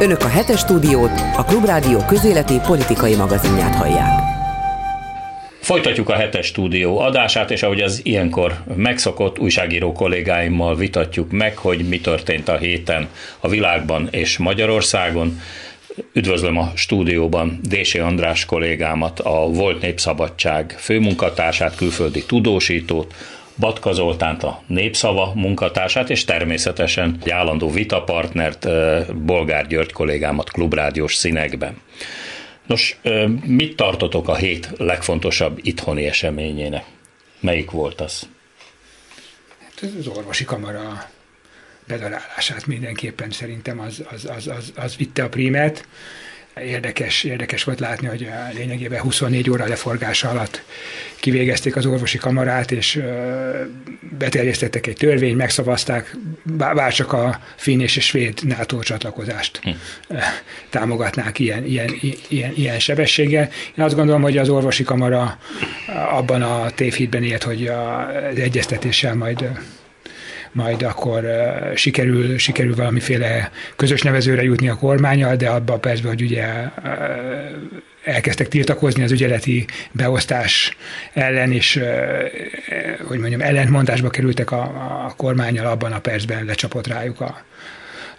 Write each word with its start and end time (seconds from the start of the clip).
Önök 0.00 0.20
a 0.20 0.28
hetes 0.28 0.58
stúdiót, 0.58 1.10
a 1.36 1.44
Klubrádió 1.44 1.98
közéleti 1.98 2.60
politikai 2.66 3.14
magazinját 3.14 3.74
hallják. 3.74 4.20
Folytatjuk 5.60 6.08
a 6.08 6.14
hetes 6.14 6.46
stúdió 6.46 6.98
adását, 6.98 7.50
és 7.50 7.62
ahogy 7.62 7.80
az 7.80 8.00
ilyenkor 8.02 8.54
megszokott 8.76 9.38
újságíró 9.38 9.92
kollégáimmal 9.92 10.76
vitatjuk 10.76 11.30
meg, 11.30 11.56
hogy 11.56 11.88
mi 11.88 12.00
történt 12.00 12.48
a 12.48 12.56
héten 12.56 13.08
a 13.40 13.48
világban 13.48 14.08
és 14.10 14.38
Magyarországon. 14.38 15.40
Üdvözlöm 16.12 16.58
a 16.58 16.72
stúdióban 16.74 17.60
Dési 17.62 17.98
András 17.98 18.44
kollégámat, 18.44 19.20
a 19.20 19.48
Volt 19.48 19.80
Népszabadság 19.80 20.74
főmunkatársát, 20.78 21.76
külföldi 21.76 22.24
tudósítót, 22.24 23.14
Batka 23.58 23.92
Zoltánt, 23.92 24.42
a 24.42 24.62
Népszava 24.66 25.32
munkatársát, 25.34 26.10
és 26.10 26.24
természetesen 26.24 27.18
egy 27.22 27.30
állandó 27.30 27.70
vitapartnert, 27.70 28.68
Bolgár 29.16 29.66
György 29.66 29.92
kollégámat 29.92 30.50
klubrádiós 30.50 31.14
színekben. 31.14 31.80
Nos, 32.66 32.98
mit 33.44 33.76
tartotok 33.76 34.28
a 34.28 34.34
hét 34.34 34.70
legfontosabb 34.76 35.58
itthoni 35.62 36.06
eseményének? 36.06 36.84
Melyik 37.40 37.70
volt 37.70 38.00
az? 38.00 38.28
Hát 39.58 39.90
az 39.98 40.06
orvosi 40.06 40.44
kamara 40.44 41.08
bedarálását 41.86 42.66
mindenképpen 42.66 43.30
szerintem 43.30 43.80
az, 43.80 44.04
az, 44.12 44.24
az, 44.36 44.46
az, 44.46 44.72
az 44.76 44.96
vitte 44.96 45.24
a 45.24 45.28
prímet. 45.28 45.86
Érdekes, 46.64 47.24
érdekes 47.24 47.64
volt 47.64 47.80
látni, 47.80 48.06
hogy 48.06 48.28
lényegében 48.54 49.00
24 49.00 49.50
óra 49.50 49.66
leforgása 49.66 50.28
alatt 50.28 50.62
kivégezték 51.16 51.76
az 51.76 51.86
orvosi 51.86 52.18
kamarát, 52.18 52.70
és 52.70 53.02
beterjesztettek 54.18 54.86
egy 54.86 54.96
törvényt, 54.96 55.36
megszavazták, 55.36 56.16
bár 56.42 56.92
csak 56.92 57.12
a 57.12 57.40
finn 57.56 57.80
és 57.80 57.96
a 57.96 58.00
svéd 58.00 58.38
NATO 58.42 58.78
csatlakozást 58.78 59.60
hm. 59.62 59.70
támogatnák 60.70 61.38
ilyen, 61.38 61.64
ilyen, 61.64 61.94
ilyen, 62.28 62.52
ilyen 62.54 62.78
sebességgel. 62.78 63.48
Én 63.78 63.84
azt 63.84 63.94
gondolom, 63.94 64.22
hogy 64.22 64.38
az 64.38 64.48
orvosi 64.48 64.82
kamara 64.82 65.38
abban 66.10 66.42
a 66.42 66.70
tévhitben 66.70 67.22
élt, 67.22 67.42
hogy 67.42 67.66
az 67.66 68.38
egyeztetéssel 68.38 69.14
majd 69.14 69.44
majd 70.56 70.82
akkor 70.82 71.24
sikerül, 71.74 72.38
sikerül 72.38 72.74
valamiféle 72.74 73.50
közös 73.76 74.02
nevezőre 74.02 74.42
jutni 74.42 74.68
a 74.68 74.76
kormányal, 74.76 75.36
de 75.36 75.48
abban 75.48 75.80
persze, 75.80 76.08
hogy 76.08 76.22
ugye 76.22 76.46
elkezdtek 78.04 78.48
tiltakozni 78.48 79.02
az 79.02 79.10
ügyeleti 79.12 79.66
beosztás 79.92 80.76
ellen, 81.12 81.52
és 81.52 81.80
hogy 83.02 83.18
mondjam, 83.18 83.40
ellentmondásba 83.40 84.10
kerültek 84.10 84.50
a, 84.50 84.62
a 85.06 85.14
kormányal, 85.16 85.66
abban 85.66 85.92
a 85.92 86.00
percben 86.00 86.44
lecsapott 86.44 86.86
rájuk 86.86 87.20
a, 87.20 87.44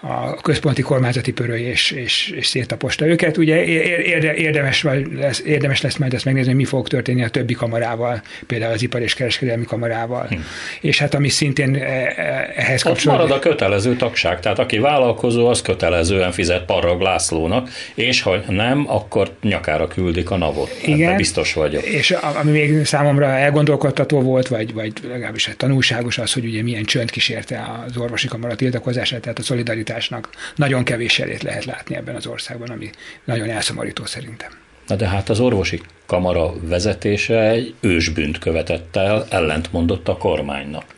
a 0.01 0.35
központi 0.35 0.81
kormányzati 0.81 1.31
pörő 1.31 1.57
és, 1.57 1.91
és, 1.91 2.33
és 2.35 2.47
széttaposta 2.47 3.07
őket. 3.07 3.37
Ugye 3.37 3.63
érde, 4.03 4.33
érdemes, 4.33 4.85
lesz, 5.15 5.41
érdemes 5.45 5.81
lesz 5.81 5.95
majd 5.95 6.13
ezt 6.13 6.25
megnézni, 6.25 6.49
hogy 6.49 6.59
mi 6.59 6.65
fog 6.65 6.87
történni 6.87 7.23
a 7.23 7.29
többi 7.29 7.53
kamarával, 7.53 8.21
például 8.47 8.73
az 8.73 8.81
ipar 8.81 9.01
és 9.01 9.13
kereskedelmi 9.13 9.65
kamarával. 9.65 10.25
Hm. 10.27 10.35
És 10.81 10.99
hát 10.99 11.13
ami 11.13 11.29
szintén 11.29 11.75
e, 11.75 11.79
e, 11.79 12.53
ehhez 12.55 12.81
kapcsolódik. 12.81 13.27
marad 13.27 13.43
a 13.43 13.49
kötelező 13.49 13.95
tagság, 13.95 14.39
tehát 14.39 14.59
aki 14.59 14.77
vállalkozó, 14.77 15.47
az 15.47 15.61
kötelezően 15.61 16.31
fizet 16.31 16.65
Parrag 16.65 17.01
Lászlónak, 17.01 17.69
és 17.93 18.21
ha 18.21 18.35
nem, 18.47 18.85
akkor 18.87 19.31
nyakára 19.41 19.87
küldik 19.87 20.29
a 20.31 20.37
navot. 20.37 20.77
Igen, 20.81 21.01
Ebben 21.01 21.17
biztos 21.17 21.53
vagyok. 21.53 21.83
És 21.83 22.11
ami 22.11 22.51
még 22.51 22.85
számomra 22.85 23.25
elgondolkodtató 23.25 24.21
volt, 24.21 24.47
vagy, 24.47 24.73
vagy 24.73 24.91
legalábbis 25.07 25.49
tanulságos 25.57 26.17
az, 26.17 26.33
hogy 26.33 26.45
ugye 26.45 26.63
milyen 26.63 26.83
csönd 26.83 27.11
kísérte 27.11 27.83
az 27.87 27.97
orvosi 27.97 28.27
kamara 28.27 28.55
tiltakozását, 28.55 29.21
tehát 29.21 29.39
a 29.39 29.43
szolidaritás 29.43 29.85
szolidaritásnak 29.87 30.29
nagyon 30.55 30.83
kevés 30.83 31.19
elét 31.19 31.43
lehet 31.43 31.65
látni 31.65 31.95
ebben 31.95 32.15
az 32.15 32.27
országban, 32.27 32.69
ami 32.69 32.89
nagyon 33.23 33.49
elszomorító 33.49 34.05
szerintem. 34.05 34.51
Na 34.87 34.95
de 34.95 35.07
hát 35.07 35.29
az 35.29 35.39
orvosi 35.39 35.81
kamara 36.05 36.53
vezetése 36.61 37.49
egy 37.49 37.73
ősbűnt 37.79 38.39
követett 38.39 38.95
el, 38.95 39.25
ellentmondott 39.29 40.07
a 40.07 40.17
kormánynak. 40.17 40.95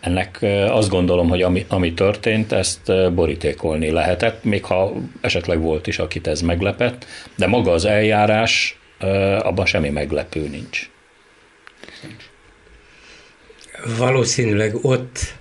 Ennek 0.00 0.38
azt 0.68 0.88
gondolom, 0.88 1.28
hogy 1.28 1.42
ami, 1.42 1.66
ami 1.68 1.94
történt, 1.94 2.52
ezt 2.52 3.12
borítékolni 3.14 3.90
lehetett, 3.90 4.44
még 4.44 4.64
ha 4.64 4.92
esetleg 5.20 5.60
volt 5.60 5.86
is, 5.86 5.98
akit 5.98 6.26
ez 6.26 6.40
meglepett, 6.40 7.06
de 7.36 7.46
maga 7.46 7.72
az 7.72 7.84
eljárás, 7.84 8.78
abban 9.38 9.66
semmi 9.66 9.88
meglepő 9.88 10.48
nincs. 10.48 10.90
Valószínűleg 13.98 14.74
ott 14.82 15.34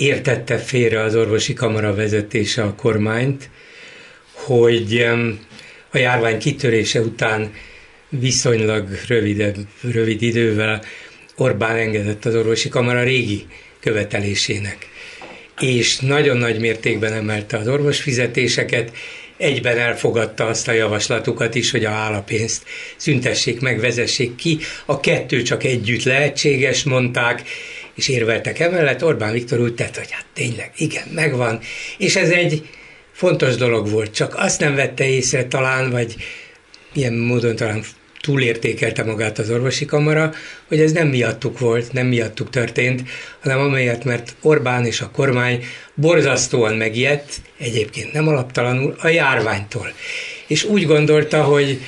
értette 0.00 0.58
félre 0.58 1.00
az 1.00 1.14
orvosi 1.14 1.52
kamara 1.52 1.94
vezetése 1.94 2.62
a 2.62 2.74
kormányt, 2.74 3.50
hogy 4.32 5.06
a 5.90 5.98
járvány 5.98 6.38
kitörése 6.38 7.00
után 7.00 7.52
viszonylag 8.08 8.88
rövidebb, 9.08 9.56
rövid 9.80 10.22
idővel 10.22 10.82
Orbán 11.36 11.76
engedett 11.76 12.24
az 12.24 12.34
orvosi 12.34 12.68
kamara 12.68 13.02
régi 13.02 13.46
követelésének. 13.80 14.88
És 15.60 15.98
nagyon 15.98 16.36
nagy 16.36 16.60
mértékben 16.60 17.12
emelte 17.12 17.56
az 17.56 17.68
orvosfizetéseket, 17.68 18.92
egyben 19.36 19.78
elfogadta 19.78 20.46
azt 20.46 20.68
a 20.68 20.72
javaslatukat 20.72 21.54
is, 21.54 21.70
hogy 21.70 21.84
a 21.84 21.90
állapénzt 21.90 22.62
szüntessék 22.96 23.60
meg, 23.60 23.80
vezessék 23.80 24.34
ki. 24.34 24.58
A 24.84 25.00
kettő 25.00 25.42
csak 25.42 25.64
együtt 25.64 26.02
lehetséges, 26.02 26.84
mondták, 26.84 27.42
és 27.94 28.08
érveltek 28.08 28.58
emellett, 28.58 29.04
Orbán 29.04 29.32
Viktor 29.32 29.60
úgy 29.60 29.74
tett, 29.74 29.96
hogy 29.96 30.10
hát 30.10 30.26
tényleg, 30.34 30.70
igen, 30.76 31.08
megvan, 31.14 31.60
és 31.98 32.16
ez 32.16 32.30
egy 32.30 32.68
fontos 33.12 33.56
dolog 33.56 33.90
volt, 33.90 34.14
csak 34.14 34.34
azt 34.36 34.60
nem 34.60 34.74
vette 34.74 35.08
észre 35.08 35.44
talán, 35.44 35.90
vagy 35.90 36.16
ilyen 36.92 37.12
módon 37.12 37.56
talán 37.56 37.82
túlértékelte 38.20 39.04
magát 39.04 39.38
az 39.38 39.50
orvosi 39.50 39.84
kamara, 39.84 40.32
hogy 40.68 40.80
ez 40.80 40.92
nem 40.92 41.08
miattuk 41.08 41.58
volt, 41.58 41.92
nem 41.92 42.06
miattuk 42.06 42.50
történt, 42.50 43.02
hanem 43.40 43.58
amelyet, 43.58 44.04
mert 44.04 44.34
Orbán 44.42 44.86
és 44.86 45.00
a 45.00 45.10
kormány 45.10 45.64
borzasztóan 45.94 46.74
megijedt, 46.74 47.40
egyébként 47.58 48.12
nem 48.12 48.28
alaptalanul, 48.28 48.94
a 48.98 49.08
járványtól. 49.08 49.92
És 50.46 50.64
úgy 50.64 50.86
gondolta, 50.86 51.42
hogy 51.42 51.80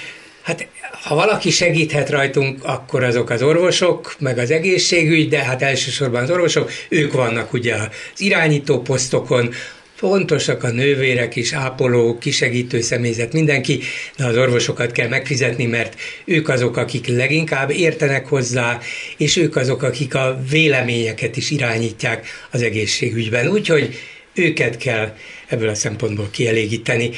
hát 0.42 0.66
ha 1.02 1.14
valaki 1.14 1.50
segíthet 1.50 2.10
rajtunk, 2.10 2.64
akkor 2.64 3.04
azok 3.04 3.30
az 3.30 3.42
orvosok, 3.42 4.14
meg 4.18 4.38
az 4.38 4.50
egészségügy, 4.50 5.28
de 5.28 5.44
hát 5.44 5.62
elsősorban 5.62 6.22
az 6.22 6.30
orvosok, 6.30 6.70
ők 6.88 7.12
vannak 7.12 7.52
ugye 7.52 7.74
az 7.74 8.20
irányító 8.20 8.80
posztokon, 8.80 9.54
fontosak 9.94 10.64
a 10.64 10.70
nővérek 10.70 11.36
is, 11.36 11.52
ápolók, 11.52 12.18
kisegítő 12.18 12.80
személyzet, 12.80 13.32
mindenki, 13.32 13.80
de 14.16 14.26
az 14.26 14.36
orvosokat 14.36 14.92
kell 14.92 15.08
megfizetni, 15.08 15.66
mert 15.66 16.00
ők 16.24 16.48
azok, 16.48 16.76
akik 16.76 17.06
leginkább 17.06 17.70
értenek 17.70 18.26
hozzá, 18.26 18.80
és 19.16 19.36
ők 19.36 19.56
azok, 19.56 19.82
akik 19.82 20.14
a 20.14 20.42
véleményeket 20.50 21.36
is 21.36 21.50
irányítják 21.50 22.26
az 22.50 22.62
egészségügyben. 22.62 23.48
Úgyhogy 23.48 23.98
őket 24.34 24.76
kell 24.76 25.16
ebből 25.48 25.68
a 25.68 25.74
szempontból 25.74 26.28
kielégíteni. 26.30 27.10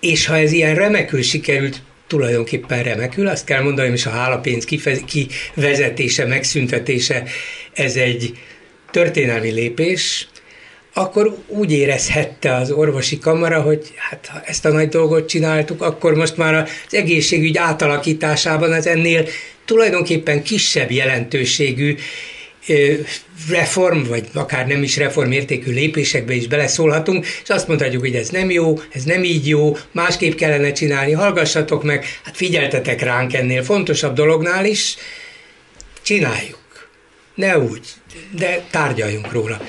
És 0.00 0.26
ha 0.26 0.36
ez 0.36 0.52
ilyen 0.52 0.74
remekül 0.74 1.22
sikerült, 1.22 1.82
tulajdonképpen 2.10 2.82
remekül. 2.82 3.26
Azt 3.26 3.44
kell 3.44 3.62
mondanom, 3.62 3.92
és 3.92 4.06
a 4.06 4.10
hálapénz 4.10 4.64
kivezetése, 5.04 6.26
megszüntetése, 6.26 7.22
ez 7.72 7.96
egy 7.96 8.32
történelmi 8.90 9.50
lépés, 9.50 10.28
akkor 10.94 11.36
úgy 11.46 11.72
érezhette 11.72 12.54
az 12.54 12.70
orvosi 12.70 13.18
kamara, 13.18 13.60
hogy 13.60 13.92
hát 13.96 14.26
ha 14.26 14.40
ezt 14.44 14.64
a 14.64 14.72
nagy 14.72 14.88
dolgot 14.88 15.28
csináltuk, 15.28 15.82
akkor 15.82 16.14
most 16.14 16.36
már 16.36 16.54
az 16.54 16.94
egészségügy 16.94 17.56
átalakításában 17.56 18.72
az 18.72 18.86
ennél 18.86 19.26
tulajdonképpen 19.64 20.42
kisebb 20.42 20.90
jelentőségű 20.90 21.96
reform, 23.48 24.02
vagy 24.02 24.28
akár 24.34 24.66
nem 24.66 24.82
is 24.82 24.96
reform 24.96 25.30
értékű 25.30 25.72
lépésekbe 25.72 26.34
is 26.34 26.46
beleszólhatunk, 26.46 27.26
és 27.42 27.48
azt 27.48 27.68
mondhatjuk, 27.68 28.02
hogy 28.02 28.14
ez 28.14 28.28
nem 28.28 28.50
jó, 28.50 28.80
ez 28.92 29.04
nem 29.04 29.24
így 29.24 29.48
jó, 29.48 29.76
másképp 29.92 30.34
kellene 30.34 30.72
csinálni, 30.72 31.12
hallgassatok 31.12 31.82
meg, 31.82 32.04
hát 32.24 32.36
figyeltetek 32.36 33.02
ránk 33.02 33.34
ennél 33.34 33.62
fontosabb 33.62 34.14
dolognál 34.14 34.64
is, 34.64 34.96
csináljuk. 36.02 36.58
Ne 37.34 37.58
úgy, 37.58 37.86
de 38.30 38.64
tárgyaljunk 38.70 39.32
róla. 39.32 39.60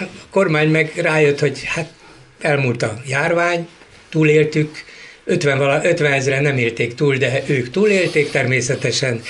A 0.00 0.04
kormány 0.30 0.68
meg 0.68 0.92
rájött, 0.96 1.38
hogy 1.38 1.64
hát 1.64 1.92
elmúlt 2.40 2.82
a 2.82 3.02
járvány, 3.06 3.68
túléltük, 4.10 4.84
50, 5.24 5.58
vala, 5.58 5.84
50 5.84 6.12
ezeren 6.12 6.42
nem 6.42 6.58
élték 6.58 6.94
túl, 6.94 7.16
de 7.16 7.42
ők 7.46 7.70
túlélték 7.70 8.30
természetesen, 8.30 9.22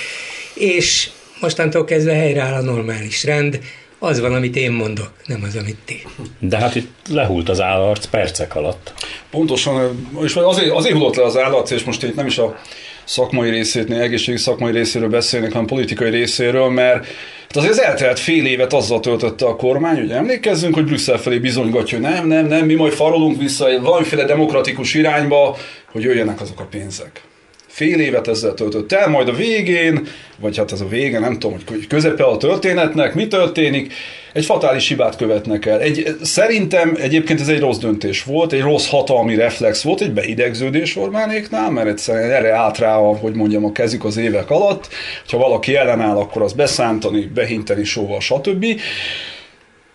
és 0.53 1.09
mostantól 1.41 1.85
kezdve 1.85 2.13
helyreáll 2.13 2.53
a 2.53 2.61
normális 2.61 3.23
rend, 3.23 3.59
az 3.99 4.19
van, 4.19 4.33
amit 4.33 4.55
én 4.55 4.71
mondok, 4.71 5.11
nem 5.25 5.43
az, 5.43 5.55
amit 5.55 5.77
ti. 5.85 6.07
De 6.39 6.57
hát 6.57 6.75
itt 6.75 6.89
lehult 7.09 7.49
az 7.49 7.61
állarc 7.61 8.05
percek 8.05 8.55
alatt. 8.55 8.93
Pontosan, 9.29 10.07
és 10.23 10.35
azért, 10.35 10.71
azért 10.71 10.95
hullott 10.95 11.15
le 11.15 11.23
az 11.23 11.37
állarc, 11.37 11.71
és 11.71 11.83
most 11.83 12.03
itt 12.03 12.15
nem 12.15 12.25
is 12.25 12.37
a 12.37 12.59
szakmai 13.03 13.49
részétnél, 13.49 14.01
egészségi 14.01 14.37
szakmai 14.37 14.71
részéről 14.71 15.09
beszélnek, 15.09 15.51
hanem 15.51 15.67
politikai 15.67 16.09
részéről, 16.09 16.69
mert 16.69 17.07
Hát 17.55 17.63
azért 17.63 17.79
az 17.79 17.81
eltelt 17.81 18.19
fél 18.19 18.45
évet 18.45 18.73
azzal 18.73 18.99
töltötte 18.99 19.45
a 19.45 19.55
kormány, 19.55 19.99
hogy 19.99 20.11
emlékezzünk, 20.11 20.73
hogy 20.73 20.85
Brüsszel 20.85 21.17
felé 21.17 21.37
bizonygatja, 21.37 21.97
hogy 21.97 22.07
nem, 22.07 22.27
nem, 22.27 22.45
nem, 22.45 22.65
mi 22.65 22.73
majd 22.73 22.93
farolunk 22.93 23.37
vissza 23.37 23.69
egy 23.69 23.81
valamiféle 23.81 24.25
demokratikus 24.25 24.93
irányba, 24.93 25.57
hogy 25.91 26.03
jöjjenek 26.03 26.41
azok 26.41 26.59
a 26.59 26.63
pénzek 26.63 27.21
fél 27.75 27.99
évet 27.99 28.27
ezzel 28.27 28.53
töltött 28.53 28.91
el, 28.91 29.07
majd 29.07 29.27
a 29.27 29.33
végén, 29.33 30.07
vagy 30.39 30.57
hát 30.57 30.71
ez 30.71 30.81
a 30.81 30.87
vége, 30.87 31.19
nem 31.19 31.39
tudom, 31.39 31.57
hogy 31.67 31.87
közepe 31.87 32.23
a 32.23 32.37
történetnek, 32.37 33.13
mi 33.13 33.27
történik, 33.27 33.93
egy 34.33 34.45
fatális 34.45 34.87
hibát 34.87 35.15
követnek 35.15 35.65
el. 35.65 35.79
Egy, 35.79 36.15
szerintem 36.21 36.97
egyébként 37.01 37.39
ez 37.39 37.47
egy 37.47 37.59
rossz 37.59 37.77
döntés 37.77 38.23
volt, 38.23 38.51
egy 38.51 38.61
rossz 38.61 38.89
hatalmi 38.89 39.35
reflex 39.35 39.81
volt, 39.81 40.01
egy 40.01 40.11
beidegződés 40.11 40.95
Orbánéknál, 40.95 41.71
mert 41.71 41.87
egyszerűen 41.87 42.31
erre 42.31 42.53
állt 42.53 42.77
rá, 42.77 42.95
hogy 42.95 43.33
mondjam, 43.33 43.65
a 43.65 43.71
kezük 43.71 44.05
az 44.05 44.17
évek 44.17 44.49
alatt, 44.49 44.87
ha 45.27 45.37
valaki 45.37 45.75
ellenáll, 45.75 46.17
akkor 46.17 46.41
az 46.41 46.53
beszántani, 46.53 47.21
behinteni 47.33 47.83
sóval, 47.83 48.19
stb. 48.19 48.65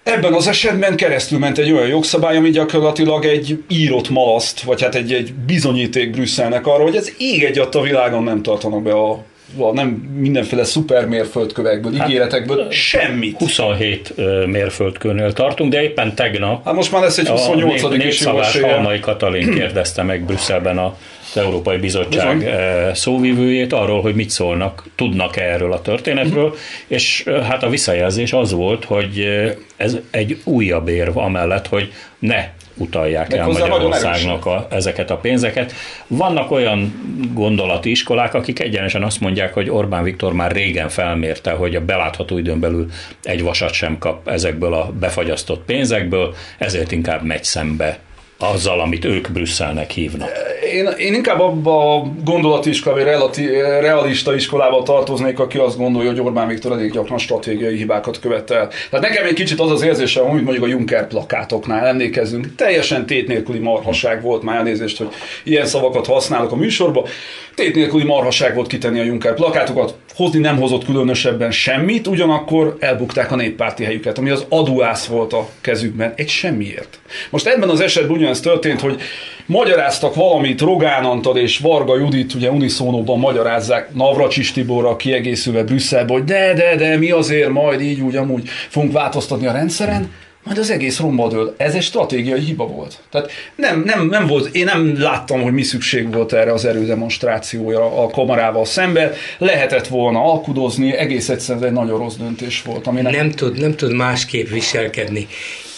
Ebben 0.02 0.32
az 0.32 0.48
esetben 0.48 0.96
keresztül 0.96 1.38
ment 1.38 1.58
egy 1.58 1.72
olyan 1.72 1.88
jogszabály, 1.88 2.36
ami 2.36 2.50
gyakorlatilag 2.50 3.24
egy 3.24 3.62
írott 3.68 4.08
malaszt, 4.08 4.60
vagy 4.60 4.82
hát 4.82 4.94
egy, 4.94 5.12
egy 5.12 5.32
bizonyíték 5.32 6.10
Brüsszelnek 6.10 6.66
arra, 6.66 6.82
hogy 6.82 6.96
ez 6.96 7.12
ég 7.18 7.44
egy 7.44 7.58
a 7.72 7.80
világon 7.80 8.22
nem 8.22 8.42
tartanak 8.42 8.82
be 8.82 8.92
a 8.92 9.24
nem 9.72 9.88
mindenféle 10.18 10.64
szuper 10.64 11.06
mérföldkövekből, 11.06 11.94
hát, 11.94 12.08
ígéretekből, 12.08 12.70
semmit. 12.70 13.38
27 13.38 14.14
mérföldkőnél 14.46 15.32
tartunk, 15.32 15.72
de 15.72 15.82
éppen 15.82 16.14
tegnap 16.14 16.64
hát 16.64 16.74
most 16.74 16.92
már 16.92 17.02
lesz 17.02 17.18
egy 17.18 17.28
28 17.28 17.82
a 17.82 17.94
is 17.94 18.24
Halmai 18.60 19.00
Katalin 19.00 19.54
kérdezte 19.54 20.02
meg 20.02 20.24
Brüsszelben 20.24 20.78
a 20.78 20.96
az 21.34 21.36
Európai 21.42 21.76
Bizottság 21.76 22.38
Bizony. 22.38 22.94
szóvivőjét 22.94 23.72
arról, 23.72 24.00
hogy 24.00 24.14
mit 24.14 24.30
szólnak, 24.30 24.84
tudnak 24.94 25.36
-e 25.36 25.42
erről 25.42 25.72
a 25.72 25.82
történetről, 25.82 26.44
uh-huh. 26.44 26.58
és 26.86 27.24
hát 27.42 27.62
a 27.62 27.68
visszajelzés 27.68 28.32
az 28.32 28.52
volt, 28.52 28.84
hogy 28.84 29.26
ez 29.76 29.98
egy 30.10 30.40
újabb 30.44 30.88
érv 30.88 31.16
amellett, 31.16 31.66
hogy 31.66 31.92
ne 32.18 32.48
utalják 32.80 33.32
el 33.32 33.46
Magyarországnak 33.46 34.46
a, 34.46 34.66
ezeket 34.70 35.10
a 35.10 35.16
pénzeket. 35.16 35.72
Vannak 36.06 36.50
olyan 36.50 36.92
gondolati 37.34 37.90
iskolák, 37.90 38.34
akik 38.34 38.60
egyenesen 38.60 39.02
azt 39.02 39.20
mondják, 39.20 39.54
hogy 39.54 39.70
Orbán 39.70 40.02
Viktor 40.02 40.32
már 40.32 40.52
régen 40.52 40.88
felmérte, 40.88 41.50
hogy 41.50 41.74
a 41.74 41.84
belátható 41.84 42.38
időn 42.38 42.60
belül 42.60 42.90
egy 43.22 43.42
vasat 43.42 43.72
sem 43.72 43.98
kap 43.98 44.28
ezekből 44.28 44.74
a 44.74 44.92
befagyasztott 45.00 45.64
pénzekből, 45.64 46.34
ezért 46.58 46.92
inkább 46.92 47.22
megy 47.22 47.44
szembe 47.44 47.98
azzal, 48.42 48.80
amit 48.80 49.04
ők 49.04 49.30
Brüsszelnek 49.30 49.90
hívnak? 49.90 50.30
Én, 50.72 50.86
én 50.98 51.14
inkább 51.14 51.40
abba 51.40 51.94
a 51.94 52.12
gondolati 52.24 52.68
iskolába, 52.68 53.04
relati, 53.04 53.46
realista 53.80 54.34
iskolába 54.34 54.82
tartoznék, 54.82 55.38
aki 55.38 55.58
azt 55.58 55.76
gondolja, 55.76 56.10
hogy 56.10 56.20
Orbán 56.20 56.48
Viktor 56.48 56.72
elég 56.72 56.92
gyakran 56.92 57.18
stratégiai 57.18 57.76
hibákat 57.76 58.20
követel. 58.20 58.68
Tehát 58.90 59.08
nekem 59.08 59.24
egy 59.24 59.34
kicsit 59.34 59.60
az 59.60 59.70
az 59.70 59.82
érzésem, 59.82 60.24
amit 60.24 60.44
mondjuk 60.44 60.64
a 60.64 60.68
Juncker 60.68 61.06
plakátoknál 61.06 61.86
emlékezünk, 61.86 62.54
teljesen 62.54 63.06
tét 63.06 63.28
nélküli 63.28 63.58
marhaság 63.58 64.22
volt, 64.22 64.42
már 64.42 64.56
elnézést, 64.56 64.98
hogy 64.98 65.08
ilyen 65.44 65.66
szavakat 65.66 66.06
használok 66.06 66.52
a 66.52 66.56
műsorba, 66.56 67.06
tét 67.54 67.74
nélküli 67.74 68.04
marhaság 68.04 68.54
volt 68.54 68.68
kitenni 68.68 69.00
a 69.00 69.04
Juncker 69.04 69.34
plakátokat, 69.34 69.94
hozni 70.14 70.38
nem 70.38 70.56
hozott 70.56 70.84
különösebben 70.84 71.50
semmit, 71.50 72.06
ugyanakkor 72.06 72.76
elbukták 72.78 73.32
a 73.32 73.36
néppárti 73.36 73.84
helyüket, 73.84 74.18
ami 74.18 74.30
az 74.30 74.44
aduász 74.48 75.06
volt 75.06 75.32
a 75.32 75.48
kezükben, 75.60 76.12
egy 76.16 76.28
semmiért. 76.28 76.98
Most 77.30 77.46
ebben 77.46 77.68
az 77.68 77.80
esetben 77.80 78.16
ugyanez 78.30 78.40
történt, 78.40 78.80
hogy 78.80 79.00
magyaráztak 79.46 80.14
valamit 80.14 80.60
Rogán 80.60 81.04
Antal 81.04 81.36
és 81.36 81.58
Varga 81.58 81.98
Judit, 81.98 82.34
ugye 82.34 82.50
uniszónóban 82.50 83.18
magyarázzák 83.18 83.94
Navracsis 83.94 84.52
Tiborra 84.52 84.96
kiegészülve 84.96 85.62
Brüsszelbe, 85.62 86.12
hogy 86.12 86.24
de, 86.24 86.54
de, 86.54 86.76
de, 86.76 86.96
mi 86.96 87.10
azért 87.10 87.50
majd 87.50 87.80
így, 87.80 88.00
úgy, 88.00 88.16
amúgy 88.16 88.48
fogunk 88.68 88.92
változtatni 88.92 89.46
a 89.46 89.52
rendszeren 89.52 90.10
majd 90.44 90.58
az 90.58 90.70
egész 90.70 90.98
romba 90.98 91.28
dől. 91.28 91.54
Ez 91.56 91.74
egy 91.74 91.82
stratégiai 91.82 92.40
hiba 92.40 92.66
volt. 92.66 92.98
Tehát 93.10 93.30
nem, 93.54 93.82
nem, 93.84 94.06
nem 94.06 94.26
volt, 94.26 94.54
én 94.54 94.64
nem 94.64 95.00
láttam, 95.00 95.42
hogy 95.42 95.52
mi 95.52 95.62
szükség 95.62 96.12
volt 96.12 96.32
erre 96.32 96.52
az 96.52 96.64
erődemonstrációra 96.64 98.02
a 98.02 98.10
kamarával 98.10 98.64
szemben. 98.64 99.12
Lehetett 99.38 99.86
volna 99.86 100.24
alkudozni, 100.24 100.92
egész 100.92 101.28
egyszerűen 101.28 101.64
egy 101.64 101.72
nagyon 101.72 101.98
rossz 101.98 102.16
döntés 102.16 102.62
volt. 102.62 102.86
Aminek... 102.86 103.16
Nem, 103.16 103.30
tud, 103.30 103.60
nem 103.60 103.76
tud 103.76 103.92
másképp 103.92 104.48
viselkedni. 104.48 105.26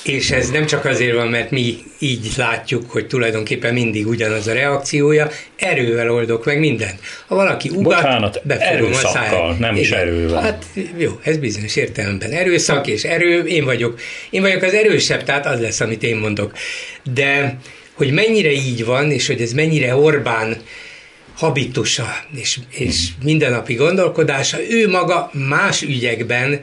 És 0.04 0.30
ez 0.30 0.50
nem 0.50 0.66
csak 0.66 0.84
azért 0.84 1.14
van, 1.14 1.28
mert 1.28 1.50
mi 1.50 1.78
így 1.98 2.32
látjuk, 2.36 2.90
hogy 2.90 3.06
tulajdonképpen 3.06 3.72
mindig 3.72 4.06
ugyanaz 4.06 4.46
a 4.46 4.52
reakciója, 4.52 5.30
erővel 5.56 6.10
oldok 6.10 6.44
meg 6.44 6.58
mindent. 6.58 7.00
Ha 7.26 7.34
valaki 7.34 7.68
ugat, 7.68 7.82
Bocsánat, 7.82 8.40
befogom 8.44 8.92
a 8.92 8.94
száját. 8.94 9.58
nem 9.58 9.76
is 9.76 9.90
erővel. 9.90 10.42
Hát 10.42 10.64
jó, 10.96 11.20
ez 11.22 11.36
bizonyos 11.36 11.76
értelemben 11.76 12.30
erőszak 12.30 12.86
és 12.86 13.04
erő, 13.04 13.44
én 13.44 13.64
vagyok, 13.64 14.00
én 14.30 14.40
vagyok 14.40 14.62
az 14.62 14.74
erősebb, 14.74 15.22
tehát 15.22 15.46
az 15.46 15.60
lesz, 15.60 15.80
amit 15.80 16.02
én 16.02 16.16
mondok. 16.16 16.52
De 17.14 17.58
hogy 17.92 18.12
mennyire 18.12 18.50
így 18.50 18.84
van, 18.84 19.10
és 19.10 19.26
hogy 19.26 19.40
ez 19.40 19.52
mennyire 19.52 19.96
Orbán 19.96 20.56
habitusa 21.36 22.14
és, 22.36 22.58
és 22.70 23.08
mindennapi 23.24 23.74
gondolkodása, 23.74 24.58
ő 24.68 24.88
maga 24.88 25.30
más 25.48 25.82
ügyekben 25.82 26.60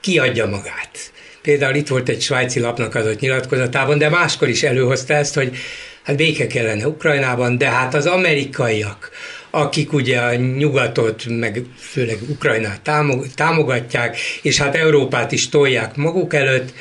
kiadja 0.00 0.46
magát 0.46 1.12
Például 1.44 1.74
itt 1.74 1.88
volt 1.88 2.08
egy 2.08 2.20
svájci 2.20 2.60
lapnak 2.60 2.94
adott 2.94 3.20
nyilatkozatában, 3.20 3.98
de 3.98 4.08
máskor 4.08 4.48
is 4.48 4.62
előhozta 4.62 5.14
ezt, 5.14 5.34
hogy 5.34 5.56
hát 6.02 6.16
béke 6.16 6.46
kellene 6.46 6.86
Ukrajnában, 6.86 7.58
de 7.58 7.68
hát 7.68 7.94
az 7.94 8.06
amerikaiak, 8.06 9.10
akik 9.50 9.92
ugye 9.92 10.18
a 10.18 10.34
nyugatot, 10.34 11.24
meg 11.28 11.62
főleg 11.78 12.18
Ukrajnát 12.28 12.90
támogatják, 13.34 14.18
és 14.42 14.58
hát 14.58 14.74
Európát 14.74 15.32
is 15.32 15.48
tolják 15.48 15.96
maguk 15.96 16.34
előtt, 16.34 16.72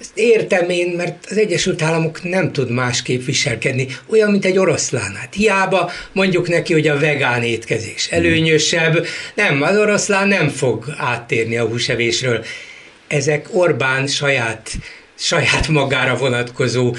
ezt 0.00 0.10
értem 0.14 0.70
én, 0.70 0.88
mert 0.96 1.26
az 1.30 1.36
Egyesült 1.36 1.82
Államok 1.82 2.22
nem 2.22 2.52
tud 2.52 2.70
másképp 2.70 3.24
viselkedni, 3.24 3.86
olyan, 4.06 4.30
mint 4.30 4.44
egy 4.44 4.58
oroszlán. 4.58 5.14
Hát 5.14 5.34
hiába 5.34 5.90
mondjuk 6.12 6.48
neki, 6.48 6.72
hogy 6.72 6.88
a 6.88 6.98
vegán 6.98 7.42
étkezés 7.42 8.06
előnyösebb, 8.10 9.06
nem, 9.34 9.62
az 9.62 9.76
oroszlán 9.76 10.28
nem 10.28 10.48
fog 10.48 10.84
áttérni 10.96 11.56
a 11.56 11.66
húsevésről 11.66 12.44
ezek 13.08 13.48
Orbán 13.52 14.06
saját 14.06 14.70
saját 15.18 15.68
magára 15.68 16.16
vonatkozó 16.16 16.96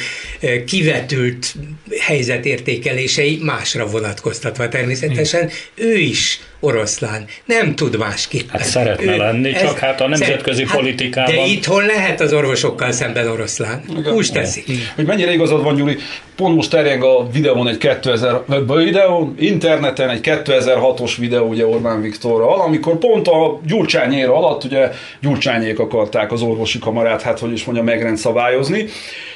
kivetült 0.65 1.56
helyzetértékelései 2.00 3.39
másra 3.44 3.88
vonatkoztatva 3.88 4.68
természetesen. 4.68 5.50
Ő 5.75 5.98
is 5.98 6.39
oroszlán. 6.59 7.25
Nem 7.45 7.75
tud 7.75 7.98
másképpen. 7.98 8.59
Hát 8.59 8.69
szeretne 8.69 9.13
ő, 9.13 9.18
lenni, 9.18 9.54
ez, 9.54 9.62
csak 9.62 9.77
hát 9.77 10.01
a 10.01 10.07
nemzetközi 10.07 10.65
hát, 10.65 10.75
politikában... 10.75 11.36
De 11.36 11.45
itthon 11.45 11.86
lehet 11.86 12.21
az 12.21 12.33
orvosokkal 12.33 12.92
szemben 12.92 13.27
oroszlán. 13.27 13.83
Úgy 14.13 14.30
teszi. 14.31 14.63
Hogy 14.95 15.06
mennyire 15.06 15.33
igazad 15.33 15.63
van, 15.63 15.75
Gyuri, 15.75 15.98
pont 16.36 16.56
most 16.56 16.69
terjeng 16.69 17.04
a 17.04 17.27
videón 17.31 17.68
egy 17.68 17.77
2000, 17.77 18.41
videón, 18.67 19.36
interneten 19.39 20.10
egy 20.10 20.20
2006-os 20.24 21.13
videó 21.17 21.48
ugye 21.48 21.65
Orbán 21.65 22.01
Viktorral, 22.01 22.62
amikor 22.62 22.98
pont 22.98 23.27
a 23.27 23.60
Gyurcsányéra 23.65 24.36
alatt, 24.36 24.63
ugye 24.63 24.91
Gyurcsányék 25.22 25.79
akarták 25.79 26.32
az 26.32 26.41
orvosi 26.41 26.79
kamarát, 26.79 27.22
hát 27.22 27.39
hogy 27.39 27.51
is 27.51 27.65
mondja, 27.65 27.84
megrend 27.84 28.17
szabályozni, 28.17 28.86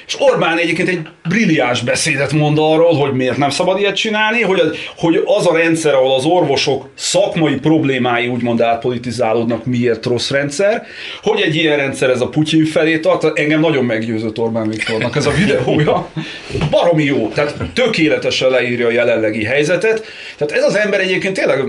és 0.07 0.17
Orbán 0.19 0.57
egyébként 0.57 0.87
egy 0.87 1.01
brilliáns 1.29 1.81
beszédet 1.81 2.31
mond 2.31 2.57
arról, 2.57 2.93
hogy 2.93 3.13
miért 3.13 3.37
nem 3.37 3.49
szabad 3.49 3.79
ilyet 3.79 3.95
csinálni, 3.95 4.41
hogy 4.41 4.61
hogy 4.97 5.23
az 5.25 5.47
a 5.47 5.57
rendszer, 5.57 5.93
ahol 5.93 6.15
az 6.15 6.25
orvosok 6.25 6.89
szakmai 7.11 7.55
problémái 7.55 8.27
úgymond 8.27 8.61
átpolitizálódnak, 8.61 9.65
miért 9.65 10.05
rossz 10.05 10.29
rendszer, 10.29 10.85
hogy 11.21 11.41
egy 11.41 11.55
ilyen 11.55 11.77
rendszer 11.77 12.09
ez 12.09 12.21
a 12.21 12.29
Putyin 12.29 12.65
felé 12.65 12.99
tart, 12.99 13.39
engem 13.39 13.59
nagyon 13.59 13.85
meggyőzött 13.85 14.39
Orbán 14.39 14.69
Viktornak 14.69 15.15
ez 15.15 15.25
a 15.25 15.31
videója. 15.31 16.09
Baromi 16.69 17.03
jó, 17.03 17.27
tehát 17.27 17.55
tökéletesen 17.73 18.49
leírja 18.49 18.87
a 18.87 18.91
jelenlegi 18.91 19.43
helyzetet. 19.43 20.05
Tehát 20.37 20.53
ez 20.53 20.63
az 20.63 20.75
ember 20.75 20.99
egyébként 20.99 21.35
tényleg 21.35 21.63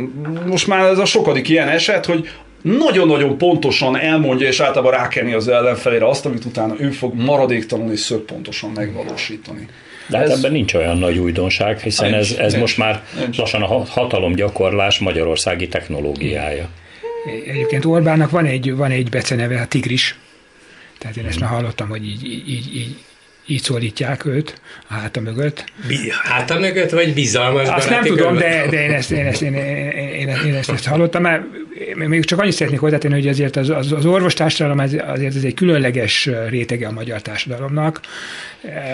most 0.47 0.67
már 0.67 0.91
ez 0.91 0.99
a 0.99 1.05
sokadik 1.05 1.49
ilyen 1.49 1.69
eset, 1.69 2.07
hogy 2.07 2.29
nagyon-nagyon 2.63 3.39
pontosan 3.39 3.99
elmondja, 3.99 4.47
és 4.47 4.61
általában 4.61 4.93
rákenni 4.93 5.33
az 5.33 5.49
ellenfelére 5.49 6.09
azt, 6.09 6.27
amit 6.27 6.45
utána 6.45 6.75
ő 6.79 6.91
fog 6.91 7.15
maradéktalanul 7.15 7.93
és 7.93 8.01
szögpontosan 8.01 8.71
megvalósítani. 8.75 9.69
De 10.12 10.19
hát 10.19 10.28
ez... 10.28 10.38
ebben 10.38 10.52
nincs 10.52 10.75
olyan 10.75 10.99
nagy 10.99 11.19
újdonság, 11.19 11.81
hiszen 11.81 12.11
nincs, 12.11 12.31
ez, 12.31 12.38
ez 12.38 12.52
nincs, 12.52 12.61
most 12.61 12.78
már 12.78 13.02
nincs. 13.19 13.37
lassan 13.37 13.62
a 13.62 13.85
hatalomgyakorlás 13.85 14.99
magyarországi 14.99 15.69
technológiája. 15.69 16.69
Egyébként 17.47 17.85
Orbánnak 17.85 18.31
van 18.31 18.45
egy, 18.45 18.75
van 18.75 18.90
egy 18.90 19.09
beceneve, 19.09 19.61
a 19.61 19.66
Tigris. 19.66 20.16
Tehát 20.99 21.16
én 21.16 21.26
ezt 21.26 21.40
már 21.40 21.50
hallottam, 21.50 21.88
hogy 21.88 22.07
így, 22.07 22.25
így, 22.25 22.49
így, 22.49 22.97
így 23.47 23.63
szólítják 23.63 24.25
őt 24.25 24.61
a 24.89 24.95
háta 24.95 25.21
mögött. 25.21 25.65
Háta 26.23 26.59
mögött, 26.59 26.91
vagy 26.91 27.15
bizalmas 27.15 27.69
Azt 27.69 27.91
nem 27.91 28.05
tudom, 28.05 28.37
de, 28.37 28.67
de 28.71 28.83
én, 28.83 28.93
ezt, 28.93 29.11
én, 29.11 29.27
ezt, 29.27 29.43
én, 29.43 29.55
én, 29.55 29.91
én, 29.91 30.29
én, 30.47 30.55
ezt, 30.55 30.71
ezt 30.71 30.87
hallottam, 30.87 31.23
mert 31.23 31.43
még 31.95 32.25
csak 32.25 32.41
annyit 32.41 32.53
szeretnék 32.53 32.81
hozzátenni, 32.81 33.15
hogy 33.15 33.29
azért 33.29 33.57
az, 33.57 33.71
az, 33.71 33.93
az 33.93 34.07
orvostársadalom 34.07 34.79
az, 34.79 34.97
azért 35.07 35.35
ez 35.37 35.45
egy 35.45 35.55
különleges 35.55 36.29
rétege 36.49 36.87
a 36.87 36.93
magyar 36.93 37.23
társadalomnak. 37.23 38.01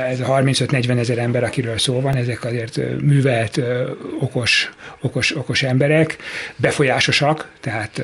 Ez 0.09 0.21
a 0.21 0.25
35-40 0.25 0.99
ezer 0.99 1.19
ember, 1.19 1.45
akiről 1.45 1.79
szó 1.79 2.01
van, 2.01 2.17
ezek 2.17 2.45
azért 2.45 2.81
művelt, 3.01 3.61
okos, 4.21 4.71
okos, 5.01 5.37
okos 5.37 5.63
emberek, 5.63 6.17
befolyásosak, 6.57 7.49
tehát... 7.61 8.03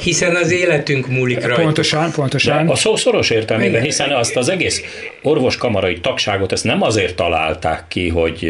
Hiszen 0.00 0.36
az 0.36 0.50
életünk 0.50 1.08
múlik 1.08 1.46
rajta. 1.46 1.62
Pontosan, 1.62 2.12
pontosan. 2.12 2.66
De 2.66 2.72
a 2.72 2.76
szó 2.76 2.96
szoros 2.96 3.30
értelmében, 3.30 3.82
hiszen 3.82 4.10
azt 4.10 4.36
az 4.36 4.48
egész 4.48 4.82
orvoskamarai 5.32 6.00
tagságot, 6.00 6.52
ezt 6.52 6.64
nem 6.64 6.82
azért 6.82 7.16
találták 7.16 7.84
ki, 7.88 8.08
hogy 8.08 8.48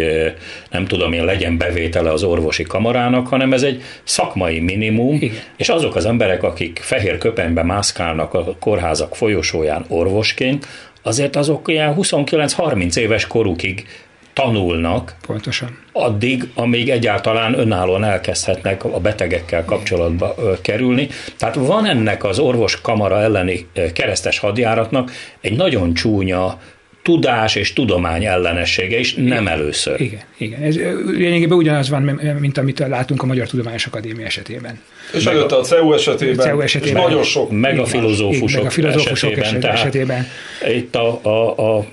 nem 0.71 0.85
tudom 0.85 1.13
én, 1.13 1.25
legyen 1.25 1.57
bevétele 1.59 2.13
az 2.13 2.23
orvosi 2.23 2.63
kamarának, 2.63 3.27
hanem 3.29 3.53
ez 3.53 3.63
egy 3.63 3.83
szakmai 4.05 4.61
minimum, 4.61 5.15
Igen. 5.15 5.37
és 5.57 5.69
azok 5.69 5.97
az 5.97 6.07
emberek, 6.07 6.43
akik 6.43 6.79
fehér 6.83 7.19
köpenybe 7.19 7.63
mászkálnak 7.63 8.35
a 8.35 8.57
kórházak 8.61 9.17
folyosóján 9.17 9.85
orvosként, 9.89 10.67
azért 11.03 11.37
azok 11.37 11.69
ilyen 11.69 11.95
29-30 11.99 12.97
éves 12.97 13.27
korukig 13.27 13.87
tanulnak. 14.33 15.15
Pontosan. 15.27 15.79
Addig, 15.93 16.51
amíg 16.55 16.89
egyáltalán 16.89 17.59
önállóan 17.59 18.05
elkezdhetnek 18.05 18.85
a 18.85 19.01
betegekkel 19.01 19.65
kapcsolatba 19.65 20.35
kerülni. 20.63 21.09
Tehát 21.37 21.55
van 21.55 21.87
ennek 21.87 22.25
az 22.25 22.39
orvos 22.39 22.81
kamara 22.81 23.21
elleni 23.21 23.67
keresztes 23.93 24.39
hadjáratnak 24.39 25.11
egy 25.41 25.57
nagyon 25.57 25.95
csúnya 25.95 26.59
tudás 27.03 27.55
és 27.55 27.73
tudomány 27.73 28.25
ellenessége 28.25 28.99
is 28.99 29.15
nem 29.15 29.49
először. 29.49 30.01
Igen, 30.01 30.21
igen. 30.37 30.63
Ez 30.63 30.77
lényegében 31.07 31.59
ugyanaz 31.59 31.89
van, 31.89 32.03
mint 32.41 32.59
amit 32.59 32.79
látunk 32.79 33.23
a 33.23 33.27
Magyar 33.27 33.49
Tudományos 33.49 33.87
Akadémia 33.87 34.27
esetében. 34.27 34.81
És 35.15 35.25
előtte 35.25 35.57
a 35.57 35.61
CEU 35.61 35.93
esetében, 35.93 36.47
CEU 36.47 36.61
esetében. 36.61 37.03
És 37.03 37.09
nagyon 37.09 37.23
sok. 37.23 37.51
Meg 37.51 37.79
a 37.79 37.85
filozófusok, 37.85 38.59
meg 38.59 38.67
a 38.67 38.71
filozófusok 38.71 39.37
esetében. 39.37 39.71
esetében. 39.71 40.27
Itt 40.69 40.95
a, 40.95 41.21
a, 41.23 41.77
a 41.77 41.87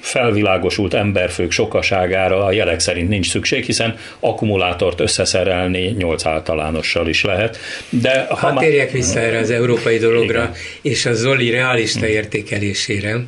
felvilágosult 0.00 0.94
emberfők 0.94 1.50
sokaságára 1.50 2.44
a 2.44 2.52
jelek 2.52 2.80
szerint 2.80 3.08
nincs 3.08 3.28
szükség, 3.28 3.64
hiszen 3.64 3.96
akkumulátort 4.20 5.00
összeszerelni 5.00 5.94
nyolc 5.98 6.26
általánossal 6.26 7.08
is 7.08 7.24
lehet. 7.24 7.58
De 7.88 8.26
ha 8.28 8.36
hát 8.36 8.58
térjek 8.58 8.90
vissza 8.90 9.18
erre 9.18 9.38
az 9.38 9.50
európai 9.50 9.98
dologra, 9.98 10.40
Igen. 10.40 10.52
és 10.82 11.06
a 11.06 11.12
Zoli 11.12 11.50
realista 11.50 12.06
értékelésére 12.06 13.24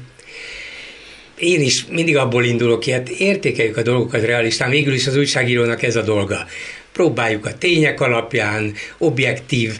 én 1.42 1.60
is 1.60 1.86
mindig 1.90 2.16
abból 2.16 2.44
indulok 2.44 2.80
ki, 2.80 2.90
hát 2.90 3.08
értékeljük 3.08 3.76
a 3.76 3.82
dolgokat 3.82 4.24
realistán, 4.24 4.70
végül 4.70 4.94
is 4.94 5.06
az 5.06 5.16
újságírónak 5.16 5.82
ez 5.82 5.96
a 5.96 6.02
dolga. 6.02 6.46
Próbáljuk 6.92 7.46
a 7.46 7.58
tények 7.58 8.00
alapján, 8.00 8.74
objektív, 8.98 9.78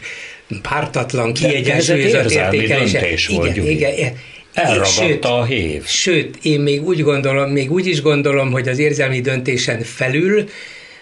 pártatlan, 0.61 1.33
kiegyensúlyozott 1.33 2.31
értékelése. 2.31 3.09
Igen, 3.27 3.67
igen, 3.67 4.13
Elragadta 4.53 4.89
sőt, 4.89 5.25
a 5.25 5.43
hév. 5.43 5.85
Sőt, 5.85 6.37
én 6.41 6.59
még 6.59 6.83
úgy 6.83 7.01
gondolom, 7.01 7.51
még 7.51 7.71
úgy 7.71 7.87
is 7.87 8.01
gondolom, 8.01 8.51
hogy 8.51 8.67
az 8.67 8.79
érzelmi 8.79 9.21
döntésen 9.21 9.81
felül, 9.81 10.49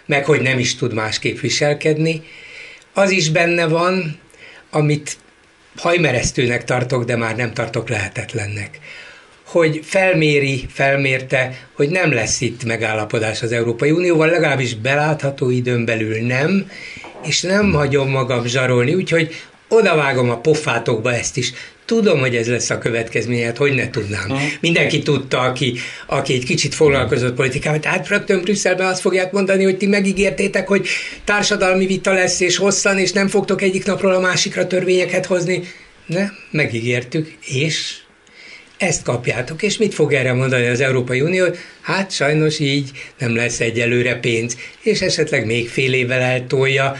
meg 0.05 0.25
hogy 0.25 0.41
nem 0.41 0.59
is 0.59 0.75
tud 0.75 0.93
másképp 0.93 1.39
viselkedni, 1.39 2.21
az 2.93 3.11
is 3.11 3.29
benne 3.29 3.67
van, 3.67 4.19
amit 4.69 5.17
hajmeresztőnek 5.75 6.63
tartok, 6.63 7.03
de 7.03 7.15
már 7.15 7.35
nem 7.35 7.53
tartok 7.53 7.89
lehetetlennek 7.89 8.79
hogy 9.51 9.79
felméri, 9.83 10.65
felmérte, 10.69 11.67
hogy 11.73 11.89
nem 11.89 12.13
lesz 12.13 12.41
itt 12.41 12.63
megállapodás 12.63 13.41
az 13.41 13.51
Európai 13.51 13.91
Unióval, 13.91 14.29
legalábbis 14.29 14.75
belátható 14.75 15.49
időn 15.49 15.85
belül 15.85 16.25
nem, 16.25 16.71
és 17.23 17.41
nem 17.41 17.71
hagyom 17.71 18.09
magam 18.09 18.45
zsarolni, 18.45 18.93
úgyhogy 18.93 19.35
odavágom 19.67 20.29
a 20.29 20.37
pofátokba 20.37 21.13
ezt 21.13 21.37
is. 21.37 21.53
Tudom, 21.85 22.19
hogy 22.19 22.35
ez 22.35 22.47
lesz 22.47 22.69
a 22.69 22.77
következménye, 22.77 23.45
hát 23.45 23.57
hogy 23.57 23.73
ne 23.73 23.89
tudnám. 23.89 24.23
Uh-huh. 24.29 24.41
Mindenki 24.59 25.01
tudta, 25.01 25.39
aki, 25.39 25.73
aki 26.07 26.33
egy 26.33 26.45
kicsit 26.45 26.75
foglalkozott 26.75 27.35
politikával. 27.35 27.79
Tehát 27.79 28.07
rögtön 28.07 28.41
Brüsszelben 28.41 28.87
azt 28.87 29.01
fogják 29.01 29.31
mondani, 29.31 29.63
hogy 29.63 29.77
ti 29.77 29.85
megígértétek, 29.85 30.67
hogy 30.67 30.87
társadalmi 31.23 31.85
vita 31.85 32.13
lesz, 32.13 32.39
és 32.39 32.57
hosszan, 32.57 32.97
és 32.97 33.11
nem 33.11 33.27
fogtok 33.27 33.61
egyik 33.61 33.85
napról 33.85 34.13
a 34.13 34.19
másikra 34.19 34.67
törvényeket 34.67 35.25
hozni. 35.25 35.63
Ne, 36.05 36.29
megígértük, 36.51 37.37
és 37.45 38.01
ezt 38.81 39.03
kapjátok. 39.03 39.61
És 39.61 39.77
mit 39.77 39.93
fog 39.93 40.13
erre 40.13 40.33
mondani 40.33 40.67
az 40.67 40.79
Európai 40.79 41.21
Unió? 41.21 41.45
Hát 41.81 42.11
sajnos 42.11 42.59
így 42.59 42.91
nem 43.17 43.35
lesz 43.35 43.59
egyelőre 43.59 44.15
pénz, 44.15 44.57
és 44.81 45.01
esetleg 45.01 45.45
még 45.45 45.69
fél 45.69 45.93
évvel 45.93 46.21
eltolja. 46.21 46.95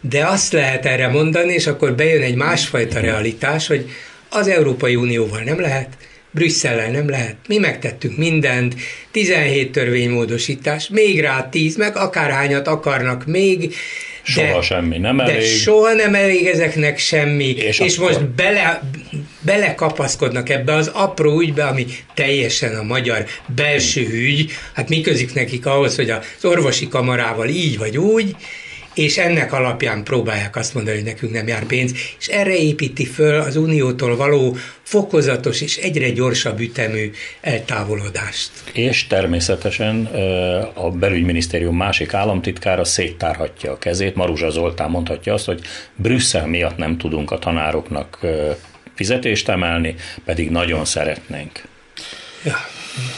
De 0.00 0.26
azt 0.26 0.52
lehet 0.52 0.86
erre 0.86 1.08
mondani, 1.08 1.52
és 1.52 1.66
akkor 1.66 1.94
bejön 1.94 2.22
egy 2.22 2.34
másfajta 2.34 3.00
realitás, 3.00 3.66
hogy 3.66 3.90
az 4.28 4.48
Európai 4.48 4.96
Unióval 4.96 5.40
nem 5.40 5.60
lehet, 5.60 5.88
Brüsszellel 6.30 6.90
nem 6.90 7.08
lehet. 7.08 7.36
Mi 7.48 7.58
megtettünk 7.58 8.16
mindent, 8.16 8.74
17 9.10 9.72
törvénymódosítás, 9.72 10.88
még 10.88 11.20
rá 11.20 11.48
10, 11.48 11.76
meg 11.76 11.96
akárhányat 11.96 12.66
akarnak 12.66 13.26
még, 13.26 13.74
Soha 14.22 14.54
de, 14.54 14.60
semmi 14.60 14.98
nem 14.98 15.20
elég. 15.20 15.34
De 15.34 15.46
soha 15.46 15.92
nem 15.92 16.14
elég 16.14 16.46
ezeknek 16.46 16.98
semmi, 16.98 17.44
és, 17.44 17.78
és 17.78 17.96
akkor... 17.96 18.10
most 18.10 18.28
bele, 18.28 18.82
belekapaszkodnak 19.40 20.48
ebbe 20.48 20.74
az 20.74 20.90
apró 20.94 21.40
ügybe, 21.40 21.64
ami 21.64 21.86
teljesen 22.14 22.74
a 22.74 22.82
magyar 22.82 23.24
belső 23.54 24.08
ügy, 24.12 24.52
hát 24.72 24.88
mi 24.88 25.00
közik 25.00 25.34
nekik 25.34 25.66
ahhoz, 25.66 25.96
hogy 25.96 26.10
az 26.10 26.44
orvosi 26.44 26.88
kamarával 26.88 27.48
így 27.48 27.78
vagy 27.78 27.98
úgy, 27.98 28.36
és 28.98 29.18
ennek 29.18 29.52
alapján 29.52 30.04
próbálják 30.04 30.56
azt 30.56 30.74
mondani, 30.74 30.96
hogy 30.96 31.06
nekünk 31.06 31.32
nem 31.32 31.46
jár 31.46 31.64
pénz, 31.64 31.92
és 32.18 32.26
erre 32.26 32.56
építi 32.56 33.06
föl 33.06 33.40
az 33.40 33.56
uniótól 33.56 34.16
való 34.16 34.56
fokozatos 34.82 35.60
és 35.60 35.76
egyre 35.76 36.10
gyorsabb 36.10 36.60
ütemű 36.60 37.10
eltávolodást. 37.40 38.50
És 38.72 39.06
természetesen 39.06 40.04
a 40.74 40.90
belügyminisztérium 40.90 41.76
másik 41.76 42.14
államtitkára 42.14 42.84
széttárhatja 42.84 43.72
a 43.72 43.78
kezét. 43.78 44.14
Maruzsa 44.14 44.50
Zoltán 44.50 44.90
mondhatja 44.90 45.32
azt, 45.32 45.46
hogy 45.46 45.60
Brüsszel 45.96 46.46
miatt 46.46 46.76
nem 46.76 46.98
tudunk 46.98 47.30
a 47.30 47.38
tanároknak 47.38 48.18
fizetést 48.94 49.48
emelni, 49.48 49.94
pedig 50.24 50.50
nagyon 50.50 50.84
szeretnénk. 50.84 51.62
Ja. 52.44 52.56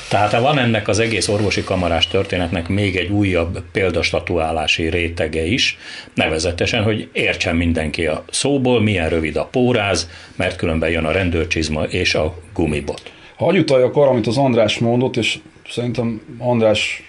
Tehát 0.09 0.41
van 0.41 0.59
ennek 0.59 0.89
az 0.89 0.99
egész 0.99 1.29
orvosi 1.29 1.65
kamarás 1.65 2.07
történetnek 2.07 2.69
még 2.69 2.97
egy 2.97 3.11
újabb 3.11 3.63
példastatuálási 3.73 4.89
rétege 4.89 5.45
is, 5.45 5.79
nevezetesen, 6.15 6.83
hogy 6.83 7.09
értsen 7.13 7.57
mindenki 7.57 8.07
a 8.07 8.25
szóból, 8.31 8.81
milyen 8.81 9.09
rövid 9.09 9.37
a 9.37 9.45
póráz, 9.45 10.11
mert 10.37 10.57
különben 10.57 10.91
jön 10.91 11.05
a 11.05 11.11
rendőrcsizma 11.11 11.83
és 11.83 12.15
a 12.15 12.35
gumibot. 12.55 13.03
Hagy 13.37 13.59
utaljak 13.59 13.97
arra, 13.97 14.09
amit 14.09 14.27
az 14.27 14.37
András 14.37 14.79
mondott, 14.79 15.17
és 15.17 15.39
szerintem 15.69 16.21
András 16.39 17.03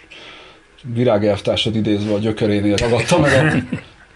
virágelvtársat 0.93 1.75
idézve 1.75 2.13
a 2.13 2.19
gyökerénél 2.19 2.75
ragadta 2.75 3.19
meg 3.19 3.63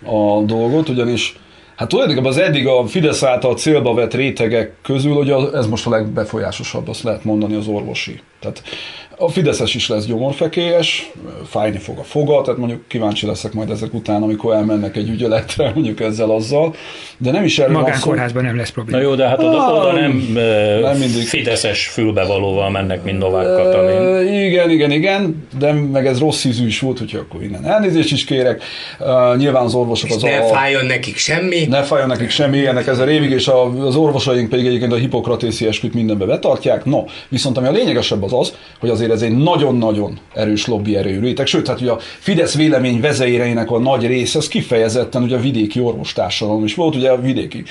a, 0.04 0.16
a 0.16 0.42
dolgot, 0.42 0.90
ugyanis 0.90 1.36
Hát 1.76 1.90
tulajdonképpen 1.90 2.30
az 2.30 2.38
eddig 2.38 2.68
a 2.68 2.86
Fidesz 2.86 3.24
által 3.24 3.56
célba 3.56 3.94
vett 3.94 4.14
rétegek 4.14 4.74
közül, 4.82 5.14
hogy 5.14 5.30
ez 5.54 5.68
most 5.68 5.88
a 5.88 5.90
legbefolyásosabb, 5.90 6.88
azt 6.88 7.04
lehet 7.04 7.24
mondani 7.24 7.56
az 7.56 7.68
orvosi. 7.68 8.20
Tehát 8.40 8.64
a 9.18 9.30
Fideszes 9.30 9.76
is 9.76 9.90
lesz 9.90 10.06
gyomorfekélyes, 10.06 11.12
fájni 11.46 11.78
fog 11.78 11.98
a 11.98 12.04
foga, 12.04 12.42
tehát 12.42 12.60
mondjuk 12.60 12.88
kíváncsi 12.88 13.26
leszek 13.26 13.54
majd 13.54 13.70
ezek 13.70 13.94
után, 13.94 14.24
amikor 14.24 14.54
elmennek 14.54 14.96
egy 14.96 15.10
ügyeletre, 15.10 15.72
mondjuk 15.76 16.00
ezzel 16.00 16.30
azzal, 16.30 16.76
de 17.18 17.32
nem 17.32 17.44
is 17.44 17.60
erről 17.60 17.74
Magánkórházban 17.74 18.44
nem 18.44 18.58
lesz 18.58 18.70
probléma. 18.70 18.98
Na 18.98 19.04
jó, 19.04 19.16
de 19.16 19.28
hát 19.28 19.40
oda, 19.40 19.74
oda 19.74 19.92
nem, 19.92 20.12
nem 20.82 20.98
mindig. 20.98 21.28
Fideszes 21.28 21.88
fülbevalóval 21.88 22.70
mennek, 22.70 23.04
mint 23.04 23.18
Novák 23.18 23.46
Katalin. 23.46 24.34
igen, 24.34 24.70
igen, 24.70 24.92
igen, 24.92 25.48
de 25.60 25.72
meg 25.72 26.08
ez 26.08 26.20
rossz 26.20 26.44
ízű 26.44 26.66
is 26.66 26.80
volt, 26.80 27.00
hogyha 27.00 27.18
akkor 27.18 27.44
innen 27.44 27.66
elnézést 27.66 28.12
is 28.12 28.24
kérek. 28.26 28.64
Uh, 29.00 29.38
nyilván 29.38 29.64
az 29.64 29.74
orvosok 29.74 30.10
az 30.10 30.22
ne 30.22 30.38
a... 30.38 30.46
fájjon 30.46 30.86
nekik 30.86 31.18
semmi. 31.18 31.66
Ne 31.66 31.84
fájjon 31.84 32.08
nekik 32.08 32.30
semmi, 32.30 32.66
ennek 32.66 32.88
ez 32.88 33.00
a 33.00 33.04
révig, 33.04 33.30
és 33.30 33.48
az 33.80 33.96
orvosaink 33.96 34.50
pedig 34.50 34.66
egyébként 34.66 34.92
a 34.92 34.96
hipokratészi 34.96 35.68
esküt 35.68 35.94
mindenbe 35.94 36.26
betartják. 36.26 36.86
No, 36.86 37.04
viszont 37.30 37.58
ami 37.58 37.68
a 37.68 37.72
lényegesebb 37.72 38.24
az 38.24 38.34
az, 38.34 38.54
hogy 38.80 38.90
azért 39.12 39.32
ez 39.32 39.32
egy 39.32 39.44
nagyon-nagyon 39.44 40.20
erős 40.34 40.68
lobby 40.68 40.98
erőű 40.98 41.20
réteg, 41.20 41.46
sőt, 41.46 41.68
hát 41.68 41.82
ugye 41.82 41.92
a 41.92 42.00
Fidesz 42.00 42.56
vélemény 42.56 43.00
vezeireinek 43.00 43.72
a 43.72 43.80
nagy 43.80 44.08
része, 44.08 44.38
az 44.38 44.48
kifejezetten 44.48 45.24
ugye 45.24 45.36
a 45.36 45.40
vidéki 45.40 45.80
orvostársadalom 45.80 46.64
is 46.64 46.76
volt, 46.76 46.96
ugye 46.96 47.10
a 47.10 47.22
vidéki 47.22 47.64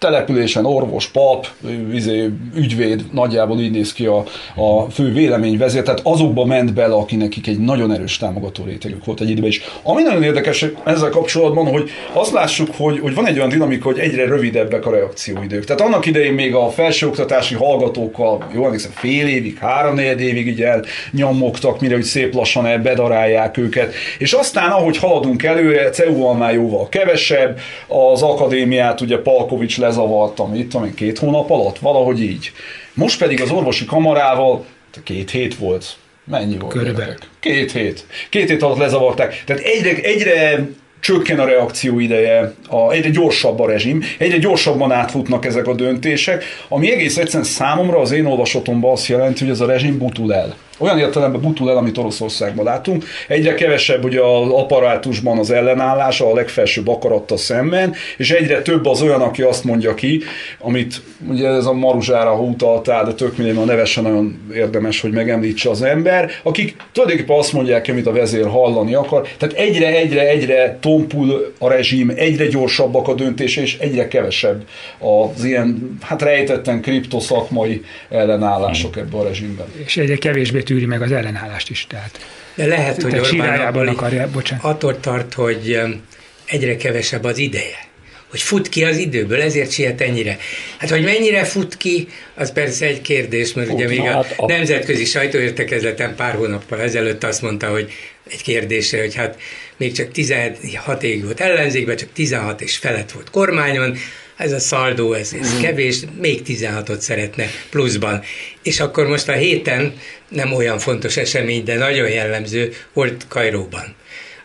településen 0.00 0.64
orvos, 0.64 1.08
pap, 1.08 1.46
izé, 1.92 2.30
ügyvéd, 2.54 3.04
nagyjából 3.12 3.60
így 3.60 3.70
néz 3.70 3.92
ki 3.92 4.06
a, 4.06 4.24
a 4.54 4.90
fő 4.90 5.12
véleményvezér, 5.12 5.82
tehát 5.82 6.00
azokba 6.02 6.44
ment 6.44 6.74
bele, 6.74 6.94
aki 6.94 7.16
nekik 7.16 7.46
egy 7.46 7.58
nagyon 7.58 7.92
erős 7.92 8.16
támogató 8.16 8.64
rétegük 8.64 9.04
volt 9.04 9.20
egy 9.20 9.30
időben 9.30 9.48
is. 9.48 9.60
Ami 9.82 10.02
nagyon 10.02 10.22
érdekes 10.22 10.66
ezzel 10.84 11.08
kapcsolatban, 11.10 11.66
hogy 11.66 11.90
azt 12.12 12.32
lássuk, 12.32 12.68
hogy, 12.76 12.98
hogy 12.98 13.14
van 13.14 13.26
egy 13.26 13.36
olyan 13.36 13.48
dinamika, 13.48 13.84
hogy 13.84 13.98
egyre 13.98 14.24
rövidebbek 14.24 14.86
a 14.86 14.90
reakcióidők. 14.90 15.64
Tehát 15.64 15.82
annak 15.82 16.06
idején 16.06 16.32
még 16.32 16.54
a 16.54 16.68
felsőoktatási 16.68 17.54
hallgatókkal, 17.54 18.44
jól 18.54 18.64
emlékszem, 18.64 18.92
fél 18.94 19.28
évig, 19.28 19.58
három 19.58 19.98
évig 19.98 20.46
így 20.46 20.62
elnyomogtak, 20.62 21.80
mire 21.80 21.96
úgy 21.96 22.02
szép 22.02 22.34
lassan 22.34 22.82
bedarálják 22.82 23.56
őket. 23.56 23.94
És 24.18 24.32
aztán, 24.32 24.70
ahogy 24.70 24.96
haladunk 24.96 25.42
előre, 25.42 25.90
CEU-val 25.90 26.34
már 26.34 26.54
jóval 26.54 26.88
kevesebb, 26.88 27.58
az 27.86 28.22
akadémiát 28.22 29.00
ugye 29.00 29.18
Palkovics 29.18 29.78
lezavartam 29.90 30.54
itt, 30.54 30.74
amíg 30.74 30.94
két 30.94 31.18
hónap 31.18 31.50
alatt, 31.50 31.78
valahogy 31.78 32.22
így. 32.22 32.52
Most 32.94 33.18
pedig 33.18 33.40
az 33.40 33.50
orvosi 33.50 33.84
kamarával, 33.84 34.64
két 35.04 35.30
hét 35.30 35.56
volt, 35.56 35.96
mennyi 36.24 36.58
volt? 36.58 36.72
Körülbelül. 36.72 37.14
Két 37.40 37.72
hét. 37.72 38.06
Két 38.28 38.48
hét 38.48 38.62
alatt 38.62 38.78
lezavarták. 38.78 39.42
Tehát 39.46 39.62
egyre, 39.62 39.90
egyre 40.02 40.68
csökken 41.00 41.38
a 41.38 41.44
reakció 41.44 41.98
ideje, 41.98 42.54
a, 42.68 42.90
egyre 42.90 43.08
gyorsabb 43.08 43.60
a 43.60 43.66
rezsim, 43.66 44.02
egyre 44.18 44.38
gyorsabban 44.38 44.92
átfutnak 44.92 45.44
ezek 45.44 45.66
a 45.66 45.74
döntések, 45.74 46.44
ami 46.68 46.92
egész 46.92 47.16
egyszerűen 47.16 47.44
számomra 47.44 47.98
az 48.00 48.10
én 48.10 48.26
olvasatomban 48.26 48.90
azt 48.92 49.06
jelenti, 49.06 49.40
hogy 49.40 49.52
ez 49.52 49.60
a 49.60 49.66
rezsim 49.66 49.98
butul 49.98 50.34
el 50.34 50.56
olyan 50.80 50.98
értelemben 50.98 51.40
butul 51.40 51.70
el, 51.70 51.76
amit 51.76 51.98
Oroszországban 51.98 52.64
látunk. 52.64 53.04
Egyre 53.28 53.54
kevesebb 53.54 54.04
ugye 54.04 54.20
az 54.20 54.50
apparátusban 54.50 55.38
az 55.38 55.50
ellenállás 55.50 56.20
a 56.20 56.34
legfelsőbb 56.34 56.88
akaratta 56.88 57.36
szemben, 57.36 57.94
és 58.16 58.30
egyre 58.30 58.62
több 58.62 58.86
az 58.86 59.02
olyan, 59.02 59.20
aki 59.20 59.42
azt 59.42 59.64
mondja 59.64 59.94
ki, 59.94 60.22
amit 60.58 61.02
ugye 61.28 61.48
ez 61.48 61.66
a 61.66 61.72
Maruzsára 61.72 62.40
utaltál, 62.40 63.04
de 63.04 63.12
tök 63.12 63.36
mindegy, 63.36 63.56
a 63.56 63.64
nevesen 63.64 64.02
nagyon 64.02 64.40
érdemes, 64.54 65.00
hogy 65.00 65.10
megemlítse 65.12 65.70
az 65.70 65.82
ember, 65.82 66.30
akik 66.42 66.76
tulajdonképpen 66.92 67.38
azt 67.38 67.52
mondják, 67.52 67.88
amit 67.88 68.06
a 68.06 68.12
vezér 68.12 68.46
hallani 68.46 68.94
akar. 68.94 69.28
Tehát 69.38 69.54
egyre, 69.54 69.96
egyre, 69.96 70.28
egyre 70.28 70.78
tompul 70.80 71.54
a 71.58 71.68
rezsim, 71.68 72.12
egyre 72.16 72.46
gyorsabbak 72.46 73.08
a 73.08 73.14
döntése, 73.14 73.60
és 73.60 73.78
egyre 73.78 74.08
kevesebb 74.08 74.64
az 74.98 75.44
ilyen, 75.44 75.98
hát 76.00 76.22
rejtetten 76.22 76.80
kriptoszakmai 76.80 77.82
ellenállások 78.10 78.96
ebben 78.96 79.20
a 79.20 79.24
rezsimben. 79.24 79.66
És 79.84 79.96
egyre 79.96 80.16
kevésbé 80.16 80.62
tűri 80.70 80.86
meg 80.86 81.02
az 81.02 81.12
ellenállást 81.12 81.70
is. 81.70 81.86
Tehát, 81.88 82.26
De 82.54 82.66
lehet, 82.66 83.02
hogy 83.02 83.18
Orbán 83.18 83.88
akarja, 83.88 84.30
bocsánat. 84.30 84.64
attól 84.64 85.00
tart, 85.00 85.34
hogy 85.34 85.76
um, 85.82 86.02
egyre 86.46 86.76
kevesebb 86.76 87.24
az 87.24 87.38
ideje 87.38 87.88
hogy 88.30 88.40
fut 88.40 88.68
ki 88.68 88.84
az 88.84 88.96
időből, 88.96 89.40
ezért 89.40 89.70
siet 89.70 90.00
ennyire. 90.00 90.38
Hát, 90.78 90.90
hogy 90.90 91.02
mennyire 91.02 91.44
fut 91.44 91.76
ki, 91.76 92.08
az 92.34 92.52
persze 92.52 92.86
egy 92.86 93.00
kérdés, 93.00 93.52
mert 93.52 93.68
fut, 93.68 93.76
ugye 93.76 93.88
még 93.88 94.00
hát 94.00 94.34
a, 94.36 94.42
a 94.42 94.46
nemzetközi 94.46 95.04
sajtóértekezleten 95.04 96.14
pár 96.14 96.34
hónappal 96.34 96.80
ezelőtt 96.80 97.24
azt 97.24 97.42
mondta, 97.42 97.70
hogy 97.70 97.92
egy 98.30 98.42
kérdésre, 98.42 99.00
hogy 99.00 99.14
hát 99.14 99.38
még 99.76 99.92
csak 99.92 100.10
16 100.10 101.02
évig 101.02 101.24
volt 101.24 101.40
ellenzékben, 101.40 101.96
csak 101.96 102.12
16 102.12 102.60
és 102.60 102.76
felett 102.76 103.10
volt 103.10 103.30
kormányon, 103.30 103.96
ez 104.40 104.52
a 104.52 104.58
szaldó, 104.58 105.12
ez, 105.12 105.32
ez 105.40 105.54
mm. 105.54 105.60
kevés, 105.60 106.00
még 106.20 106.42
16-ot 106.46 106.98
szeretne 106.98 107.46
pluszban. 107.70 108.22
És 108.62 108.80
akkor 108.80 109.06
most 109.06 109.28
a 109.28 109.32
héten 109.32 109.94
nem 110.28 110.52
olyan 110.52 110.78
fontos 110.78 111.16
esemény, 111.16 111.64
de 111.64 111.76
nagyon 111.76 112.08
jellemző 112.08 112.72
volt 112.92 113.24
Kajróban 113.28 113.94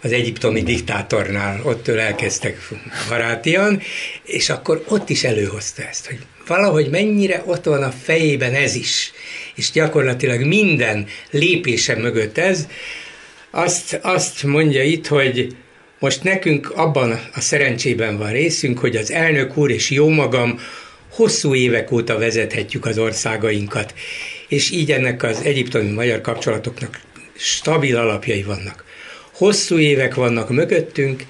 az 0.02 0.12
egyiptomi 0.12 0.64
diktátornál, 0.64 1.62
ott 1.64 1.88
elkezdtek 1.88 2.70
barátian, 3.10 3.82
és 4.24 4.50
akkor 4.50 4.84
ott 4.88 5.10
is 5.10 5.24
előhozta 5.24 5.84
ezt, 5.84 6.06
hogy 6.06 6.18
valahogy 6.48 6.90
mennyire 6.90 7.44
ott 7.46 7.66
van 7.66 7.84
a 7.84 7.94
fejében 8.04 8.54
ez 8.54 8.76
is, 8.76 9.12
és 9.56 9.72
gyakorlatilag 9.72 10.42
minden 10.42 11.08
lépése 11.32 11.96
mögött 11.96 12.38
ez, 12.38 12.68
azt, 13.52 14.00
azt 14.02 14.44
mondja 14.44 14.84
itt, 14.84 15.08
hogy 15.08 15.56
most 16.06 16.24
nekünk 16.24 16.72
abban 16.76 17.20
a 17.34 17.42
szerencsében 17.42 18.18
van 18.18 18.32
részünk, 18.32 18.80
hogy 18.80 18.96
az 18.96 19.12
elnök 19.12 19.58
úr 19.58 19.72
és 19.72 19.90
jó 19.90 20.10
magam 20.10 20.60
hosszú 21.10 21.56
évek 21.56 21.92
óta 21.92 22.18
vezethetjük 22.18 22.86
az 22.86 22.98
országainkat, 22.98 23.94
és 24.48 24.72
így 24.72 24.92
ennek 24.92 25.24
az 25.24 25.42
egyiptomi 25.44 25.90
magyar 25.90 26.22
kapcsolatoknak 26.22 27.02
stabil 27.36 27.98
alapjai 27.98 28.44
vannak. 28.44 28.86
Hosszú 29.32 29.78
évek 29.78 30.16
vannak 30.16 30.50
mögöttünk, 30.50 31.24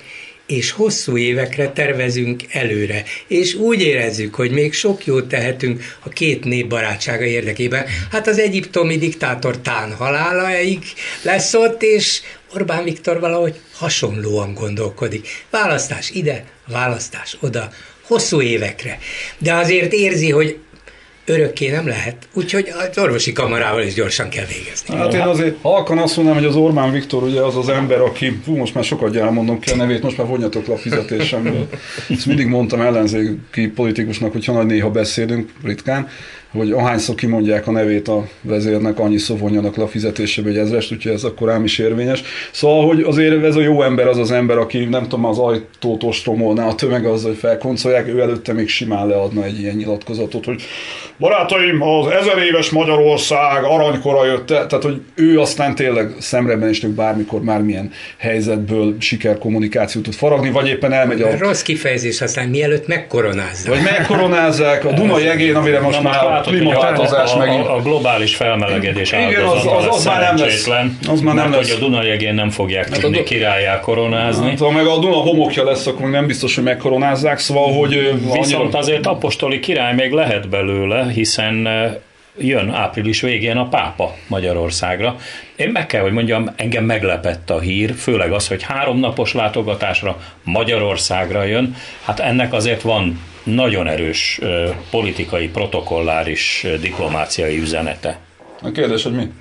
és 0.48 0.72
hosszú 0.72 1.18
évekre 1.18 1.72
tervezünk 1.72 2.44
előre. 2.52 3.04
És 3.28 3.54
úgy 3.54 3.82
érezzük, 3.82 4.36
hogy 4.36 4.52
még 4.52 4.74
sok 4.74 5.06
jót 5.06 5.28
tehetünk 5.28 5.84
a 6.00 6.10
két 6.10 6.44
nép 6.44 6.68
barátsága 6.68 7.24
érdekében. 7.24 7.86
Hát 8.12 8.28
az 8.28 8.40
egyiptomi 8.40 8.98
diktátor 8.98 9.58
Tán 9.58 9.94
halálaig 9.94 10.84
lesz 11.22 11.54
ott, 11.54 11.84
és 11.84 12.22
Orbán 12.54 12.84
Viktor 12.84 13.20
valahogy 13.20 13.56
hasonlóan 13.74 14.54
gondolkodik. 14.54 15.28
Választás 15.50 16.10
ide, 16.10 16.46
választás 16.68 17.38
oda, 17.40 17.72
hosszú 18.02 18.42
évekre. 18.42 19.00
De 19.38 19.54
azért 19.54 19.94
érzi, 19.94 20.32
hogy 20.32 20.58
örökké 21.26 21.70
nem 21.70 21.88
lehet, 21.88 22.28
úgyhogy 22.34 22.72
az 22.92 22.98
orvosi 22.98 23.32
kamarával 23.32 23.82
is 23.82 23.94
gyorsan 23.94 24.30
kell 24.30 24.46
végezni. 24.46 24.96
Hát 24.96 25.14
én 25.14 25.22
azért 25.22 25.56
halkan 25.62 25.98
azt 25.98 26.16
mondanám, 26.16 26.40
hogy 26.40 26.50
az 26.50 26.56
Orbán 26.56 26.92
Viktor 26.92 27.24
ugye 27.24 27.42
az 27.42 27.56
az 27.58 27.70
ember, 27.70 28.02
aki, 28.02 28.40
fú, 28.44 28.56
most 28.56 28.74
már 28.74 28.84
sokat 28.84 29.16
elmondom 29.16 29.60
ki 29.60 29.72
a 29.72 29.76
nevét, 29.76 30.02
most 30.02 30.18
már 30.18 30.28
vonjatok 30.28 30.68
le 30.68 30.74
a 30.74 30.78
fizetésemből. 30.78 31.68
Ezt 32.10 32.26
mindig 32.26 32.48
mondtam 32.48 32.82
ellenzéki 32.82 33.68
politikusnak, 33.68 34.32
hogyha 34.32 34.54
nagy 34.54 34.66
néha 34.66 34.90
beszélünk, 34.90 35.50
ritkán, 35.64 36.08
hogy 36.52 36.72
ahányszor 36.72 37.16
kimondják 37.16 37.68
a 37.68 37.72
nevét 37.72 38.08
a 38.08 38.28
vezérnek, 38.42 39.00
annyi 39.00 39.18
vonjanak 39.28 39.76
le 39.76 39.84
a 39.84 39.88
fizetésébe 39.88 40.50
egy 40.50 40.58
ezrest, 40.58 40.92
úgyhogy 40.92 41.12
ez 41.12 41.24
akkor 41.24 41.48
rám 41.48 41.64
is 41.64 41.78
érvényes. 41.78 42.24
Szóval, 42.52 42.88
hogy 42.88 43.02
azért 43.02 43.44
ez 43.44 43.56
a 43.56 43.62
jó 43.62 43.84
ember 43.84 44.08
az 44.08 44.18
az 44.18 44.32
ember, 44.32 44.58
aki 44.58 44.86
nem 44.86 45.04
tudom, 45.04 45.26
az 45.26 45.38
ajtót 45.38 46.04
ostromolná 46.04 46.68
a 46.68 46.76
tömeg 46.76 47.06
az, 47.06 47.24
hogy 47.24 47.36
felkoncolják, 47.36 48.08
ő 48.08 48.22
előtte 48.22 48.54
még 48.54 48.68
simán 48.68 49.08
leadna 49.08 49.44
egy 49.44 49.60
ilyen 49.60 49.76
nyilatkozatot, 49.76 50.46
hogy 50.46 50.62
barátaim, 51.18 51.82
az 51.82 52.08
ezer 52.08 52.38
éves 52.38 52.70
Magyarország 52.70 53.64
aranykora 53.64 54.26
jött 54.26 54.46
tehát 54.46 54.84
hogy 54.84 55.02
ő 55.16 55.40
aztán 55.40 55.76
tényleg 55.76 56.16
szemreben 56.20 56.70
is 56.70 56.80
bármikor 56.80 57.42
bármilyen 57.42 57.92
helyzetből 58.18 58.96
sikerkommunikációt 59.00 60.04
tud 60.04 60.14
faragni, 60.14 60.50
vagy 60.50 60.68
éppen 60.68 60.94
elmegy 60.94 61.22
a... 61.22 61.38
Rossz 61.38 61.62
kifejezés, 61.62 62.22
aztán 62.22 62.50
mielőtt 62.50 62.88
megkoronázzák. 62.88 63.74
Vagy 63.74 63.84
megkoronázzák 63.84 64.86
a 64.86 64.92
Duna 64.92 65.20
jegén, 65.20 65.56
amire 65.56 65.80
most 65.80 66.02
már 66.02 66.42
klímaváltozás 66.42 67.34
a, 67.34 67.38
megint. 67.38 67.66
A, 67.66 67.76
a 67.76 67.82
globális 67.82 68.36
felmelegedés 68.36 69.12
Igen, 69.12 69.44
az, 69.44 69.66
az, 69.66 69.88
az, 69.90 70.06
már 70.06 70.22
nem 70.22 70.38
lesz. 70.38 70.70
Az 71.08 71.22
már 71.22 71.36
nem 71.36 71.52
lesz. 71.52 71.72
hogy 71.72 71.84
a 71.84 71.86
Dunajegén 71.86 72.34
nem 72.34 72.50
fogják 72.50 72.90
hát 72.90 73.00
tudni 73.00 73.20
a, 73.20 73.24
királyá 73.24 73.80
koronázni. 73.80 74.50
Hát, 74.50 74.60
ha 74.60 74.72
meg 74.72 74.86
a 74.86 74.98
Duna 74.98 75.16
homokja 75.16 75.64
lesz, 75.64 75.88
akkor 75.88 76.10
nem 76.10 76.28
biztos, 76.28 76.56
hogy 76.56 76.64
megkoronázzák, 76.64 77.40
szóval, 77.40 77.74
hogy... 77.74 78.14
Viszont 78.34 78.64
annyira... 78.64 78.78
azért 78.78 79.06
apostoli 79.06 79.60
király 79.60 79.94
még 79.94 80.12
lehet 80.12 80.50
belőle, 80.50 81.05
hiszen 81.10 81.68
jön 82.38 82.70
április 82.70 83.22
végén 83.22 83.58
a 83.58 83.68
pápa 83.68 84.16
Magyarországra. 84.28 85.16
Én 85.56 85.70
meg 85.70 85.86
kell, 85.86 86.02
hogy 86.02 86.12
mondjam, 86.12 86.50
engem 86.56 86.84
meglepett 86.84 87.50
a 87.50 87.60
hír, 87.60 87.94
főleg 87.94 88.32
az, 88.32 88.48
hogy 88.48 88.64
három 88.64 89.00
napos 89.00 89.34
látogatásra 89.34 90.18
Magyarországra 90.44 91.44
jön. 91.44 91.76
Hát 92.04 92.20
ennek 92.20 92.54
azért 92.54 92.82
van 92.82 93.22
nagyon 93.44 93.88
erős 93.88 94.40
politikai, 94.90 95.48
protokolláris, 95.48 96.66
diplomáciai 96.82 97.60
üzenete. 97.60 98.20
A 98.62 98.72
kérdés, 98.72 99.04
hogy 99.04 99.14
mi? 99.14 99.32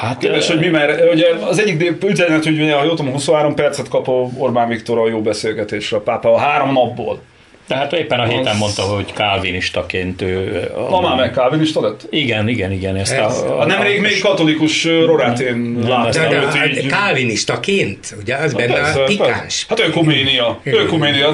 Hát, 0.00 0.18
Kérdés, 0.18 0.46
hogy 0.46 0.58
mi, 0.58 0.68
mert 0.68 1.12
ugye 1.12 1.34
az 1.34 1.58
egyik 1.58 2.04
üzenet, 2.04 2.44
hogy 2.44 2.60
ugye, 2.60 2.74
ha 2.74 2.84
jól 2.84 2.96
tudom, 2.96 3.12
23 3.12 3.54
percet 3.54 3.88
kap 3.88 4.08
a 4.08 4.28
Orbán 4.38 4.68
Viktor 4.68 4.98
a 4.98 5.08
jó 5.08 5.20
beszélgetésre 5.20 5.96
a 5.96 6.00
pápa 6.00 6.32
a 6.32 6.38
három 6.38 6.72
napból. 6.72 7.22
Tehát 7.66 7.92
éppen 7.92 8.20
a 8.20 8.24
héten 8.24 8.46
az... 8.46 8.58
mondta, 8.58 8.82
hogy 8.82 9.12
kálvinistaként 9.12 10.22
ő... 10.22 10.68
Ma 10.90 11.00
már 11.00 11.16
meg 11.16 11.30
kálvinista 11.30 11.80
lett? 11.80 12.06
Igen, 12.10 12.48
igen, 12.48 12.72
igen. 12.72 12.96
Ezt 12.96 13.12
Ez, 13.12 13.40
a, 13.40 13.58
a, 13.58 13.60
a, 13.60 13.66
nemrég 13.66 14.00
még 14.00 14.20
katolikus 14.20 14.84
Rorátén 14.84 15.78
láttam. 15.88 16.28
De, 16.28 16.28
de, 16.28 16.68
de, 16.68 16.86
kálvinistaként, 16.86 18.16
ugye 18.20 18.36
az 18.36 18.54
benne 18.54 18.74
persze, 18.74 19.02
a 19.02 19.04
pikáns. 19.04 19.66
Hát 19.68 19.80
ökuménia. 19.80 20.60
ökuménia. 20.64 21.32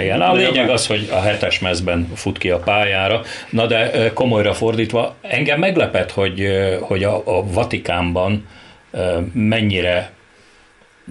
Igen, 0.00 0.20
a 0.20 0.34
lényeg 0.34 0.70
az, 0.70 0.86
hogy 0.86 1.08
a 1.12 1.20
hetes 1.20 1.58
mezben 1.58 2.12
fut 2.14 2.38
ki 2.38 2.50
a 2.50 2.58
pályára. 2.58 3.20
Na 3.50 3.66
de 3.66 4.10
komolyra 4.14 4.54
fordítva, 4.54 5.14
engem 5.22 5.58
meglepett, 5.58 6.10
hogy, 6.10 6.46
hogy 6.80 7.04
a, 7.04 7.22
a 7.24 7.52
Vatikánban 7.52 8.46
mennyire 9.32 10.15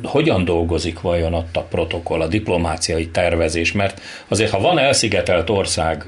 hogyan 0.04 0.46
dolgozik 0.46 1.02
vajon 1.02 1.34
ott 1.34 1.58
a 1.58 1.62
protokoll, 1.62 2.22
a 2.22 2.28
diplomáciai 2.28 3.08
tervezés, 3.08 3.72
mert 3.72 4.02
azért 4.28 4.52
ha 4.52 4.60
van 4.60 4.80
elszigetelt 4.80 5.50
ország 5.50 6.06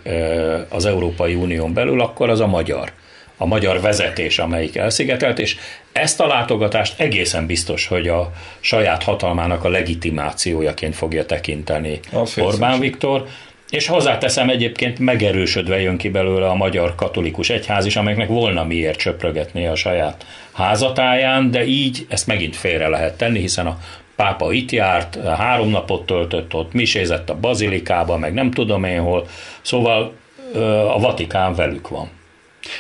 az 0.70 0.86
Európai 0.86 1.36
Unión 1.36 1.74
belül, 1.74 2.02
akkor 2.02 2.30
az 2.30 2.40
a 2.40 2.48
magyar. 2.48 2.92
A 3.40 3.46
magyar 3.46 3.82
vezetés, 3.82 4.40
amelyik 4.40 4.76
elszigetelt, 4.76 5.40
és 5.40 5.58
ezt 5.92 6.20
a 6.20 6.28
látogatást 6.28 7.00
egészen 7.00 7.46
biztos, 7.46 7.88
hogy 7.88 8.08
a 8.08 8.32
saját 8.60 9.04
hatalmának 9.04 9.64
a 9.64 9.70
legitimációjaként 9.70 10.96
fogja 10.96 11.26
tekinteni 11.26 12.00
Orbán 12.38 12.80
Viktor, 12.80 13.28
És 13.70 13.88
hozzáteszem 13.88 14.50
egyébként 14.50 15.00
megerősödve 15.00 15.80
jön 15.82 15.98
ki 15.98 16.10
belőle 16.10 16.48
a 16.48 16.56
magyar 16.56 16.96
katolikus 16.96 17.50
egyház 17.50 17.86
is, 17.86 17.96
amelyeknek 17.96 18.28
volna 18.28 18.64
miért 18.64 19.00
csöprögetni 19.00 19.68
a 19.68 19.76
saját 19.76 20.26
házatáján, 20.54 21.52
de 21.52 21.66
így 21.66 22.06
ezt 22.10 22.28
megint 22.28 22.56
félre 22.56 22.88
lehet 22.88 23.18
tenni, 23.18 23.40
hiszen 23.40 23.68
a 23.68 23.80
pápa 24.16 24.52
itt 24.52 24.72
járt, 24.72 25.18
három 25.26 25.70
napot 25.70 26.06
töltött 26.06 26.54
ott, 26.54 26.74
misézett 26.74 27.30
a 27.30 27.40
bazilikába, 27.40 28.18
meg 28.18 28.34
nem 28.34 28.52
tudom 28.52 28.84
én 28.84 29.02
hol, 29.02 29.28
szóval 29.62 30.14
a 30.94 31.00
Vatikán 31.00 31.56
velük 31.56 31.88
van. 31.88 32.17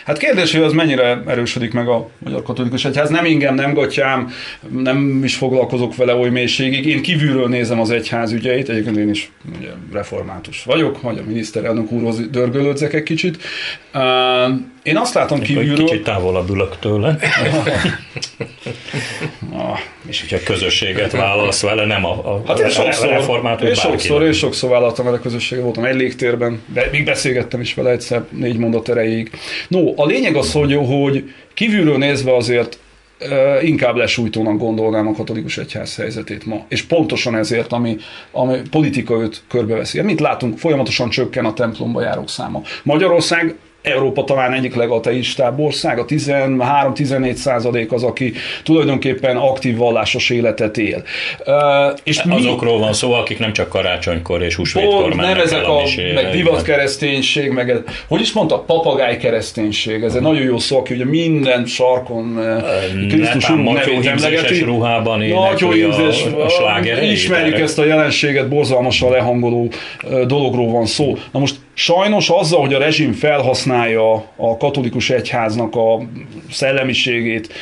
Hát 0.05 0.17
kérdés, 0.17 0.51
hogy 0.51 0.63
az 0.63 0.73
mennyire 0.73 1.21
erősödik 1.27 1.73
meg 1.73 1.87
a 1.87 2.09
Magyar 2.17 2.43
Katolikus 2.43 2.85
Egyház. 2.85 3.09
Nem 3.09 3.25
ingem, 3.25 3.55
nem 3.55 3.73
gatyám, 3.73 4.31
nem 4.69 5.23
is 5.23 5.35
foglalkozok 5.35 5.95
vele 5.95 6.15
oly 6.15 6.29
mélységig. 6.29 6.85
Én 6.85 7.01
kívülről 7.01 7.47
nézem 7.47 7.79
az 7.79 7.89
egyház 7.89 8.31
ügyeit, 8.31 8.69
egyébként 8.69 8.97
én 8.97 9.09
is 9.09 9.31
ugye, 9.57 9.69
református 9.91 10.63
vagyok, 10.63 11.01
vagy 11.01 11.17
a 11.17 11.23
miniszterelnök 11.27 11.91
úrhoz 11.91 12.29
dörgölődzek 12.29 12.93
egy 12.93 13.03
kicsit. 13.03 13.37
Én 14.87 14.97
azt 14.97 15.13
látom 15.13 15.41
kívülről... 15.41 15.85
Kicsit 15.85 16.03
távolabb 16.03 16.49
ülök 16.49 16.79
tőle. 16.79 17.17
ah, 19.53 19.79
és 20.07 20.19
hogyha 20.19 20.37
közösséget 20.45 21.11
válasz 21.11 21.61
vele, 21.61 21.85
nem 21.85 22.05
a, 22.05 22.33
a, 22.33 22.41
hát 22.47 22.59
én 22.59 22.69
sokszor, 22.69 23.09
református 23.09 23.67
én 23.67 23.73
sokszor, 23.73 24.23
én 24.23 24.31
sokszor 24.31 24.69
vállaltam 24.69 25.05
vele 25.05 25.19
közösséget, 25.19 25.63
voltam 25.63 25.85
egy 25.85 25.95
légtérben, 25.95 26.61
de 26.73 26.87
még 26.91 27.05
beszélgettem 27.05 27.61
is 27.61 27.73
vele 27.73 27.89
egyszer 27.89 28.23
négy 28.29 28.57
mondat 28.57 28.89
erejéig. 28.89 29.31
No, 29.67 29.93
a 29.95 30.05
lényeg 30.05 30.35
az, 30.35 30.51
hogy, 30.51 30.73
hogy 30.73 31.33
kívülről 31.53 31.97
nézve 31.97 32.35
azért 32.35 32.79
inkább 33.61 33.95
lesújtónak 33.95 34.57
gondolnám 34.57 35.07
a 35.07 35.13
katolikus 35.13 35.57
egyház 35.57 35.95
helyzetét 35.95 36.45
ma. 36.45 36.65
És 36.67 36.81
pontosan 36.81 37.35
ezért, 37.35 37.71
ami, 37.73 37.97
ami 38.31 38.57
politika 38.71 39.21
őt 39.21 39.43
körbeveszi. 39.49 40.01
Mit 40.01 40.19
látunk? 40.19 40.57
Folyamatosan 40.57 41.09
csökken 41.09 41.45
a 41.45 41.53
templomba 41.53 42.01
járók 42.01 42.29
száma. 42.29 42.61
Magyarország 42.83 43.55
Európa 43.87 44.23
talán 44.23 44.53
egyik 44.53 44.75
legateistább 44.75 45.59
ország, 45.59 45.99
a 45.99 46.05
13-14 46.05 47.33
százalék 47.33 47.91
az, 47.91 48.03
aki 48.03 48.33
tulajdonképpen 48.63 49.37
aktív 49.37 49.77
vallásos 49.77 50.29
életet 50.29 50.77
él. 50.77 51.03
Uh, 51.45 51.53
és 52.03 52.23
mi... 52.23 52.35
Azokról 52.35 52.79
van 52.79 52.93
szó, 52.93 53.13
akik 53.13 53.39
nem 53.39 53.53
csak 53.53 53.69
karácsonykor 53.69 54.41
és 54.41 54.55
húsvétkor 54.55 55.13
mennek 55.13 55.35
nem 55.35 55.45
ezek 55.45 55.67
a, 55.67 55.77
a 55.77 55.83
meg 56.13 56.29
divat 56.31 56.61
kereszténység, 56.61 57.51
meg 57.51 57.69
ez, 57.69 57.79
hogy 58.07 58.21
is 58.21 58.33
mondta, 58.33 58.59
papagáj 58.59 59.17
kereszténység, 59.17 60.03
ez 60.03 60.15
egy 60.15 60.21
nagyon 60.21 60.43
jó 60.43 60.57
szó, 60.57 60.77
aki 60.77 60.93
ugye 60.93 61.05
minden 61.05 61.65
sarkon 61.65 62.39
Krisztus 63.09 63.49
úr 63.49 63.57
nevét 63.57 64.05
emlegeti. 64.05 64.63
ruhában 64.63 65.21
énekli 65.21 65.81
a, 65.81 65.89
a 66.45 67.01
Ismerjük 67.01 67.59
ezt 67.59 67.79
a 67.79 67.85
jelenséget, 67.85 68.49
borzalmasan 68.49 69.11
lehangoló 69.11 69.71
dologról 70.27 70.71
van 70.71 70.85
szó. 70.85 71.17
Na 71.31 71.39
most 71.39 71.55
sajnos 71.77 72.29
azzal, 72.29 72.59
hogy 72.59 72.73
a 72.73 72.77
rezsim 72.77 73.13
felhasznál 73.13 73.47
használja 73.47 74.13
a 74.35 74.57
katolikus 74.57 75.09
egyháznak 75.09 75.75
a 75.75 76.01
szellemiségét, 76.51 77.53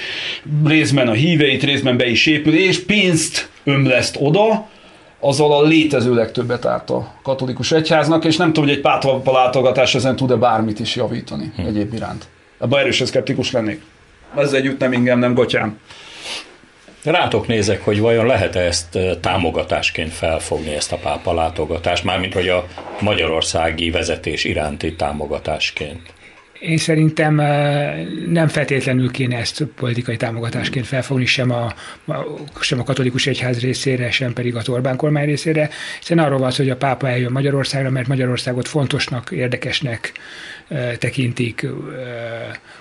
részben 0.65 1.08
a 1.08 1.12
híveit, 1.12 1.63
részben 1.63 1.97
be 1.97 2.08
is 2.08 2.25
épül, 2.25 2.56
és 2.56 2.86
pénzt 2.86 3.49
ömleszt 3.63 4.17
oda, 4.19 4.67
azzal 5.19 5.54
a 5.54 5.62
létező 5.62 6.13
legtöbbet 6.13 6.65
árt 6.65 6.89
a 6.89 7.13
katolikus 7.23 7.71
egyháznak, 7.71 8.25
és 8.25 8.38
nem 8.38 8.47
tudom, 8.47 8.69
hogy 8.69 8.78
egy 8.78 8.82
pápalátogatás 8.82 9.95
ezen 9.95 10.15
tud-e 10.15 10.36
bármit 10.36 10.80
is 10.80 10.95
javítani 10.95 11.51
hm. 11.56 11.65
egyéb 11.65 11.93
iránt. 11.93 12.28
Ebben 12.60 12.80
erősen 12.80 13.08
szkeptikus 13.08 13.51
lennék. 13.51 13.82
Ez 14.36 14.54
együtt 14.54 14.80
nem 14.80 14.93
ingem, 14.93 15.19
nem 15.19 15.34
gatyám. 15.34 15.80
Rátok 17.06 17.48
nézek, 17.48 17.82
hogy 17.82 18.00
vajon 18.00 18.26
lehet-e 18.26 18.60
ezt 18.60 19.00
támogatásként 19.22 20.12
felfogni, 20.12 20.76
ezt 20.76 20.91
a 20.91 20.98
pápa 20.98 21.34
látogatást, 21.34 22.04
mármint 22.04 22.34
hogy 22.34 22.48
a 22.48 22.68
magyarországi 23.02 23.89
vezetés 23.89 24.44
iránti 24.44 24.96
támogatásként. 24.96 26.13
Én 26.60 26.78
szerintem 26.78 27.36
nem 28.28 28.48
feltétlenül 28.48 29.12
kéne 29.12 29.38
ezt 29.38 29.63
politikai 29.63 30.18
támogatásként 30.18 30.86
felfogni 30.86 31.26
sem 31.26 31.52
a, 31.52 31.74
sem 32.60 32.80
a 32.80 32.84
katolikus 32.84 33.28
egyház 33.28 33.60
részére, 33.60 34.12
sem 34.12 34.34
pedig 34.34 34.56
az 34.56 34.70
Orbán 34.70 34.96
kormány 34.96 35.26
részére, 35.26 35.70
hiszen 36.00 36.20
arról 36.20 36.39
van 36.39 36.52
hogy 36.58 36.70
a 36.70 36.76
pápa 36.76 37.10
eljön 37.10 37.32
Magyarországra, 37.32 37.89
mert 37.89 38.08
Magyarországot 38.08 38.68
fontosnak, 38.68 39.32
érdekesnek 39.32 40.12
tekintik, 40.99 41.67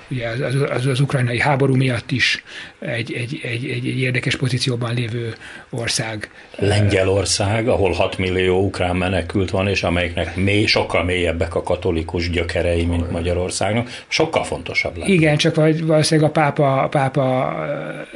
ugye 0.09 0.29
az, 0.29 0.55
az, 0.71 0.87
az 0.87 1.01
ukrajnai 1.01 1.41
háború 1.41 1.75
miatt 1.75 2.11
is 2.11 2.45
egy, 2.79 3.13
egy, 3.13 3.41
egy, 3.43 3.67
egy, 3.67 3.89
egy 3.89 3.99
érdekes 3.99 4.37
pozícióban 4.37 4.95
lévő 4.95 5.35
ország. 5.71 6.31
Lengyelország, 6.57 7.69
ahol 7.69 7.93
6 7.93 8.19
millió 8.19 8.65
ukrán 8.65 8.97
menekült 8.97 9.51
van, 9.51 9.69
és 9.69 9.83
amelyiknek 9.83 10.37
mély, 10.37 10.67
sokkal 10.67 11.05
mélyebbek 11.05 11.55
a 11.55 11.63
katolikus 11.63 12.31
gyökerei, 12.31 12.85
mint 12.85 13.11
Magyarországnak, 13.11 14.03
sokkal 14.09 14.45
fontosabb 14.45 14.97
lenne. 14.97 15.13
Igen, 15.13 15.37
csak 15.37 15.55
valószínűleg 15.55 16.31
a 16.31 16.33
pápa, 16.33 16.83
a 16.83 16.89
pápa 16.89 17.55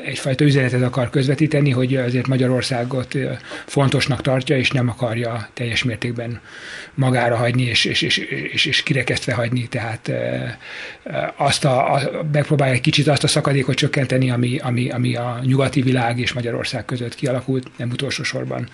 egyfajta 0.04 0.44
üzenetet 0.44 0.82
akar 0.82 1.10
közvetíteni, 1.10 1.70
hogy 1.70 1.96
azért 1.96 2.26
Magyarországot 2.26 3.14
fontosnak 3.66 4.22
tartja, 4.22 4.56
és 4.56 4.70
nem 4.70 4.88
akarja 4.88 5.48
teljes 5.54 5.82
mértékben 5.82 6.40
magára 6.94 7.36
hagyni, 7.36 7.62
és, 7.62 7.84
és, 7.84 8.02
és, 8.02 8.16
és, 8.52 8.64
és 8.64 8.82
kirekesztve 8.82 9.34
hagyni, 9.34 9.57
tehát 9.66 10.10
azt 11.36 11.64
a, 11.64 11.92
a, 11.92 12.00
megpróbálja 12.32 12.74
egy 12.74 12.80
kicsit 12.80 13.08
azt 13.08 13.24
a 13.24 13.26
szakadékot 13.26 13.74
csökkenteni, 13.74 14.30
ami, 14.30 14.58
ami, 14.62 14.90
ami 14.90 15.16
a 15.16 15.38
nyugati 15.42 15.80
világ 15.80 16.18
és 16.18 16.32
Magyarország 16.32 16.84
között 16.84 17.14
kialakult, 17.14 17.66
nem 17.76 17.90
utolsó 17.90 18.22
sorban 18.22 18.68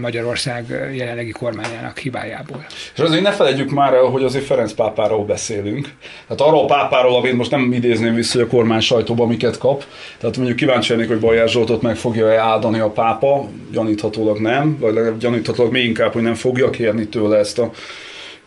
Magyarország 0.00 0.90
jelenlegi 0.94 1.30
kormányának 1.30 1.98
hibájából. 1.98 2.66
És 2.94 3.00
azért 3.00 3.22
ne 3.22 3.30
felejtjük 3.30 3.70
már 3.70 3.94
el, 3.94 4.04
hogy 4.04 4.22
azért 4.22 4.44
Ferenc 4.44 4.72
pápáról 4.72 5.24
beszélünk. 5.24 5.88
Tehát 6.26 6.40
arról 6.40 6.66
pápáról, 6.66 7.16
amit 7.16 7.32
most 7.32 7.50
nem 7.50 7.72
idézném 7.72 8.14
vissza, 8.14 8.38
hogy 8.38 8.46
a 8.50 8.56
kormány 8.56 8.80
sajtóban 8.80 9.28
miket 9.28 9.58
kap. 9.58 9.84
Tehát 10.18 10.36
mondjuk 10.36 10.56
kíváncsi 10.56 10.92
lennék, 10.92 11.08
hogy 11.08 11.20
Bajár 11.20 11.48
Zsoltot 11.48 11.82
meg 11.82 11.96
fogja-e 11.96 12.38
áldani 12.38 12.78
a 12.78 12.90
pápa, 12.90 13.48
gyaníthatólag 13.72 14.38
nem, 14.38 14.78
vagy 14.78 15.16
gyaníthatólag 15.18 15.72
még 15.72 15.84
inkább, 15.84 16.12
hogy 16.12 16.22
nem 16.22 16.34
fogja 16.34 16.70
kérni 16.70 17.06
tőle 17.06 17.38
ezt 17.38 17.58
a 17.58 17.70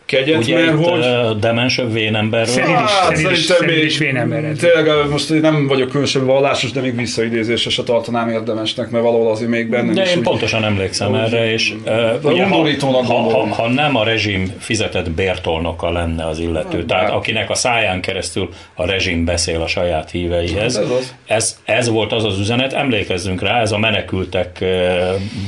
kegyet, 0.06 0.38
Ugye 0.38 0.54
mert 0.54 0.86
hogy... 0.86 1.38
demens 1.38 1.80
vénemberről? 1.92 2.54
Szerint 2.54 2.80
is, 2.84 2.90
hát, 2.90 3.16
szerint 3.16 3.36
is, 3.36 3.44
szerint 3.44 3.84
is 3.84 3.98
vénember. 3.98 4.52
Tényleg 4.56 5.08
most 5.10 5.40
nem 5.40 5.66
vagyok 5.66 5.88
különösen 5.88 6.26
vallásos, 6.26 6.70
de 6.70 6.80
még 6.80 6.96
visszaidézésre 6.96 7.70
se 7.70 7.82
tartanám 7.82 8.28
érdemesnek, 8.28 8.90
mert 8.90 9.04
valahol 9.04 9.30
azért 9.30 9.50
még 9.50 9.68
benne 9.68 9.92
De 9.92 10.10
én 10.10 10.16
úgy, 10.16 10.22
pontosan 10.22 10.64
emlékszem 10.64 11.12
úgy, 11.12 11.18
erre, 11.18 11.52
és 11.52 11.74
uh, 11.84 12.30
ugye, 12.32 12.44
ha, 12.46 12.66
ha, 12.80 13.02
ha, 13.02 13.46
ha, 13.46 13.68
nem 13.68 13.96
a 13.96 14.04
rezsim 14.04 14.52
fizetett 14.58 15.10
bértolnoka 15.10 15.90
lenne 15.90 16.26
az 16.26 16.38
illető, 16.38 16.76
hát, 16.76 16.86
tehát 16.86 17.10
akinek 17.10 17.50
a 17.50 17.54
száján 17.54 18.00
keresztül 18.00 18.48
a 18.74 18.86
rezsim 18.86 19.24
beszél 19.24 19.60
a 19.60 19.66
saját 19.66 20.10
híveihez, 20.10 20.76
ez, 20.76 20.90
az. 20.90 21.14
ez, 21.26 21.58
ez 21.64 21.88
volt 21.88 22.12
az 22.12 22.24
az 22.24 22.38
üzenet, 22.38 22.72
emlékezzünk 22.72 23.42
rá, 23.42 23.60
ez 23.60 23.72
a 23.72 23.78
menekültek 23.78 24.64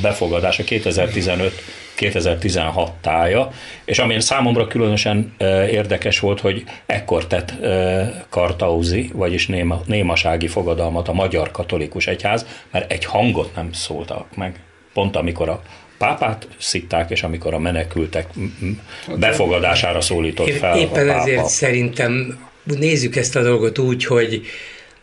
befogadása 0.01 0.63
2015 0.63 1.61
2016 1.99 2.91
tája, 3.01 3.51
és 3.85 3.99
ami 3.99 4.21
számomra 4.21 4.67
különösen 4.67 5.33
érdekes 5.71 6.19
volt, 6.19 6.39
hogy 6.39 6.63
ekkor 6.85 7.27
tett 7.27 7.53
Kartauzi, 8.29 9.09
vagyis 9.13 9.47
néma, 9.47 9.81
némasági 9.85 10.47
fogadalmat 10.47 11.07
a 11.07 11.13
Magyar 11.13 11.51
Katolikus 11.51 12.07
Egyház, 12.07 12.45
mert 12.71 12.91
egy 12.91 13.05
hangot 13.05 13.55
nem 13.55 13.71
szóltak 13.71 14.35
meg. 14.35 14.59
Pont 14.93 15.15
amikor 15.15 15.49
a 15.49 15.61
pápát 15.97 16.47
szitták, 16.57 17.09
és 17.09 17.23
amikor 17.23 17.53
a 17.53 17.59
menekültek 17.59 18.27
befogadására 19.15 20.01
szólított 20.01 20.49
fel 20.49 20.77
Éppen 20.77 21.09
a 21.09 21.11
pápa. 21.11 21.21
ezért 21.21 21.45
szerintem 21.45 22.39
nézzük 22.63 23.15
ezt 23.15 23.35
a 23.35 23.41
dolgot 23.41 23.77
úgy, 23.77 24.05
hogy 24.05 24.41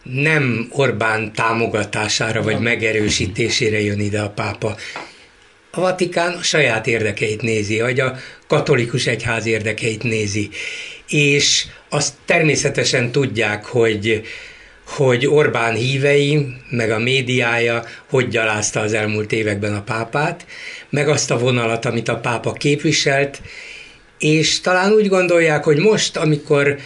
nem 0.02 0.68
Orbán 0.70 1.32
támogatására 1.32 2.42
vagy 2.42 2.58
megerősítésére 2.58 3.80
jön 3.80 4.00
ide 4.00 4.20
a 4.20 4.30
pápa. 4.30 4.76
A 5.76 5.80
Vatikán 5.80 6.42
saját 6.42 6.86
érdekeit 6.86 7.42
nézi, 7.42 7.80
vagy 7.80 8.00
a 8.00 8.16
katolikus 8.46 9.06
egyház 9.06 9.46
érdekeit 9.46 10.02
nézi. 10.02 10.48
És 11.08 11.66
azt 11.88 12.14
természetesen 12.24 13.12
tudják, 13.12 13.64
hogy 13.64 14.22
hogy 14.86 15.26
Orbán 15.26 15.74
hívei, 15.74 16.46
meg 16.70 16.90
a 16.90 16.98
médiája 16.98 17.84
hogy 18.10 18.28
gyalázta 18.28 18.80
az 18.80 18.92
elmúlt 18.92 19.32
években 19.32 19.74
a 19.74 19.82
pápát, 19.82 20.46
meg 20.90 21.08
azt 21.08 21.30
a 21.30 21.38
vonalat, 21.38 21.84
amit 21.84 22.08
a 22.08 22.16
pápa 22.16 22.52
képviselt, 22.52 23.40
és 24.18 24.60
talán 24.60 24.92
úgy 24.92 25.08
gondolják, 25.08 25.64
hogy 25.64 25.78
most, 25.78 26.16
amikor 26.16 26.76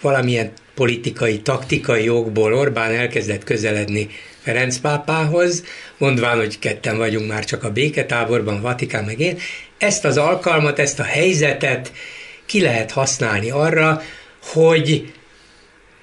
valamilyen 0.00 0.52
politikai, 0.74 1.40
taktikai 1.40 2.04
jogból 2.04 2.54
Orbán 2.54 2.92
elkezdett 2.92 3.44
közeledni 3.44 4.08
Ferenc 4.44 4.76
pápához, 4.76 5.64
mondván, 5.98 6.36
hogy 6.36 6.58
ketten 6.58 6.96
vagyunk 6.96 7.28
már 7.28 7.44
csak 7.44 7.64
a 7.64 7.72
béketáborban, 7.72 8.60
Vatikán 8.60 9.04
meg 9.04 9.20
én, 9.20 9.38
ezt 9.78 10.04
az 10.04 10.16
alkalmat, 10.16 10.78
ezt 10.78 10.98
a 10.98 11.02
helyzetet 11.02 11.92
ki 12.46 12.60
lehet 12.60 12.90
használni 12.90 13.50
arra, 13.50 14.02
hogy 14.42 15.12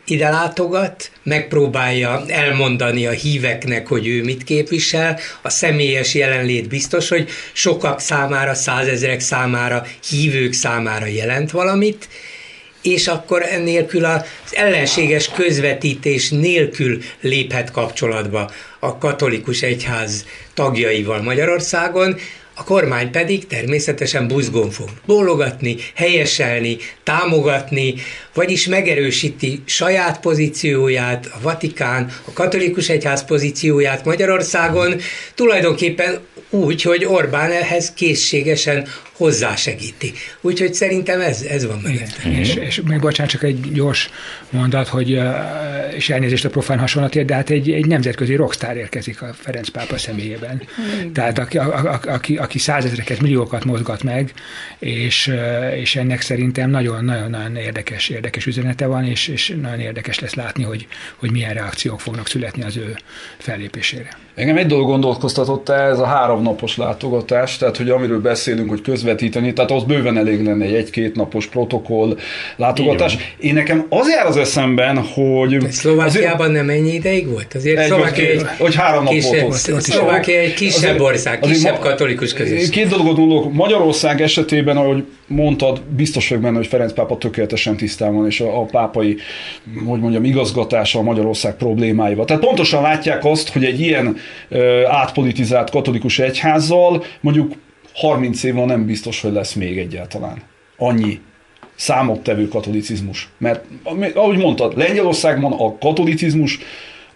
ide 0.05 0.29
látogat, 0.29 1.11
megpróbálja 1.23 2.23
elmondani 2.27 3.07
a 3.07 3.11
híveknek, 3.11 3.87
hogy 3.87 4.07
ő 4.07 4.23
mit 4.23 4.43
képvisel, 4.43 5.19
a 5.41 5.49
személyes 5.49 6.13
jelenlét 6.13 6.67
biztos, 6.67 7.09
hogy 7.09 7.29
sokak 7.53 7.99
számára, 7.99 8.53
százezrek 8.53 9.19
számára, 9.19 9.85
hívők 10.09 10.53
számára 10.53 11.05
jelent 11.05 11.51
valamit, 11.51 12.07
és 12.81 13.07
akkor 13.07 13.43
ennélkül 13.43 14.05
az 14.05 14.21
ellenséges 14.51 15.29
közvetítés 15.29 16.29
nélkül 16.29 17.01
léphet 17.21 17.71
kapcsolatba 17.71 18.51
a 18.79 18.97
katolikus 18.97 19.61
egyház 19.61 20.25
tagjaival 20.53 21.21
Magyarországon, 21.21 22.15
a 22.55 22.63
kormány 22.63 23.11
pedig 23.11 23.47
természetesen 23.47 24.27
buzgón 24.27 24.69
fog 24.69 24.89
bólogatni, 25.05 25.75
helyeselni, 25.95 26.77
támogatni, 27.03 27.93
vagyis 28.33 28.67
megerősíti 28.67 29.61
saját 29.65 30.19
pozícióját, 30.19 31.25
a 31.25 31.41
Vatikán, 31.41 32.11
a 32.25 32.33
katolikus 32.33 32.89
egyház 32.89 33.25
pozícióját 33.25 34.05
Magyarországon, 34.05 34.95
tulajdonképpen 35.35 36.19
úgy, 36.49 36.81
hogy 36.81 37.05
Orbán 37.05 37.51
ehhez 37.51 37.93
készségesen 37.93 38.87
hozzásegíti. 39.21 40.13
Úgyhogy 40.41 40.73
szerintem 40.73 41.21
ez, 41.21 41.41
ez 41.41 41.65
van 41.65 41.79
meg. 41.83 42.07
És, 42.39 42.55
és 42.55 42.81
még 42.87 42.99
bocsánat, 42.99 43.31
csak 43.31 43.43
egy 43.43 43.71
gyors 43.71 44.09
mondat, 44.49 44.87
hogy, 44.87 45.19
és 45.95 46.09
elnézést 46.09 46.45
a 46.45 46.49
profán 46.49 46.79
hasonlatért, 46.79 47.25
de 47.25 47.33
hát 47.33 47.49
egy, 47.49 47.71
egy 47.71 47.85
nemzetközi 47.85 48.35
rockstar 48.35 48.77
érkezik 48.77 49.21
a 49.21 49.33
Ferenc 49.33 49.69
pápa 49.69 49.97
személyében. 49.97 50.61
Mm. 51.05 51.11
Tehát 51.11 51.39
aki, 51.39 51.57
a, 51.57 51.91
a, 51.91 51.99
aki, 52.07 52.37
aki 52.37 52.59
százezreket, 52.59 53.21
milliókat 53.21 53.65
mozgat 53.65 54.03
meg, 54.03 54.33
és, 54.79 55.31
és 55.75 55.95
ennek 55.95 56.21
szerintem 56.21 56.69
nagyon-nagyon 56.69 57.55
érdekes, 57.55 58.09
érdekes 58.21 58.45
üzenete 58.45 58.85
van, 58.85 59.05
és, 59.05 59.27
és 59.27 59.53
nagyon 59.61 59.79
érdekes 59.79 60.19
lesz 60.19 60.33
látni, 60.33 60.63
hogy, 60.63 60.87
hogy 61.15 61.31
milyen 61.31 61.53
reakciók 61.53 62.01
fognak 62.01 62.27
születni 62.27 62.63
az 62.63 62.77
ő 62.77 62.95
fellépésére. 63.37 64.17
Engem 64.35 64.57
egy 64.57 64.65
dolog 64.65 64.87
gondolkoztatott 64.87 65.69
ez 65.69 65.99
a 65.99 66.05
három 66.05 66.41
napos 66.41 66.77
látogatás, 66.77 67.57
tehát 67.57 67.77
hogy 67.77 67.89
amiről 67.89 68.21
beszélünk, 68.21 68.69
hogy 68.69 68.81
közvetíteni, 68.81 69.53
tehát 69.53 69.71
az 69.71 69.83
bőven 69.83 70.17
elég 70.17 70.45
lenne 70.45 70.65
egy 70.65 70.73
egy-két 70.73 71.15
napos 71.15 71.47
protokoll 71.47 72.17
látogatás. 72.55 73.17
Én 73.39 73.53
nekem 73.53 73.85
az 73.89 74.09
jár 74.09 74.25
az 74.25 74.37
eszemben, 74.37 74.97
hogy... 74.97 75.57
Szlovákiában 75.69 76.49
azért, 76.49 76.65
nem 76.65 76.69
ennyi 76.69 76.93
ideig 76.93 77.29
volt? 77.29 77.53
Azért 77.55 77.79
egy, 77.79 77.87
Szlovákia 77.87 78.29
egy, 78.29 78.45
hogy 78.57 78.75
három 78.75 79.03
nap 79.03 79.13
kisebb, 79.13 79.41
volt 79.41 79.67
ott. 79.73 79.81
Szlovákia 79.81 80.39
egy 80.39 80.53
kisebb 80.53 80.83
azért, 80.83 80.99
ország, 80.99 81.39
kisebb 81.39 81.55
azért, 81.55 81.79
katolikus 81.79 82.33
közösség. 82.33 82.69
Két 82.69 82.87
dolgot 82.87 83.15
gondolok. 83.15 83.53
Magyarország 83.53 84.21
esetében, 84.21 84.77
ahogy 84.77 85.05
mondtad, 85.27 85.81
biztos 85.81 86.27
vagyok 86.29 86.43
benne, 86.43 86.57
hogy 86.57 86.67
Ferenc 86.67 86.93
pápa 86.93 87.17
tökéletesen 87.17 87.77
tisztában 87.77 88.15
van, 88.15 88.25
és 88.25 88.39
a, 88.39 88.59
a 88.61 88.65
pápai, 88.65 89.17
hogy 89.85 89.99
mondjam, 89.99 90.23
igazgatása 90.23 90.99
a 90.99 91.01
Magyarország 91.01 91.55
problémáival. 91.55 92.25
Tehát 92.25 92.43
pontosan 92.43 92.81
látják 92.81 93.25
azt, 93.25 93.49
hogy 93.49 93.65
egy 93.65 93.79
ilyen 93.79 94.17
átpolitizált 94.87 95.69
katolikus 95.69 96.19
egyházzal 96.19 97.03
mondjuk 97.21 97.53
30 97.93 98.43
év 98.43 98.53
van 98.53 98.65
nem 98.65 98.85
biztos, 98.85 99.21
hogy 99.21 99.31
lesz 99.31 99.53
még 99.53 99.77
egyáltalán. 99.77 100.41
Annyi 100.77 101.19
számottevő 101.75 102.47
katolicizmus. 102.47 103.29
Mert 103.37 103.65
ahogy 104.13 104.37
mondtad, 104.37 104.77
Lengyelországban 104.77 105.53
a 105.53 105.77
katolicizmus 105.77 106.59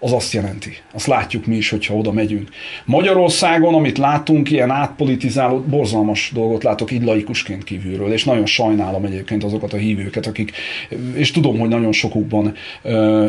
az 0.06 0.14
azt 0.14 0.34
jelenti. 0.34 0.78
Azt 0.94 1.08
látjuk 1.08 1.46
mi 1.46 1.56
is, 1.56 1.70
hogyha 1.70 1.96
oda 1.96 2.12
megyünk. 2.12 2.50
Magyarországon, 2.86 3.74
amit 3.74 3.98
látunk, 3.98 4.52
ilyen 4.52 4.70
átpolitizáló, 4.70 5.60
borzalmas 5.60 6.32
dolgot 6.34 6.64
látok 6.64 6.92
így 6.92 7.04
laikusként 7.04 7.64
kívülről, 7.64 8.12
és 8.12 8.24
nagyon 8.24 8.46
sajnálom 8.46 9.06
egyébként 9.06 9.44
azokat 9.44 9.74
a 9.74 9.78
hívőket, 9.78 10.26
akik, 10.26 10.52
és 11.14 11.32
tudom, 11.32 11.60
hogy 11.60 11.70
nagyon 11.70 11.92
sokukban 11.92 12.54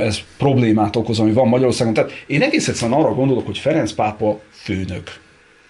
ez 0.01 0.19
problémát 0.39 0.97
okoz, 0.97 1.21
ami 1.21 1.33
van 1.33 1.49
Magyarországon. 1.49 1.95
Tehát 1.95 2.25
én 2.27 2.43
egész 2.43 2.69
egyszerűen 2.69 2.99
arra 2.99 3.15
gondolok, 3.15 3.47
hogy 3.47 3.59
Ferenc 3.59 3.93
pápa 3.93 4.41
főnök 4.51 5.21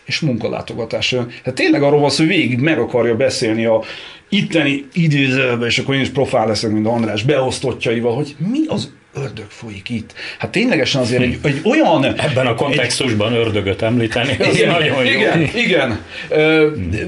és 0.06 0.20
munkalátogatás. 0.20 1.14
Hát 1.44 1.54
tényleg 1.54 1.82
arról 1.82 2.00
van 2.00 2.10
szó, 2.10 2.24
hogy 2.24 2.34
végig 2.34 2.60
meg 2.60 2.78
akarja 2.78 3.16
beszélni 3.16 3.64
a 3.64 3.82
itteni 4.28 4.84
idézelbe, 4.92 5.66
és 5.66 5.78
akkor 5.78 5.94
én 5.94 6.00
is 6.00 6.08
profál 6.08 6.46
leszek, 6.46 6.70
mint 6.70 6.86
András, 6.86 7.22
beosztottjaival, 7.22 8.14
hogy 8.14 8.36
mi 8.38 8.66
az 8.66 8.92
ördög 9.16 9.46
folyik 9.48 9.88
itt. 9.88 10.14
Hát 10.38 10.50
ténylegesen 10.50 11.00
azért 11.00 11.22
egy, 11.22 11.38
egy 11.42 11.60
olyan... 11.64 12.04
Ebben 12.04 12.46
a 12.46 12.54
kontextusban 12.54 13.32
egy, 13.32 13.38
ördögöt 13.38 13.82
említeni, 13.82 14.36
az 14.38 14.54
igen, 14.58 14.70
nagyon 14.70 15.04
jó. 15.04 15.10
Igen, 15.10 15.50
igen. 15.54 16.00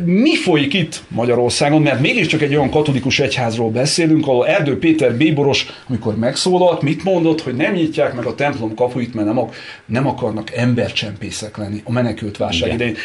Mi 0.04 0.36
folyik 0.36 0.74
itt 0.74 1.02
Magyarországon, 1.08 1.82
mert 1.82 2.00
mégiscsak 2.00 2.42
egy 2.42 2.54
olyan 2.54 2.70
katolikus 2.70 3.18
egyházról 3.18 3.70
beszélünk, 3.70 4.26
ahol 4.26 4.46
Erdő 4.46 4.78
Péter 4.78 5.14
bíboros, 5.14 5.66
amikor 5.88 6.16
megszólalt, 6.16 6.82
mit 6.82 7.04
mondott, 7.04 7.40
hogy 7.40 7.54
nem 7.54 7.72
nyitják 7.72 8.14
meg 8.14 8.24
a 8.24 8.34
templom 8.34 8.74
kapuit, 8.74 9.14
mert 9.14 9.26
nem, 9.26 9.40
nem 9.86 10.06
akarnak 10.06 10.54
embercsempészek 10.54 11.56
lenni 11.56 11.80
a 11.84 11.92
menekült 11.92 12.36
válság 12.36 12.72
idején. 12.72 12.96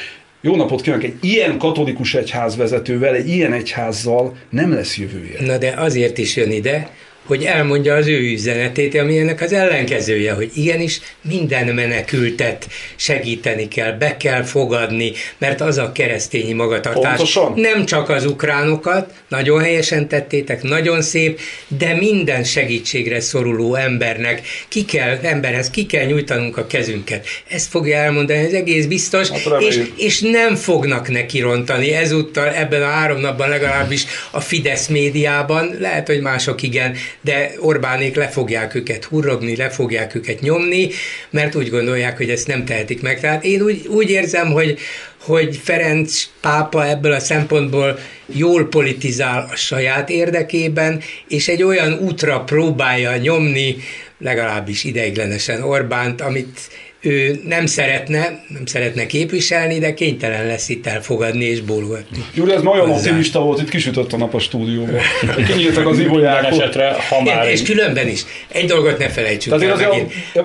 Jó 0.41 0.55
napot 0.55 0.81
kívánok! 0.81 1.03
Egy 1.03 1.17
ilyen 1.21 1.57
katolikus 1.57 2.13
egyház 2.13 2.55
vezetővel, 2.57 3.13
egy 3.13 3.29
ilyen 3.29 3.53
egyházzal 3.53 4.35
nem 4.49 4.73
lesz 4.73 4.97
jövője. 4.97 5.45
Na 5.45 5.57
de 5.57 5.73
azért 5.77 6.17
is 6.17 6.35
jön 6.35 6.51
ide, 6.51 6.89
hogy 7.25 7.43
elmondja 7.43 7.95
az 7.95 8.07
ő 8.07 8.19
üzenetét, 8.19 8.95
ami 8.95 9.19
ennek 9.19 9.41
az 9.41 9.53
ellenkezője, 9.53 10.33
hogy 10.33 10.51
igenis 10.55 11.01
minden 11.21 11.67
menekültet 11.67 12.67
segíteni 12.95 13.67
kell, 13.67 13.91
be 13.91 14.17
kell 14.17 14.43
fogadni, 14.43 15.11
mert 15.37 15.61
az 15.61 15.77
a 15.77 15.91
keresztényi 15.91 16.53
magatartás. 16.53 17.15
Pontosan. 17.15 17.53
Nem 17.55 17.85
csak 17.85 18.09
az 18.09 18.25
ukránokat, 18.25 19.13
nagyon 19.27 19.59
helyesen 19.59 20.07
tettétek, 20.07 20.63
nagyon 20.63 21.01
szép, 21.01 21.39
de 21.67 21.95
minden 21.95 22.43
segítségre 22.43 23.19
szoruló 23.19 23.75
embernek 23.75 24.41
ki 24.67 24.85
kell, 24.85 25.17
emberhez 25.21 25.69
ki 25.69 25.85
kell 25.85 26.05
nyújtanunk 26.05 26.57
a 26.57 26.67
kezünket. 26.67 27.27
Ezt 27.47 27.69
fogja 27.69 27.97
elmondani, 27.97 28.39
ez 28.39 28.53
egész 28.53 28.85
biztos, 28.85 29.29
hát 29.29 29.61
és, 29.61 29.79
és 29.97 30.19
nem 30.19 30.55
fognak 30.55 31.09
neki 31.09 31.39
rontani 31.39 31.93
ezúttal 31.93 32.47
ebben 32.49 32.81
a 32.81 32.89
három 32.89 33.19
napban 33.19 33.49
legalábbis 33.49 34.05
a 34.31 34.39
Fidesz 34.39 34.87
médiában, 34.87 35.75
lehet, 35.79 36.07
hogy 36.07 36.21
mások 36.21 36.61
igen, 36.61 36.95
de 37.23 37.51
Orbánék 37.59 38.15
le 38.15 38.27
fogják 38.27 38.75
őket 38.75 39.03
hurrogni, 39.03 39.55
le 39.55 39.69
fogják 39.69 40.15
őket 40.15 40.39
nyomni, 40.39 40.89
mert 41.29 41.55
úgy 41.55 41.69
gondolják, 41.69 42.17
hogy 42.17 42.29
ezt 42.29 42.47
nem 42.47 42.65
tehetik 42.65 43.01
meg. 43.01 43.19
Tehát 43.19 43.43
én 43.43 43.61
úgy, 43.61 43.87
úgy 43.87 44.09
érzem, 44.09 44.51
hogy, 44.51 44.79
hogy 45.17 45.59
Ferenc 45.63 46.23
pápa 46.41 46.87
ebből 46.87 47.11
a 47.11 47.19
szempontból 47.19 47.99
jól 48.25 48.67
politizál 48.67 49.47
a 49.51 49.55
saját 49.55 50.09
érdekében, 50.09 51.01
és 51.27 51.47
egy 51.47 51.63
olyan 51.63 51.93
útra 51.93 52.39
próbálja 52.39 53.17
nyomni, 53.17 53.75
legalábbis 54.17 54.83
ideiglenesen 54.83 55.61
Orbánt, 55.61 56.21
amit 56.21 56.59
ő 57.03 57.41
nem 57.47 57.65
szeretne, 57.65 58.43
nem 58.47 58.65
szeretne 58.65 59.05
képviselni, 59.05 59.79
de 59.79 59.93
kénytelen 59.93 60.47
lesz 60.47 60.69
itt 60.69 60.87
elfogadni 60.87 61.43
és 61.43 61.61
bólogatni. 61.61 62.25
Gyuri, 62.33 62.51
ez 62.51 62.61
nagyon 62.61 62.89
optimista 62.89 63.39
volt, 63.39 63.61
itt 63.61 63.69
kisütött 63.69 64.13
a 64.13 64.17
nap 64.17 64.33
a 64.33 64.39
stúdióban. 64.39 64.99
Kinyíltak 65.47 65.87
az 65.87 65.99
ibolyák. 65.99 66.43
esetre, 66.45 66.95
ha 67.09 67.21
már... 67.21 67.49
És 67.49 67.61
különben 67.61 68.07
is. 68.07 68.23
Egy 68.47 68.65
dolgot 68.65 68.97
ne 68.97 69.09
felejtsük 69.09 69.61
el 69.61 69.75
megint. 69.75 70.13
A... 70.33 70.39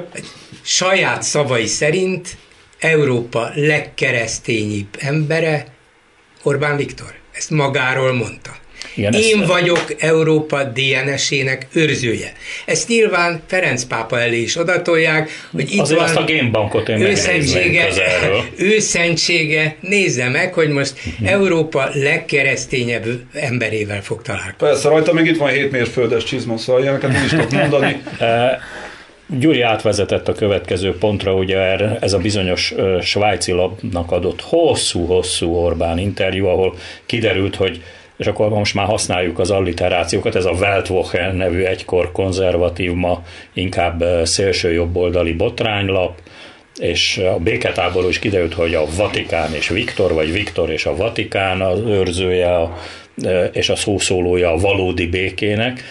Saját 0.63 1.23
szavai 1.23 1.67
szerint 1.67 2.37
Európa 2.79 3.51
legkeresztényibb 3.55 4.89
embere 4.99 5.67
Orbán 6.43 6.77
Viktor. 6.77 7.15
Ezt 7.33 7.51
magáról 7.51 8.13
mondta. 8.13 8.51
Igen, 8.95 9.13
Én 9.13 9.41
ezt... 9.41 9.49
vagyok 9.49 9.95
Európa 9.99 10.63
DNS-ének 10.65 11.67
őrzője. 11.73 12.33
Ezt 12.67 12.89
nyilván 12.89 13.43
Ferenc 13.47 13.85
pápa 13.85 14.21
elé 14.21 14.41
is 14.41 14.57
odatolják, 14.57 15.31
hogy 15.53 15.73
itt 15.73 15.81
Azért 15.81 15.99
van 15.99 16.09
azt 16.09 16.17
a 16.17 16.25
génbankot 16.25 16.89
én 16.89 17.01
őszentsége, 17.01 17.89
őszentsége, 18.57 19.77
nézze 19.81 20.29
meg, 20.29 20.53
hogy 20.53 20.69
most 20.69 20.93
uh-huh. 21.07 21.31
Európa 21.31 21.89
legkeresztényebb 21.93 23.05
emberével 23.33 24.03
fog 24.03 24.23
találkozni. 24.23 24.57
Persze, 24.59 24.89
rajta 24.89 25.13
még 25.13 25.27
itt 25.27 25.37
van 25.37 25.51
7 25.51 25.71
mérföldes 25.71 26.25
csizma, 26.25 26.57
szóval 26.57 26.83
ilyeneket 26.83 27.13
is 27.25 27.31
tudok 27.31 27.51
mondani. 27.51 28.03
Gyuri 29.39 29.61
átvezetett 29.61 30.29
a 30.29 30.33
következő 30.33 30.97
pontra, 30.99 31.35
ugye 31.35 31.59
ez 32.01 32.13
a 32.13 32.19
bizonyos 32.19 32.75
svájci 33.03 33.53
labnak 33.53 34.13
adott 34.13 34.41
hosszú-hosszú 34.41 35.55
Orbán 35.55 35.99
interjú, 35.99 36.47
ahol 36.47 36.75
kiderült, 37.07 37.57
hogy 37.57 37.83
és 38.19 38.27
akkor 38.27 38.49
most 38.49 38.75
már 38.75 38.87
használjuk 38.87 39.39
az 39.39 39.51
alliterációkat, 39.51 40.35
ez 40.35 40.45
a 40.45 40.51
Weltwoche 40.51 41.33
nevű 41.33 41.63
egykor 41.63 42.13
konzervatív, 42.13 42.93
ma 42.93 43.23
inkább 43.53 44.05
szélső 44.23 44.73
jobboldali 44.73 45.33
botránylap, 45.33 46.21
és 46.81 47.19
a 47.19 47.39
béketáború 47.39 48.09
is 48.09 48.19
kiderült, 48.19 48.55
hogy 48.55 48.75
a 48.75 48.85
Vatikán 48.97 49.55
és 49.55 49.69
Viktor, 49.69 50.13
vagy 50.13 50.33
Viktor 50.33 50.71
és 50.71 50.87
a 50.87 50.97
Vatikán 50.97 51.61
az 51.61 51.81
őrzője, 51.81 52.69
és 53.53 53.69
a 53.69 53.77
szószólója 53.77 54.53
a 54.53 54.57
valódi 54.57 55.07
békének. 55.07 55.83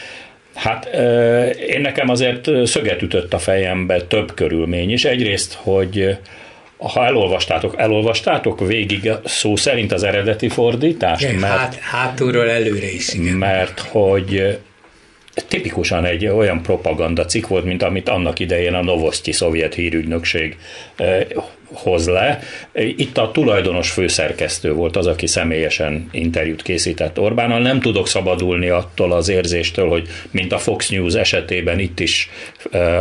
Hát 0.54 0.86
én 1.68 1.82
nekem 1.82 2.10
azért 2.10 2.50
szöget 2.66 3.02
ütött 3.02 3.34
a 3.34 3.38
fejembe 3.38 4.02
több 4.02 4.34
körülmény 4.34 4.92
is. 4.92 5.06
Egyrészt, 5.06 5.54
hogy 5.54 6.18
ha 6.78 7.06
elolvastátok, 7.06 7.74
elolvastátok 7.78 8.68
végig 8.68 9.12
szó 9.26 9.56
szerint 9.56 9.92
az 9.92 10.04
eredeti 10.04 10.50
fordítást? 10.50 11.24
Igen, 11.24 11.36
mert, 11.36 11.54
hát, 11.54 11.76
hátulról 11.76 12.50
előre 12.50 12.92
is, 12.92 13.14
igen. 13.14 13.34
Mert 13.34 13.80
hogy 13.80 14.58
tipikusan 15.48 16.06
egy 16.06 16.26
olyan 16.28 16.62
propaganda 16.62 17.26
cikk 17.26 17.48
volt, 17.48 17.66
mint 17.66 17.84
amit 17.84 18.10
annak 18.10 18.40
idején 18.40 18.74
a 18.74 18.84
Novosztyi 18.84 19.32
szovjet 19.32 19.74
hírügynökség 19.74 20.58
hoz 21.74 22.08
le. 22.08 22.40
Itt 22.74 23.18
a 23.18 23.32
tulajdonos 23.32 23.92
főszerkesztő 23.92 24.74
volt 24.74 24.96
az, 24.96 25.08
aki 25.08 25.28
személyesen 25.28 26.10
interjút 26.12 26.62
készített 26.62 27.20
Orbánnal. 27.20 27.60
Nem 27.60 27.80
tudok 27.80 28.08
szabadulni 28.08 28.70
attól 28.70 29.12
az 29.12 29.30
érzéstől, 29.30 29.90
hogy 29.90 30.08
mint 30.32 30.52
a 30.52 30.58
Fox 30.58 30.90
News 30.90 31.14
esetében 31.14 31.80
itt 31.80 32.00
is 32.00 32.30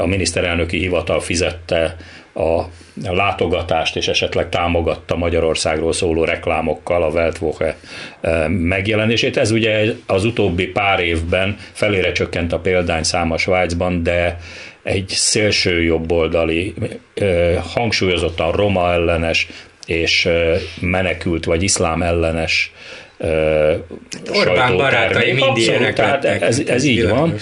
a 0.01 0.07
miniszterelnöki 0.07 0.79
hivatal 0.79 1.21
fizette 1.21 1.97
a 2.37 2.68
látogatást, 3.03 3.96
és 3.96 4.09
esetleg 4.09 4.49
támogatta 4.49 5.16
Magyarországról 5.16 5.92
szóló 5.92 6.25
reklámokkal 6.25 7.03
a 7.03 7.09
Weltwoche 7.09 7.77
megjelenését. 8.49 9.37
Ez 9.37 9.51
ugye 9.51 9.92
az 10.07 10.25
utóbbi 10.25 10.66
pár 10.66 11.01
évben 11.01 11.57
felére 11.72 12.12
csökkent 12.12 12.53
a 12.53 12.59
példány 12.59 13.03
száma 13.03 13.38
Svájcban, 13.38 14.03
de 14.03 14.38
egy 14.83 15.09
szélső 15.09 15.83
jobboldali, 15.83 16.75
hangsúlyozottan 17.75 18.53
roma 18.53 18.92
ellenes 18.92 19.49
és 19.87 20.29
menekült 20.81 21.44
vagy 21.44 21.62
iszlám 21.62 22.03
ellenes 22.03 22.72
Orbán 24.35 24.77
barátai 24.77 25.33
mindig 25.33 25.92
tehát 25.94 26.25
ez, 26.25 26.62
ez 26.66 26.85
így 26.85 27.09
van 27.09 27.35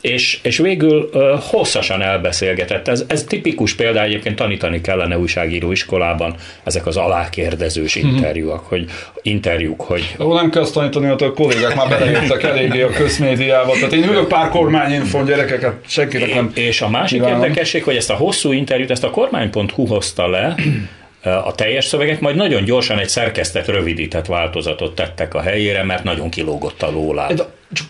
és, 0.00 0.38
és 0.42 0.58
végül 0.58 1.10
uh, 1.12 1.22
hosszasan 1.40 2.02
elbeszélgetett. 2.02 2.88
Ez, 2.88 3.04
ez 3.06 3.24
tipikus 3.24 3.74
példa, 3.74 4.02
egyébként 4.02 4.36
tanítani 4.36 4.80
kellene 4.80 5.18
újságíró 5.18 5.72
iskolában 5.72 6.34
ezek 6.64 6.86
az 6.86 6.96
alákérdezős 6.96 7.96
mhm. 7.96 8.06
interjúak, 8.06 8.64
hogy 8.64 8.84
interjúk, 9.22 9.80
hogy... 9.80 10.16
Ó, 10.18 10.34
nem 10.34 10.50
kell 10.50 10.62
azt 10.62 10.72
tanítani, 10.72 11.06
hogy 11.06 11.22
a 11.22 11.32
kollégák 11.32 11.74
már 11.74 11.88
belejöttek 11.88 12.42
eléggé 12.42 12.82
a 12.82 12.90
közmédiába. 12.90 13.72
Tehát 13.72 13.92
én 13.92 14.08
ülök 14.08 14.28
pár 14.28 14.48
kormányinfon 14.48 15.24
gyerekeket, 15.24 15.74
senkinek 15.86 16.34
nem... 16.34 16.50
És 16.54 16.80
a 16.80 16.88
másik 16.88 17.18
kívánom. 17.20 17.42
érdekesség, 17.42 17.84
hogy 17.84 17.96
ezt 17.96 18.10
a 18.10 18.14
hosszú 18.14 18.52
interjút, 18.52 18.90
ezt 18.90 19.04
a 19.04 19.10
kormány.hu 19.10 19.86
hozta 19.86 20.28
le, 20.28 20.54
a 21.22 21.54
teljes 21.54 21.84
szöveget, 21.84 22.20
majd 22.20 22.36
nagyon 22.36 22.64
gyorsan 22.64 22.98
egy 22.98 23.08
szerkesztett, 23.08 23.66
rövidített 23.66 24.26
változatot 24.26 24.94
tettek 24.94 25.34
a 25.34 25.40
helyére, 25.40 25.84
mert 25.84 26.04
nagyon 26.04 26.30
kilógott 26.30 26.82
a 26.82 26.90
lólát 26.90 27.48
csak 27.72 27.86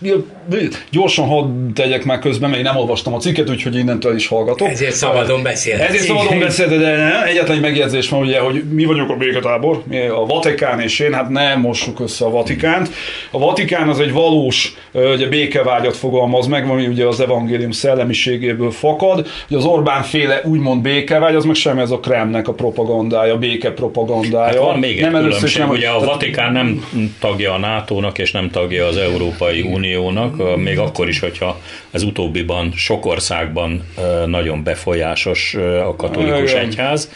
gyorsan 0.91 1.27
hadd 1.27 1.73
tegyek 1.73 2.05
meg 2.05 2.19
közben, 2.19 2.49
mert 2.49 2.61
én 2.61 2.67
nem 2.67 2.77
olvastam 2.81 3.13
a 3.13 3.17
cikket, 3.17 3.49
úgyhogy 3.49 3.75
innentől 3.75 4.15
is 4.15 4.27
hallgatok. 4.27 4.67
Ezért 4.67 4.93
szabadon 4.93 5.43
beszél. 5.43 5.79
Ezért 5.79 6.03
szabadon 6.03 6.39
beszél, 6.39 6.67
de 6.67 6.95
nem. 6.95 7.23
Egyetlen 7.23 7.55
egy 7.55 7.61
megjegyzés 7.61 8.09
van 8.09 8.21
ugye, 8.21 8.39
hogy 8.39 8.63
mi 8.69 8.85
vagyunk 8.85 9.09
a 9.09 9.15
béketábor, 9.15 9.83
mi 9.87 10.07
a 10.07 10.25
Vatikán 10.25 10.79
és 10.79 10.99
én, 10.99 11.13
hát 11.13 11.29
nem 11.29 11.59
mossuk 11.59 11.99
össze 11.99 12.25
a 12.25 12.29
Vatikánt. 12.29 12.89
A 13.31 13.39
Vatikán 13.39 13.89
az 13.89 13.99
egy 13.99 14.11
valós 14.11 14.73
ugye, 14.93 15.27
békevágyat 15.27 15.97
fogalmaz 15.97 16.47
meg, 16.47 16.69
ami 16.69 16.87
ugye 16.87 17.05
az 17.05 17.19
evangélium 17.19 17.71
szellemiségéből 17.71 18.71
fakad, 18.71 19.27
hogy 19.47 19.57
az 19.57 19.65
Orbán 19.65 20.03
féle 20.03 20.41
úgymond 20.43 20.81
békevágy, 20.81 21.35
az 21.35 21.45
meg 21.45 21.55
sem 21.55 21.79
ez 21.79 21.91
a 21.91 21.99
Kremnek 21.99 22.47
a 22.47 22.53
propagandája, 22.53 23.37
béke 23.37 23.71
propagandája. 23.71 24.45
Hát 24.45 24.55
van 24.55 24.79
még 24.79 24.97
egy 24.97 25.11
nem 25.11 25.23
különbség, 25.23 25.61
nem, 25.61 25.69
ugye 25.69 25.89
a 25.89 25.99
Vatikán 25.99 26.51
nem 26.51 26.85
tagja 27.19 27.53
a 27.53 27.57
NATO-nak 27.57 28.17
és 28.17 28.31
nem 28.31 28.49
tagja 28.49 28.85
az 28.85 28.97
Európai 28.97 29.69
Uniónak, 29.71 30.57
még 30.57 30.79
akkor 30.79 31.07
is, 31.07 31.19
hogyha 31.19 31.61
ez 31.91 32.03
utóbbiban 32.03 32.71
sok 32.75 33.05
országban 33.05 33.83
nagyon 34.25 34.63
befolyásos 34.63 35.53
a 35.85 35.95
katolikus 35.95 36.53
egyház, 36.53 37.11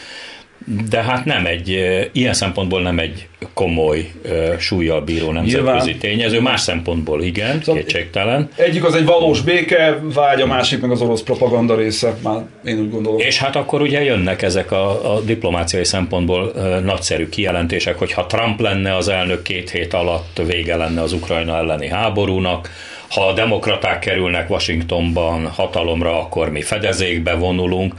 de 0.89 1.01
hát 1.01 1.25
nem 1.25 1.45
egy, 1.45 1.69
ilyen 2.11 2.33
szempontból 2.33 2.81
nem 2.81 2.99
egy 2.99 3.27
komoly 3.53 4.11
súlyjal 4.57 5.01
bíró 5.01 5.31
nemzetközi 5.31 5.63
Nyilván. 5.63 5.99
tényező, 5.99 6.41
más 6.41 6.61
szempontból 6.61 7.23
igen, 7.23 7.61
szóval 7.63 7.81
kétségtelen. 7.81 8.49
Egyik 8.55 8.83
az 8.83 8.95
egy 8.95 9.05
valós 9.05 9.41
béke, 9.41 9.99
vágy, 10.13 10.41
a 10.41 10.45
másik 10.45 10.81
meg 10.81 10.91
az 10.91 11.01
orosz 11.01 11.21
propaganda 11.21 11.75
része, 11.75 12.17
már 12.23 12.45
én 12.65 12.79
úgy 12.79 12.89
gondolom. 12.91 13.19
És 13.19 13.37
hát 13.37 13.55
akkor 13.55 13.81
ugye 13.81 14.03
jönnek 14.03 14.41
ezek 14.41 14.71
a, 14.71 15.15
a 15.15 15.21
diplomáciai 15.21 15.83
szempontból 15.85 16.51
nagyszerű 16.83 17.29
kijelentések, 17.29 17.97
hogy 17.97 18.11
ha 18.11 18.25
Trump 18.25 18.61
lenne 18.61 18.95
az 18.95 19.07
elnök 19.07 19.41
két 19.41 19.69
hét 19.69 19.93
alatt 19.93 20.41
vége 20.47 20.75
lenne 20.75 21.01
az 21.01 21.13
Ukrajna 21.13 21.57
elleni 21.57 21.87
háborúnak, 21.87 22.69
ha 23.09 23.27
a 23.27 23.33
demokraták 23.33 23.99
kerülnek 23.99 24.49
Washingtonban 24.49 25.47
hatalomra, 25.47 26.19
akkor 26.19 26.49
mi 26.49 26.61
fedezékbe 26.61 27.33
vonulunk, 27.33 27.93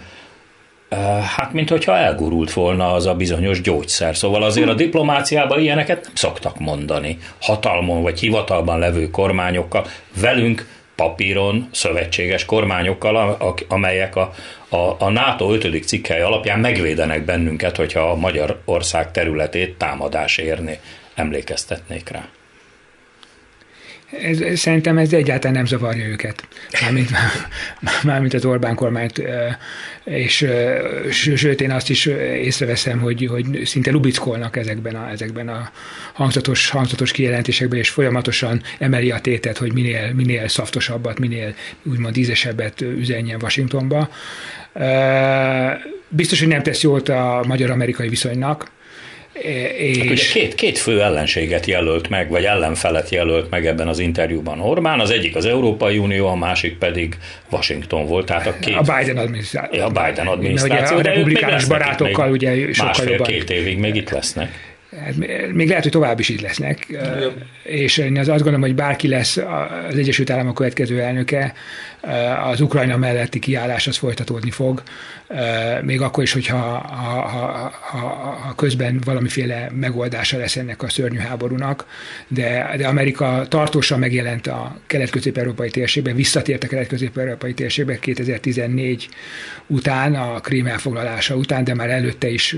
Hát, 1.37 1.53
mint 1.53 1.69
hogyha 1.69 1.97
elgurult 1.97 2.53
volna 2.53 2.93
az 2.93 3.07
a 3.07 3.15
bizonyos 3.15 3.61
gyógyszer. 3.61 4.17
Szóval 4.17 4.43
azért 4.43 4.69
a 4.69 4.75
diplomáciában 4.75 5.61
ilyeneket 5.61 6.03
nem 6.03 6.13
szoktak 6.15 6.59
mondani. 6.59 7.19
Hatalmon 7.41 8.03
vagy 8.03 8.21
hivatalban 8.21 8.79
levő 8.79 9.11
kormányokkal, 9.11 9.87
velünk 10.21 10.69
papíron 10.97 11.69
szövetséges 11.73 12.45
kormányokkal, 12.45 13.37
amelyek 13.69 14.17
a, 14.17 14.33
a, 14.69 14.97
a 14.99 15.11
NATO 15.11 15.53
5. 15.53 15.85
cikkely 15.85 16.23
alapján 16.23 16.59
megvédenek 16.59 17.25
bennünket, 17.25 17.77
hogyha 17.77 18.01
a 18.01 18.17
Magyarország 18.17 19.11
területét 19.11 19.79
támadás 19.79 20.39
érni. 20.39 20.79
Emlékeztetnék 21.15 22.09
rá 22.09 22.29
ez, 24.23 24.59
szerintem 24.59 24.99
ez 24.99 25.13
egyáltalán 25.13 25.57
nem 25.57 25.67
zavarja 25.67 26.07
őket, 26.07 26.49
mármint, 26.83 27.11
mármint 28.03 28.35
az 28.35 28.45
Orbán 28.45 28.75
kormányt, 28.75 29.23
és 30.05 30.47
sőt 31.11 31.61
én 31.61 31.71
azt 31.71 31.91
is 31.91 32.07
észreveszem, 32.07 32.99
hogy, 32.99 33.27
hogy 33.31 33.63
szinte 33.65 33.91
lubickolnak 33.91 34.57
ezekben 34.57 34.95
a, 34.95 35.11
ezekben 35.11 35.49
a 35.49 35.71
hangzatos, 36.13 36.71
hangzatos 36.71 37.13
kijelentésekben, 37.13 37.79
és 37.79 37.89
folyamatosan 37.89 38.63
emeli 38.79 39.11
a 39.11 39.19
tétet, 39.19 39.59
hogy 39.59 39.73
minél, 39.73 40.13
minél 40.15 40.49
szaftosabbat, 40.49 41.19
minél 41.19 41.55
úgymond 41.83 42.17
ízesebbet 42.17 42.81
üzenjen 42.81 43.43
Washingtonba. 43.43 44.11
Biztos, 46.09 46.39
hogy 46.39 46.49
nem 46.49 46.63
tesz 46.63 46.83
jót 46.83 47.09
a 47.09 47.45
magyar-amerikai 47.47 48.09
viszonynak, 48.09 48.75
és... 49.77 49.99
Hát 49.99 50.11
ugye 50.11 50.23
két, 50.33 50.55
két 50.55 50.79
fő 50.79 51.03
ellenséget 51.03 51.67
jelölt 51.67 52.09
meg, 52.09 52.29
vagy 52.29 52.45
ellenfelet 52.45 53.11
jelölt 53.11 53.51
meg 53.51 53.67
ebben 53.67 53.89
az 53.89 53.99
interjúban 53.99 54.61
Orbán, 54.61 55.01
az 55.01 55.11
egyik 55.11 55.37
az 55.37 55.45
Európai 55.45 55.99
Unió, 55.99 56.27
a 56.27 56.35
másik 56.35 56.79
pedig 56.79 57.17
Washington 57.51 58.07
volt. 58.07 58.27
Tehát 58.27 58.47
a, 58.47 58.59
két, 58.59 58.77
a 58.77 58.81
Biden 58.81 59.17
adminisztráció. 59.17 59.83
A 59.83 59.89
Biden 59.89 60.27
adminisztráció. 60.27 60.97
Ugye 60.99 61.11
a 61.11 61.13
republikánus 61.15 61.65
barátokkal 61.65 62.31
ugye 62.31 62.73
sokkal 62.73 63.07
jobban. 63.09 63.27
két 63.27 63.51
évig 63.51 63.79
még 63.79 63.95
itt 63.95 64.11
lesznek. 64.11 64.75
Hát 65.05 65.15
még 65.53 65.69
lehet, 65.69 65.83
hogy 65.83 65.93
tovább 65.93 66.19
is 66.19 66.29
így 66.29 66.41
lesznek. 66.41 66.87
És 67.67 67.97
én 67.97 68.19
azt 68.19 68.27
gondolom, 68.27 68.61
hogy 68.61 68.75
bárki 68.75 69.09
lesz 69.09 69.37
az 69.89 69.97
Egyesült 69.97 70.31
Államok 70.31 70.55
következő 70.55 71.01
elnöke, 71.01 71.55
az 72.51 72.61
Ukrajna 72.61 72.97
melletti 72.97 73.39
kiállás 73.39 73.87
az 73.87 73.97
folytatódni 73.97 74.51
fog, 74.51 74.83
még 75.83 76.01
akkor 76.01 76.23
is, 76.23 76.33
hogyha 76.33 76.57
ha, 76.57 77.21
ha, 77.21 77.73
ha, 77.81 77.99
ha 78.43 78.55
közben 78.55 79.01
valamiféle 79.05 79.71
megoldása 79.75 80.39
lesz 80.39 80.57
ennek 80.57 80.83
a 80.83 80.89
szörnyű 80.89 81.19
háborúnak, 81.19 81.87
de, 82.29 82.75
de 82.77 82.87
Amerika 82.87 83.45
tartósan 83.49 83.99
megjelent 83.99 84.47
a 84.47 84.81
kelet-közép-európai 84.87 85.71
térségben, 85.71 86.15
visszatért 86.15 86.65
a 86.65 86.67
kelet-közép-európai 86.67 87.55
térségbe 87.55 87.99
2014 87.99 89.09
után, 89.67 90.15
a 90.15 90.41
Krím 90.41 90.67
elfoglalása 90.67 91.35
után, 91.35 91.65
de 91.65 91.75
már 91.75 91.91
előtte 91.91 92.29
is 92.29 92.57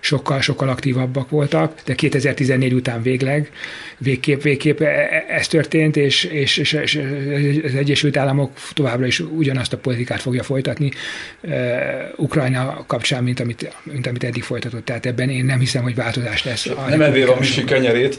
sokkal, 0.00 0.40
sokkal 0.40 0.68
aktívabbak 0.68 1.30
voltak, 1.30 1.80
de 1.84 1.94
2014 1.94 2.72
után 2.72 3.02
végleg, 3.02 3.50
végképp, 3.98 4.31
végképp 4.40 4.80
e, 4.80 4.86
e, 4.86 5.24
ez 5.28 5.46
történt, 5.46 5.96
és, 5.96 6.24
és, 6.24 6.56
és, 6.56 7.00
az 7.64 7.74
Egyesült 7.74 8.16
Államok 8.16 8.52
továbbra 8.72 9.06
is 9.06 9.20
ugyanazt 9.20 9.72
a 9.72 9.76
politikát 9.76 10.20
fogja 10.20 10.42
folytatni 10.42 10.90
uh, 11.40 11.52
Ukrajna 12.16 12.84
kapcsán, 12.86 13.22
mint 13.22 13.40
amit, 13.40 13.74
mint 13.82 14.06
amit 14.06 14.24
eddig 14.24 14.42
folytatott. 14.42 14.84
Tehát 14.84 15.06
ebben 15.06 15.30
én 15.30 15.44
nem 15.44 15.58
hiszem, 15.58 15.82
hogy 15.82 15.94
változás 15.94 16.44
lesz. 16.44 16.68
Nem 16.88 17.00
evér 17.00 17.28
a 17.28 17.36
Misi 17.38 17.64
kenyerét. 17.64 18.18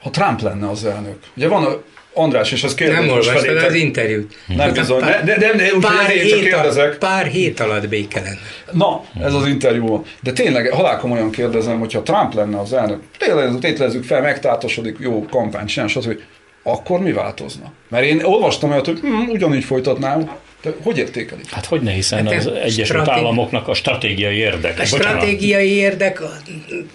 Ha 0.00 0.10
Trump 0.10 0.40
lenne 0.40 0.68
az 0.68 0.84
elnök. 0.84 1.18
Ugye 1.36 1.48
van 1.48 1.82
András, 2.18 2.52
és 2.52 2.64
ez 2.64 2.74
kérdés. 2.74 2.98
Nem 2.98 3.08
olvastad 3.08 3.56
az 3.56 3.74
interjút. 3.74 4.34
Nem 4.46 4.72
bizony. 4.72 5.00
Pár, 5.00 5.24
de, 5.24 5.38
de, 5.38 5.52
de, 5.52 5.56
de, 5.56 5.70
pár, 5.80 6.08
hét 6.08 6.28
csak 6.28 6.40
kérdezek. 6.40 6.98
pár 6.98 7.26
hét 7.26 7.60
alatt 7.60 7.88
béke 7.88 8.20
lenne. 8.20 8.38
Na, 8.72 9.04
ez 9.20 9.34
az 9.34 9.46
interjú. 9.46 10.04
De 10.22 10.32
tényleg 10.32 10.70
halálkomolyan 10.70 11.30
kérdezem, 11.30 11.78
hogyha 11.78 12.02
Trump 12.02 12.34
lenne 12.34 12.60
az 12.60 12.72
elnök, 12.72 13.02
tényleg 13.18 13.58
tételezzük 13.58 14.04
fel, 14.04 14.20
megtátosodik, 14.20 14.96
jó 15.00 15.26
kampány 15.30 15.66
csinál, 15.66 15.88
stb 15.88 16.20
akkor 16.62 17.00
mi 17.00 17.12
változna? 17.12 17.72
Mert 17.88 18.04
én 18.04 18.22
olvastam 18.22 18.70
olyat, 18.70 18.86
hogy 18.86 18.98
hm, 18.98 19.28
ugyanígy 19.28 19.64
folytatnám, 19.64 20.30
de 20.62 20.74
hogy 20.82 20.98
értékelik? 20.98 21.50
Hát 21.50 21.66
hogy 21.66 21.80
ne, 21.80 21.90
hiszen 21.90 22.26
hát 22.26 22.36
az 22.36 22.46
Egyesült 22.46 22.86
stratégi... 22.86 23.16
Államoknak 23.16 23.68
a 23.68 23.74
stratégiai 23.74 24.36
érdek. 24.36 24.78
A 24.78 24.84
stratégiai 24.84 25.70
érdek 25.70 26.20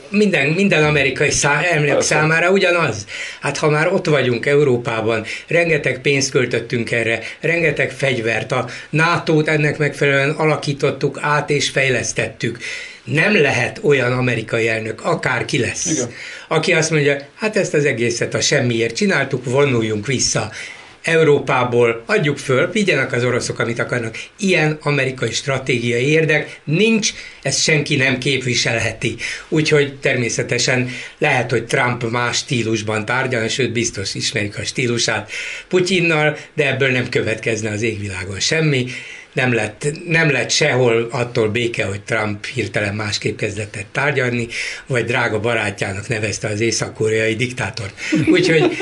minden, 0.10 0.48
minden 0.48 0.84
amerikai 0.84 1.32
szá, 1.32 1.62
emlék 1.62 2.00
számára 2.00 2.50
ugyanaz. 2.50 3.06
Hát 3.42 3.58
ha 3.58 3.70
már 3.70 3.94
ott 3.94 4.06
vagyunk 4.06 4.46
Európában, 4.46 5.26
rengeteg 5.48 6.02
pénzt 6.02 6.32
költöttünk 6.32 6.92
erre, 6.92 7.20
rengeteg 7.40 7.92
fegyvert, 7.92 8.52
a 8.52 8.66
NATO-t 8.90 9.48
ennek 9.48 9.78
megfelelően 9.78 10.30
alakítottuk 10.30 11.20
át 11.22 11.50
és 11.50 11.70
fejlesztettük 11.70 12.58
nem 13.04 13.42
lehet 13.42 13.80
olyan 13.82 14.12
amerikai 14.12 14.68
elnök, 14.68 15.02
akár 15.06 15.46
ki 15.46 15.60
lesz, 15.60 15.86
Igen. 15.86 16.12
aki 16.48 16.74
azt 16.74 16.92
mondja, 16.92 17.18
hát 17.36 17.58
ezt 17.58 17.74
az 17.74 17.86
egészet 17.86 18.34
a 18.34 18.42
semmiért 18.42 18.96
csináltuk, 18.96 19.46
vonuljunk 19.46 20.08
vissza. 20.08 20.52
Európából 21.04 22.04
adjuk 22.06 22.38
föl, 22.38 22.72
vigyenek 22.72 23.12
az 23.12 23.24
oroszok, 23.24 23.60
amit 23.60 23.80
akarnak. 23.80 24.16
Ilyen 24.40 24.78
amerikai 24.82 25.32
stratégiai 25.32 26.08
érdek 26.08 26.62
nincs, 26.64 27.14
ezt 27.42 27.62
senki 27.62 27.96
nem 27.96 28.18
képviselheti. 28.18 29.16
Úgyhogy 29.50 30.00
természetesen 30.00 30.90
lehet, 31.18 31.52
hogy 31.52 31.66
Trump 31.66 32.10
más 32.12 32.38
stílusban 32.38 33.06
tárgyal, 33.06 33.48
sőt 33.48 33.72
biztos 33.72 34.16
ismerik 34.16 34.58
a 34.58 34.64
stílusát 34.64 35.32
Putyinnal, 35.68 36.38
de 36.54 36.68
ebből 36.68 36.92
nem 36.92 37.10
következne 37.10 37.70
az 37.70 37.82
égvilágon 37.82 38.40
semmi 38.40 38.86
nem 39.34 39.54
lett, 39.54 39.88
nem 40.08 40.32
lett 40.32 40.50
sehol 40.50 41.08
attól 41.12 41.50
béke, 41.50 41.86
hogy 41.86 42.02
Trump 42.02 42.46
hirtelen 42.46 42.96
másképp 42.96 43.38
kezdett 43.38 43.78
tárgyalni, 43.92 44.48
vagy 44.88 45.06
drága 45.06 45.40
barátjának 45.40 46.08
nevezte 46.08 46.48
az 46.48 46.60
észak-koreai 46.60 47.36
diktátort. 47.36 47.94
Úgyhogy 48.28 48.78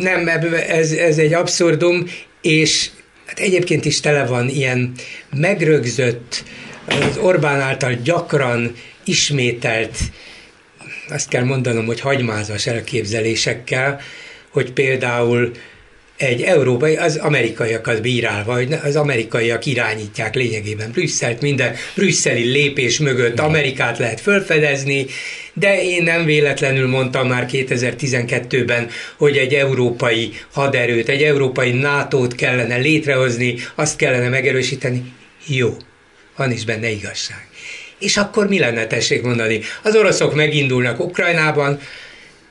nem, 0.00 0.28
ez, 0.68 0.92
ez 0.92 1.18
egy 1.18 1.32
abszurdum, 1.32 2.06
és 2.42 2.90
hát 3.26 3.38
egyébként 3.38 3.84
is 3.84 4.00
tele 4.00 4.26
van 4.26 4.48
ilyen 4.48 4.92
megrögzött, 5.36 6.44
az 6.86 7.16
Orbán 7.16 7.60
által 7.60 7.92
gyakran 7.92 8.74
ismételt, 9.04 9.98
azt 11.08 11.28
kell 11.28 11.44
mondanom, 11.44 11.86
hogy 11.86 12.00
hagymázas 12.00 12.66
elképzelésekkel, 12.66 14.00
hogy 14.48 14.72
például 14.72 15.52
egy 16.22 16.42
európai, 16.42 16.96
az 16.96 17.16
amerikaiakat 17.16 18.02
bírálva, 18.02 18.52
hogy 18.52 18.72
az 18.84 18.96
amerikaiak 18.96 19.66
irányítják 19.66 20.34
lényegében 20.34 20.90
Brüsszelt, 20.90 21.40
minden 21.40 21.74
brüsszeli 21.94 22.44
lépés 22.44 22.98
mögött 22.98 23.40
Amerikát 23.40 23.98
lehet 23.98 24.20
felfedezni, 24.20 25.06
de 25.52 25.82
én 25.82 26.02
nem 26.02 26.24
véletlenül 26.24 26.88
mondtam 26.88 27.28
már 27.28 27.48
2012-ben, 27.52 28.88
hogy 29.16 29.36
egy 29.36 29.54
európai 29.54 30.32
haderőt, 30.52 31.08
egy 31.08 31.22
európai 31.22 31.72
NATO-t 31.72 32.34
kellene 32.34 32.76
létrehozni, 32.76 33.54
azt 33.74 33.96
kellene 33.96 34.28
megerősíteni. 34.28 35.12
Jó, 35.46 35.76
van 36.36 36.50
is 36.50 36.64
benne 36.64 36.90
igazság. 36.90 37.48
És 37.98 38.16
akkor 38.16 38.48
mi 38.48 38.58
lenne, 38.58 38.86
tessék 38.86 39.22
mondani? 39.22 39.60
Az 39.82 39.96
oroszok 39.96 40.34
megindulnak 40.34 41.00
Ukrajnában, 41.00 41.80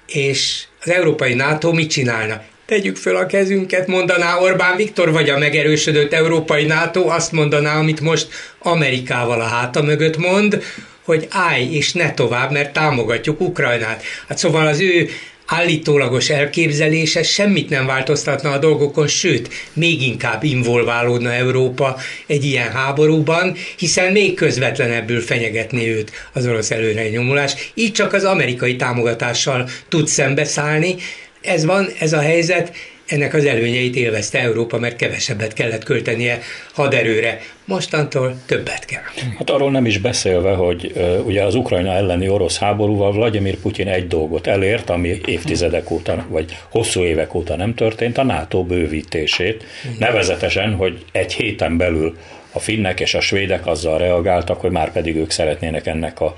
és 0.07 0.63
az 0.81 0.89
európai 0.89 1.33
NATO 1.33 1.71
mit 1.73 1.89
csinálna? 1.89 2.41
Tegyük 2.71 2.97
föl 2.97 3.15
a 3.15 3.25
kezünket, 3.25 3.87
mondaná 3.87 4.37
Orbán 4.37 4.75
Viktor, 4.75 5.11
vagy 5.11 5.29
a 5.29 5.37
megerősödött 5.37 6.13
európai 6.13 6.65
NATO 6.65 7.07
azt 7.07 7.31
mondaná, 7.31 7.77
amit 7.77 8.01
most 8.01 8.27
Amerikával 8.59 9.41
a 9.41 9.47
háta 9.47 9.81
mögött 9.81 10.17
mond, 10.17 10.63
hogy 11.03 11.27
állj 11.29 11.75
és 11.75 11.93
ne 11.93 12.13
tovább, 12.13 12.51
mert 12.51 12.73
támogatjuk 12.73 13.41
Ukrajnát. 13.41 14.03
Hát 14.27 14.37
szóval 14.37 14.67
az 14.67 14.79
ő 14.79 15.09
állítólagos 15.45 16.29
elképzelése 16.29 17.23
semmit 17.23 17.69
nem 17.69 17.85
változtatna 17.85 18.51
a 18.51 18.57
dolgokon, 18.57 19.07
sőt, 19.07 19.49
még 19.73 20.01
inkább 20.01 20.43
involválódna 20.43 21.33
Európa 21.33 21.97
egy 22.27 22.45
ilyen 22.45 22.71
háborúban, 22.71 23.55
hiszen 23.77 24.11
még 24.11 24.33
közvetlenebbül 24.33 25.21
fenyegetné 25.21 25.89
őt 25.89 26.11
az 26.33 26.47
orosz 26.47 26.71
előrenyomulás. 26.71 27.71
Így 27.73 27.91
csak 27.91 28.13
az 28.13 28.23
amerikai 28.23 28.75
támogatással 28.75 29.69
tud 29.89 30.07
szembeszállni, 30.07 30.95
ez 31.41 31.65
van, 31.65 31.87
ez 31.99 32.13
a 32.13 32.19
helyzet, 32.19 32.71
ennek 33.11 33.33
az 33.33 33.45
előnyeit 33.45 33.95
élvezte 33.95 34.39
Európa, 34.39 34.79
mert 34.79 34.95
kevesebbet 34.95 35.53
kellett 35.53 35.83
költenie 35.83 36.39
haderőre. 36.73 37.39
Mostantól 37.65 38.35
többet 38.45 38.85
kell. 38.85 39.01
Hát 39.37 39.49
arról 39.49 39.71
nem 39.71 39.85
is 39.85 39.97
beszélve, 39.97 40.51
hogy 40.51 40.91
uh, 40.95 41.25
ugye 41.25 41.43
az 41.43 41.55
Ukrajna 41.55 41.93
elleni 41.93 42.29
orosz 42.29 42.57
háborúval 42.57 43.11
Vladimir 43.11 43.57
Putyin 43.57 43.87
egy 43.87 44.07
dolgot 44.07 44.47
elért, 44.47 44.89
ami 44.89 45.21
évtizedek 45.25 45.91
óta, 45.91 46.25
vagy 46.29 46.57
hosszú 46.69 47.01
évek 47.01 47.33
óta 47.33 47.55
nem 47.55 47.75
történt, 47.75 48.17
a 48.17 48.23
NATO 48.23 48.63
bővítését. 48.63 49.63
Nevezetesen, 49.97 50.73
hogy 50.75 51.05
egy 51.11 51.33
héten 51.33 51.77
belül 51.77 52.17
a 52.51 52.59
finnek 52.59 52.99
és 52.99 53.13
a 53.13 53.21
svédek 53.21 53.67
azzal 53.67 53.97
reagáltak, 53.97 54.61
hogy 54.61 54.71
már 54.71 54.91
pedig 54.91 55.15
ők 55.15 55.31
szeretnének 55.31 55.87
ennek 55.87 56.21
a 56.21 56.37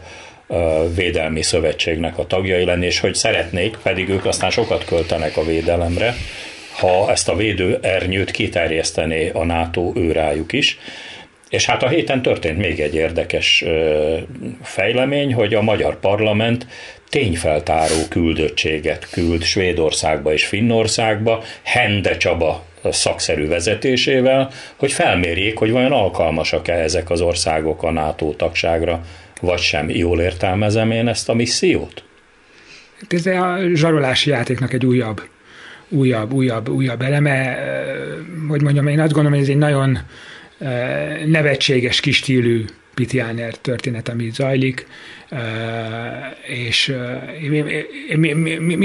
védelmi 0.96 1.42
szövetségnek 1.42 2.18
a 2.18 2.28
tagjai 2.28 2.66
lenni, 2.66 2.86
és 2.86 3.00
hogy 3.00 3.16
szeretnék, 3.16 3.78
pedig 3.84 4.10
ők 4.10 4.26
aztán 4.26 4.50
sokat 4.50 4.86
költenek 4.86 5.38
a 5.38 5.46
védelemre, 5.46 6.16
ha 6.78 7.12
ezt 7.12 7.30
a 7.30 7.36
védőernyőt 7.36 8.32
kiterjesztené 8.32 9.30
a 9.30 9.44
NATO 9.44 9.92
őrájuk 9.96 10.54
is. 10.54 10.78
És 11.50 11.66
hát 11.66 11.84
a 11.84 11.88
héten 11.88 12.22
történt 12.22 12.58
még 12.58 12.80
egy 12.80 12.96
érdekes 12.96 13.64
fejlemény, 14.62 15.34
hogy 15.34 15.54
a 15.54 15.62
magyar 15.62 16.00
parlament 16.00 16.68
tényfeltáró 17.10 17.96
küldöttséget 18.10 19.10
küld 19.10 19.44
Svédországba 19.44 20.34
és 20.34 20.46
Finnországba, 20.46 21.44
Hende 21.64 22.18
Csaba 22.18 22.64
szakszerű 22.92 23.48
vezetésével, 23.48 24.50
hogy 24.76 24.92
felmérjék, 24.92 25.58
hogy 25.58 25.72
vajon 25.72 25.92
alkalmasak-e 25.92 26.74
ezek 26.74 27.10
az 27.10 27.22
országok 27.22 27.84
a 27.84 27.92
NATO 27.92 28.34
tagságra 28.34 29.04
vagy 29.44 29.60
sem. 29.60 29.90
Jól 29.90 30.22
értelmezem 30.22 30.92
én 30.92 31.08
ezt 31.08 31.30
a 31.30 31.34
missziót? 31.34 32.04
Ez 33.08 33.26
a 33.26 33.58
zsarolási 33.74 34.30
játéknak 34.30 34.74
egy 34.74 34.86
újabb, 34.86 35.22
újabb, 35.90 36.34
újabb, 36.34 36.70
újabb 36.70 37.02
eleme. 37.02 37.58
Hogy 38.48 38.62
mondjam, 38.62 38.88
én 38.88 39.00
azt 39.00 39.12
gondolom, 39.12 39.40
hogy 39.40 39.48
ez 39.48 39.54
egy 39.54 39.58
nagyon 39.58 40.00
nevetséges, 41.26 42.00
kistílű 42.00 42.66
Pitiáner 42.94 43.56
történet, 43.56 44.10
ami 44.10 44.30
zajlik, 44.34 44.88
és 46.48 46.94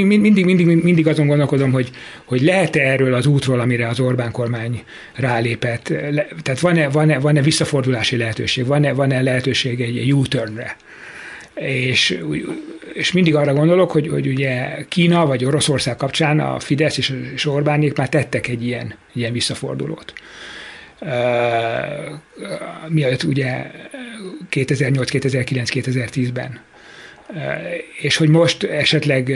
mindig, 0.03 0.45
mindig, 0.45 0.67
mindig 0.67 1.07
azon 1.07 1.27
gondolkodom, 1.27 1.73
hogy, 1.73 1.91
hogy 2.25 2.41
lehet-e 2.41 2.81
erről 2.81 3.15
az 3.15 3.27
útról, 3.27 3.61
amire 3.61 3.89
az 3.89 4.01
Orbán 4.01 4.31
kormány 4.31 4.83
rálépett, 5.15 5.93
tehát 6.43 6.61
van-e, 6.61 6.89
van-e, 6.89 7.19
van-e 7.19 7.43
visszafordulási 7.43 8.17
lehetőség, 8.17 8.67
van-e, 8.67 8.93
van-e 8.93 9.23
lehetőség 9.23 9.81
egy 9.81 10.15
U-turnre? 10.15 10.77
És, 11.55 12.19
és 12.93 13.13
mindig 13.13 13.35
arra 13.35 13.53
gondolok, 13.53 13.91
hogy, 13.91 14.09
hogy 14.09 14.27
ugye 14.27 14.85
Kína 14.89 15.27
vagy 15.27 15.45
Oroszország 15.45 15.97
kapcsán 15.97 16.41
a 16.41 16.61
Fidesz 16.61 16.99
és, 16.99 17.13
és 17.35 17.47
Orbánék 17.47 17.97
már 17.97 18.09
tettek 18.09 18.49
egy 18.49 18.67
ilyen, 18.67 18.95
ilyen 19.13 19.33
visszafordulót 19.33 20.13
mielőtt 22.89 23.23
ugye 23.23 23.71
2008, 24.49 25.11
2009, 25.11 25.71
2010-ben. 25.73 26.61
És 28.01 28.17
hogy 28.17 28.29
most 28.29 28.63
esetleg 28.63 29.33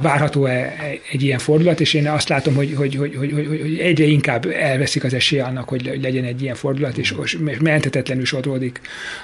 várható-e 0.00 0.76
egy 1.10 1.22
ilyen 1.22 1.38
fordulat, 1.38 1.80
és 1.80 1.94
én 1.94 2.08
azt 2.08 2.28
látom, 2.28 2.54
hogy, 2.54 2.74
hogy, 2.74 2.94
hogy, 2.94 3.14
hogy, 3.16 3.32
hogy, 3.32 3.46
hogy 3.46 3.78
egyre 3.78 4.04
inkább 4.04 4.46
elveszik 4.46 5.04
az 5.04 5.14
esélye 5.14 5.44
annak, 5.44 5.68
hogy 5.68 5.98
legyen 6.02 6.24
egy 6.24 6.42
ilyen 6.42 6.54
fordulat, 6.54 6.98
és, 6.98 7.14
és 7.24 7.36
menthetetlenül 7.60 8.24
sodródik 8.24 8.80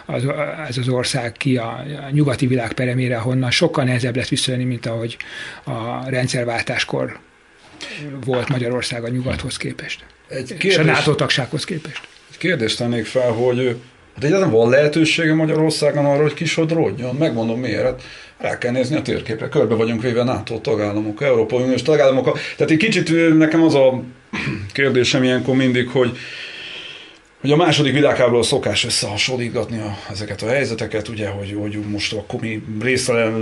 az, 0.07 0.25
ez 0.69 0.79
az 0.79 0.89
ország 0.89 1.33
ki 1.33 1.57
a, 1.57 1.85
a 2.07 2.11
nyugati 2.11 2.47
világ 2.47 2.73
peremére, 2.73 3.17
ahonnan 3.17 3.51
sokkal 3.51 3.85
nehezebb 3.85 4.17
lesz 4.17 4.29
visszajönni, 4.29 4.65
mint 4.65 4.87
ahogy 4.87 5.17
a 5.65 6.09
rendszerváltáskor 6.11 7.19
volt 8.25 8.49
Magyarország 8.49 9.05
a 9.05 9.09
nyugathoz 9.09 9.57
képest. 9.57 10.05
Egy 10.29 10.47
kérdés, 10.47 10.73
és 10.73 10.79
a 10.79 10.83
NATO 10.83 11.15
tagsághoz 11.15 11.65
képest. 11.65 12.01
Egy 12.31 12.39
kérdést 12.39 12.79
tennék 12.79 13.07
fel, 13.07 13.31
hogy 13.31 13.77
hát 14.15 14.25
egyáltalán 14.25 14.53
van 14.55 14.71
lehetősége 14.71 15.35
Magyarországon 15.35 16.05
arra, 16.05 16.23
hogy 16.23 16.35
kisodródjon? 16.35 17.17
Megmondom 17.17 17.61
miért. 17.61 17.83
Hát 17.83 18.03
rá 18.39 18.59
kell 18.59 18.73
nézni 18.73 18.97
a 18.97 19.03
térképre. 19.03 19.49
Körbe 19.49 19.75
vagyunk 19.75 20.03
véve 20.03 20.23
NATO 20.23 20.59
tagállamok, 20.59 21.23
Európai 21.23 21.63
Uniós 21.63 21.83
tagállamok. 21.83 22.39
Tehát 22.57 22.73
egy 22.73 22.79
kicsit 22.79 23.37
nekem 23.39 23.63
az 23.63 23.75
a 23.75 24.03
kérdésem 24.73 25.23
ilyenkor 25.23 25.57
mindig, 25.57 25.89
hogy 25.89 26.17
hogy 27.41 27.51
a 27.51 27.57
második 27.57 27.93
világháború 27.93 28.43
szokás 28.43 28.85
összehasonlítgatni 28.85 29.79
a, 29.79 29.97
ezeket 30.11 30.43
a 30.43 30.49
helyzeteket, 30.49 31.09
ugye, 31.09 31.29
hogy, 31.29 31.57
hogy 31.61 31.79
most 31.91 32.13
akkor 32.13 32.41
mi 32.41 32.63
része 32.81 33.33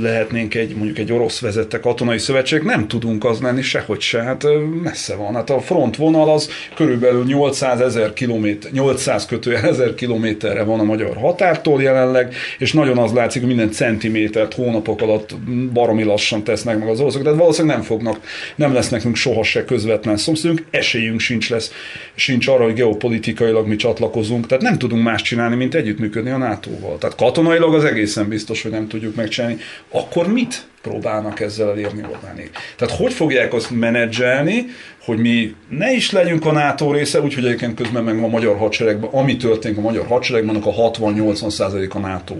lehetnénk 0.00 0.54
egy, 0.54 0.74
mondjuk 0.74 0.98
egy 0.98 1.12
orosz 1.12 1.40
vezette 1.40 1.80
katonai 1.80 2.18
szövetség, 2.18 2.62
nem 2.62 2.88
tudunk 2.88 3.24
az 3.24 3.40
lenni 3.40 3.62
sehogy 3.62 4.00
se, 4.00 4.22
hát 4.22 4.46
messze 4.82 5.14
van. 5.14 5.34
Hát 5.34 5.50
a 5.50 5.60
frontvonal 5.60 6.32
az 6.32 6.50
körülbelül 6.74 7.24
800 7.24 7.80
ezer 7.80 8.12
kilométer, 8.12 8.70
800 8.72 9.26
kötőjel 9.26 9.64
ezer 9.64 9.94
kilométerre 9.94 10.62
van 10.62 10.80
a 10.80 10.84
magyar 10.84 11.16
határtól 11.16 11.82
jelenleg, 11.82 12.34
és 12.58 12.72
nagyon 12.72 12.98
az 12.98 13.12
látszik, 13.12 13.40
hogy 13.40 13.54
minden 13.54 13.72
centimétert 13.72 14.54
hónapok 14.54 15.02
alatt 15.02 15.36
baromi 15.72 16.02
lassan 16.02 16.44
tesznek 16.44 16.78
meg 16.78 16.88
az 16.88 17.00
oroszok, 17.00 17.22
tehát 17.22 17.38
valószínűleg 17.38 17.76
nem 17.76 17.86
fognak, 17.86 18.20
nem 18.56 18.72
lesz 18.72 18.88
nekünk 18.88 19.16
soha 19.16 19.42
se 19.42 19.64
közvetlen 19.64 20.16
szomszédunk, 20.16 20.62
esélyünk 20.70 21.20
sincs 21.20 21.50
lesz, 21.50 21.72
sincs 22.14 22.46
arra, 22.46 22.64
hogy 22.64 22.74
geopolitikai 22.74 23.43
politikailag 23.44 23.66
mi 23.66 23.76
csatlakozunk, 23.76 24.46
tehát 24.46 24.62
nem 24.62 24.78
tudunk 24.78 25.02
más 25.02 25.22
csinálni, 25.22 25.54
mint 25.56 25.74
együttműködni 25.74 26.30
a 26.30 26.36
NATO-val. 26.36 26.98
Tehát 26.98 27.16
katonailag 27.16 27.74
az 27.74 27.84
egészen 27.84 28.28
biztos, 28.28 28.62
hogy 28.62 28.70
nem 28.70 28.88
tudjuk 28.88 29.14
megcsinálni. 29.14 29.56
Akkor 29.90 30.26
mit 30.32 30.66
próbálnak 30.82 31.40
ezzel 31.40 31.68
elérni 31.68 32.02
Orbánék? 32.12 32.50
Tehát 32.76 32.96
hogy 32.96 33.12
fogják 33.12 33.52
azt 33.52 33.70
menedzselni, 33.70 34.66
hogy 35.04 35.18
mi 35.18 35.54
ne 35.68 35.92
is 35.92 36.10
legyünk 36.10 36.46
a 36.46 36.52
NATO 36.52 36.92
része, 36.92 37.20
úgyhogy 37.20 37.44
egyébként 37.44 37.74
közben 37.74 38.04
meg 38.04 38.22
a 38.22 38.28
magyar 38.28 38.56
hadseregben, 38.56 39.10
ami 39.10 39.36
történik 39.36 39.78
a 39.78 39.80
magyar 39.80 40.06
hadseregben, 40.06 40.54
annak 40.54 40.66
a 40.66 40.90
60-80 40.90 41.90
a 41.90 41.98
NATO. 41.98 42.34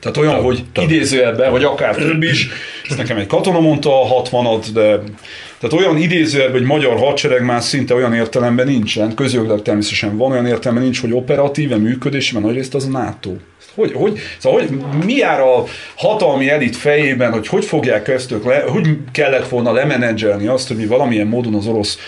Tehát 0.00 0.16
olyan, 0.16 0.42
hogy 0.42 0.64
idézőjelben, 0.74 1.50
vagy 1.50 1.64
akár 1.64 1.94
több 1.94 2.22
is, 2.22 2.48
ezt 2.88 2.98
nekem 2.98 3.16
egy 3.16 3.26
katona 3.26 3.60
mondta 3.60 4.00
a 4.00 4.04
60 4.04 4.60
de 4.72 5.00
Tehát 5.64 5.84
olyan 5.84 5.96
idézőjelben, 5.96 6.58
hogy 6.58 6.66
magyar 6.66 6.98
hadsereg 6.98 7.44
már 7.44 7.62
szinte 7.62 7.94
olyan 7.94 8.14
értelemben 8.14 8.66
nincsen, 8.66 9.14
közjogilag 9.14 9.62
természetesen 9.62 10.16
van 10.16 10.30
olyan 10.30 10.46
értelemben 10.46 10.82
nincs, 10.84 11.00
hogy 11.00 11.12
operatíve 11.12 11.76
működésben 11.76 12.42
nagyrészt 12.42 12.74
az 12.74 12.86
NATO. 12.86 13.30
Hogy, 13.74 13.92
hogy, 13.94 14.18
szóval, 14.38 14.60
hogy 14.60 14.78
mi 15.04 15.14
jár 15.14 15.40
a 15.40 15.64
hatalmi 15.94 16.50
elit 16.50 16.76
fejében, 16.76 17.32
hogy 17.32 17.46
hogy 17.46 17.64
fogják 17.64 18.08
ezt 18.08 18.34
le, 18.44 18.60
hogy 18.60 18.88
kellett 19.12 19.48
volna 19.48 19.72
lemenedzselni 19.72 20.46
azt, 20.46 20.68
hogy 20.68 20.76
mi 20.76 20.86
valamilyen 20.86 21.26
módon 21.26 21.54
az 21.54 21.66
orosz 21.66 21.98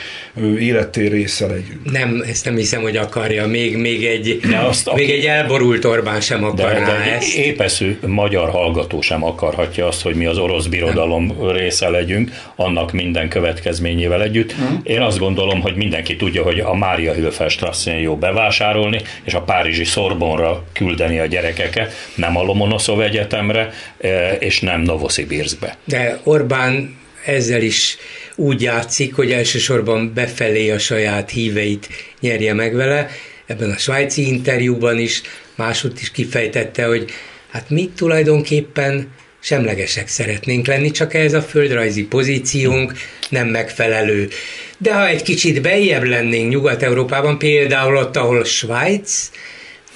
élettér 0.58 1.10
része 1.10 1.46
legyünk. 1.46 1.90
Nem, 1.92 2.22
ezt 2.28 2.44
nem 2.44 2.56
hiszem, 2.56 2.82
hogy 2.82 2.96
akarja. 2.96 3.46
Még, 3.46 3.76
még, 3.76 4.04
egy, 4.04 4.38
de 4.50 4.58
azt, 4.58 4.94
még 4.94 5.04
aki, 5.04 5.12
egy 5.12 5.24
elborult 5.24 5.84
Orbán 5.84 6.20
sem 6.20 6.44
akarná 6.44 6.84
de, 6.84 7.04
de 7.04 7.14
ezt. 7.16 7.36
Épeszű 7.36 7.98
magyar 8.06 8.50
hallgató 8.50 9.00
sem 9.00 9.24
akarhatja 9.24 9.86
azt, 9.86 10.02
hogy 10.02 10.14
mi 10.14 10.26
az 10.26 10.38
orosz 10.38 10.66
birodalom 10.66 11.26
nem. 11.26 11.50
része 11.50 11.88
legyünk, 11.88 12.30
annak 12.56 12.92
minden 12.92 13.28
következményével 13.28 14.22
együtt. 14.22 14.52
Hmm. 14.52 14.80
Én 14.82 15.00
azt 15.00 15.18
gondolom, 15.18 15.60
hogy 15.60 15.76
mindenki 15.76 16.16
tudja, 16.16 16.42
hogy 16.42 16.58
a 16.58 16.74
Mária 16.74 17.12
Hilfelstrasszén 17.12 17.98
jó 17.98 18.16
bevásárolni, 18.16 19.00
és 19.24 19.34
a 19.34 19.40
Párizsi 19.40 19.84
Szorbonra 19.84 20.64
küldeni 20.72 21.18
a 21.18 21.26
gyerekeket, 21.46 21.92
nem 22.14 22.36
a 22.36 22.42
Lomonoszov 22.42 23.00
Egyetemre, 23.00 23.72
eh, 23.98 24.36
és 24.38 24.60
nem 24.60 24.80
Novosibirskbe. 24.80 25.76
De 25.84 26.20
Orbán 26.24 26.96
ezzel 27.24 27.62
is 27.62 27.96
úgy 28.34 28.62
játszik, 28.62 29.14
hogy 29.14 29.32
elsősorban 29.32 30.12
befelé 30.14 30.70
a 30.70 30.78
saját 30.78 31.30
híveit 31.30 31.88
nyerje 32.20 32.54
meg 32.54 32.74
vele. 32.74 33.10
Ebben 33.46 33.70
a 33.70 33.76
svájci 33.76 34.26
interjúban 34.26 34.98
is 34.98 35.22
máshogy 35.54 35.92
is 36.00 36.10
kifejtette, 36.10 36.84
hogy 36.84 37.10
hát 37.50 37.70
mi 37.70 37.90
tulajdonképpen 37.96 39.08
semlegesek 39.40 40.08
szeretnénk 40.08 40.66
lenni, 40.66 40.90
csak 40.90 41.14
ez 41.14 41.32
a 41.32 41.42
földrajzi 41.42 42.04
pozíciónk 42.04 42.92
nem 43.28 43.48
megfelelő. 43.48 44.28
De 44.78 44.94
ha 44.94 45.08
egy 45.08 45.22
kicsit 45.22 45.62
bejebb 45.62 46.02
lennénk 46.02 46.50
Nyugat-Európában, 46.50 47.38
például 47.38 47.96
ott, 47.96 48.16
ahol 48.16 48.44
Svájc, 48.44 49.30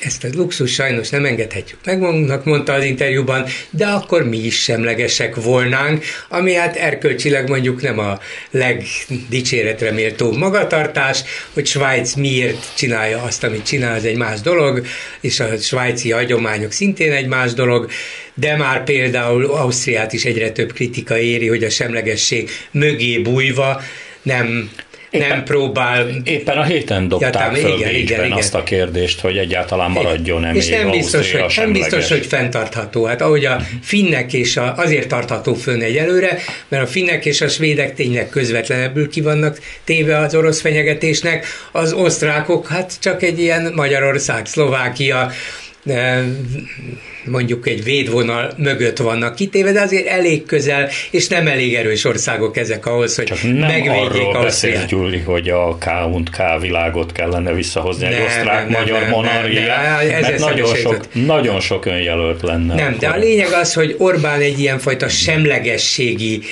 ezt 0.00 0.24
a 0.24 0.28
luxus 0.32 0.72
sajnos 0.72 1.08
nem 1.08 1.24
engedhetjük 1.24 1.78
meg 1.84 1.98
magunknak, 1.98 2.44
mondta 2.44 2.72
az 2.72 2.84
interjúban, 2.84 3.46
de 3.70 3.86
akkor 3.86 4.28
mi 4.28 4.36
is 4.36 4.62
semlegesek 4.62 5.34
volnánk, 5.34 6.04
ami 6.28 6.54
hát 6.54 6.76
erkölcsileg 6.76 7.48
mondjuk 7.48 7.82
nem 7.82 7.98
a 7.98 8.18
legdicséretre 8.50 9.90
méltó 9.90 10.32
magatartás, 10.32 11.22
hogy 11.52 11.66
Svájc 11.66 12.14
miért 12.14 12.76
csinálja 12.76 13.22
azt, 13.22 13.44
amit 13.44 13.66
csinál, 13.66 13.94
ez 13.94 14.04
egy 14.04 14.16
más 14.16 14.40
dolog, 14.40 14.86
és 15.20 15.40
a 15.40 15.56
svájci 15.56 16.10
hagyományok 16.10 16.72
szintén 16.72 17.12
egy 17.12 17.26
más 17.26 17.52
dolog, 17.52 17.90
de 18.34 18.56
már 18.56 18.84
például 18.84 19.44
Ausztriát 19.44 20.12
is 20.12 20.24
egyre 20.24 20.50
több 20.50 20.72
kritika 20.72 21.18
éri, 21.18 21.48
hogy 21.48 21.64
a 21.64 21.70
semlegesség 21.70 22.50
mögé 22.70 23.18
bújva 23.18 23.82
nem 24.22 24.70
éppen, 25.10 25.28
nem 25.28 25.44
próbál... 25.44 26.08
Éppen 26.24 26.58
a 26.58 26.62
héten 26.62 27.08
dobták 27.08 27.34
ja, 27.34 27.60
föl 27.60 27.78
igen, 27.78 27.94
igen, 27.94 28.24
igen. 28.24 28.38
azt 28.38 28.54
a 28.54 28.62
kérdést, 28.62 29.20
hogy 29.20 29.36
egyáltalán 29.36 29.90
maradjon-e 29.90 30.52
És 30.52 30.68
nem 30.68 30.90
biztos, 30.90 31.32
hogy, 31.32 31.52
nem 31.56 31.72
biztos, 31.72 32.08
hogy 32.08 32.26
fenntartható. 32.26 33.04
Hát 33.04 33.20
ahogy 33.20 33.44
a 33.44 33.60
finnek 33.82 34.32
és 34.32 34.56
a, 34.56 34.74
azért 34.76 35.08
tartható 35.08 35.54
fönn 35.54 35.80
egyelőre, 35.80 36.38
mert 36.68 36.82
a 36.82 36.86
finnek 36.86 37.24
és 37.26 37.40
a 37.40 37.48
svédek 37.48 37.94
tényleg 37.94 38.28
közvetlenebbül 38.28 39.10
ki 39.10 39.20
vannak 39.20 39.58
téve 39.84 40.18
az 40.18 40.34
orosz 40.34 40.60
fenyegetésnek, 40.60 41.46
az 41.72 41.92
osztrákok 41.92 42.68
hát 42.68 42.92
csak 43.00 43.22
egy 43.22 43.40
ilyen 43.40 43.72
Magyarország, 43.74 44.46
Szlovákia, 44.46 45.30
mondjuk 47.24 47.68
egy 47.68 47.84
védvonal 47.84 48.52
mögött 48.56 48.98
vannak 48.98 49.34
kitéve, 49.34 49.72
de 49.72 49.80
azért 49.80 50.06
elég 50.06 50.44
közel, 50.46 50.88
és 51.10 51.28
nem 51.28 51.46
elég 51.46 51.74
erős 51.74 52.04
országok 52.04 52.56
ezek 52.56 52.86
ahhoz, 52.86 53.16
hogy 53.16 53.24
Csak 53.24 53.42
nem 53.42 53.52
megvédjék 53.52 54.26
arról 54.26 54.42
beszél 54.42 54.84
Gyuri, 54.88 55.18
hogy 55.18 55.48
a 55.48 55.78
K 55.78 55.88
K 56.30 56.60
világot 56.60 57.12
kellene 57.12 57.52
visszahozni 57.52 58.06
egy 58.06 58.20
osztrák-magyar 58.26 59.08
monarchiát, 59.08 60.20
mert 60.20 60.38
nagyon 60.38 60.74
sok, 60.74 61.06
nagyon 61.12 61.60
sok 61.60 61.86
önjelölt 61.86 62.42
lenne. 62.42 62.74
Nem, 62.74 62.86
akkor. 62.86 62.98
de 62.98 63.08
a 63.08 63.16
lényeg 63.16 63.52
az, 63.52 63.74
hogy 63.74 63.94
Orbán 63.98 64.40
egy 64.40 64.58
ilyenfajta 64.58 65.08
semlegességi 65.08 66.42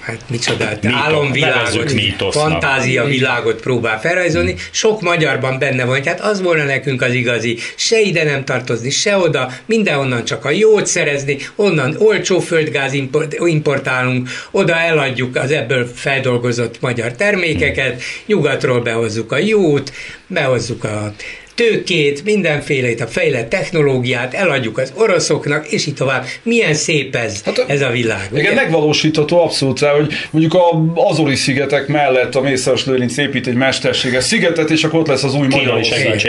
hát 0.00 0.20
micsoda, 0.28 0.68
álomvilágot, 0.82 1.92
fantázia 2.30 3.04
világot 3.04 3.60
próbál 3.60 4.00
felrajzolni. 4.00 4.54
Sok 4.70 5.00
magyarban 5.00 5.58
benne 5.58 5.84
van, 5.84 6.04
hát 6.04 6.20
az 6.20 6.42
volna 6.42 6.64
nekünk 6.64 7.02
az 7.02 7.12
igazi, 7.12 7.58
se 7.76 8.00
ide 8.00 8.24
nem 8.24 8.44
tartozni, 8.44 8.90
se 8.90 9.16
oda, 9.16 9.52
mindenhonnan 9.66 10.24
csak 10.24 10.44
a 10.44 10.50
jót 10.50 10.86
szerezni, 10.86 11.38
onnan 11.56 11.96
olcsó 11.98 12.38
földgáz 12.40 12.92
importálunk, 13.38 14.28
oda 14.50 14.78
eladjuk 14.78 15.36
az 15.36 15.50
ebből 15.50 15.90
feldolgozott 15.94 16.80
magyar 16.80 17.12
termékeket, 17.12 18.02
nyugatról 18.26 18.80
behozzuk 18.80 19.32
a 19.32 19.38
jót, 19.38 19.92
behozzuk 20.26 20.84
a 20.84 21.12
tőkét, 21.60 22.24
mindenfélét, 22.24 23.00
a 23.00 23.06
fejlett 23.06 23.48
technológiát 23.48 24.34
eladjuk 24.34 24.78
az 24.78 24.92
oroszoknak, 24.96 25.66
és 25.68 25.86
így 25.86 25.94
tovább. 25.94 26.24
Milyen 26.42 26.74
szép 26.74 27.16
ez, 27.16 27.42
hát, 27.44 27.64
ez 27.66 27.82
a 27.82 27.90
világ. 27.90 28.28
Igen, 28.32 28.52
ugye? 28.52 28.54
megvalósítható 28.54 29.42
abszolút, 29.42 29.78
hogy 29.78 30.12
mondjuk 30.30 30.54
a 30.54 30.82
Azori 30.94 31.34
szigetek 31.34 31.86
mellett 31.86 32.34
a 32.34 32.40
Mészáros 32.40 32.86
Lőrinc 32.86 33.16
épít 33.16 33.46
egy 33.46 33.54
mesterséges 33.54 34.24
szigetet, 34.24 34.70
és 34.70 34.84
akkor 34.84 35.00
ott 35.00 35.06
lesz 35.06 35.22
az 35.22 35.34
új 35.34 35.46
Magyarország. 35.46 36.14
És 36.14 36.24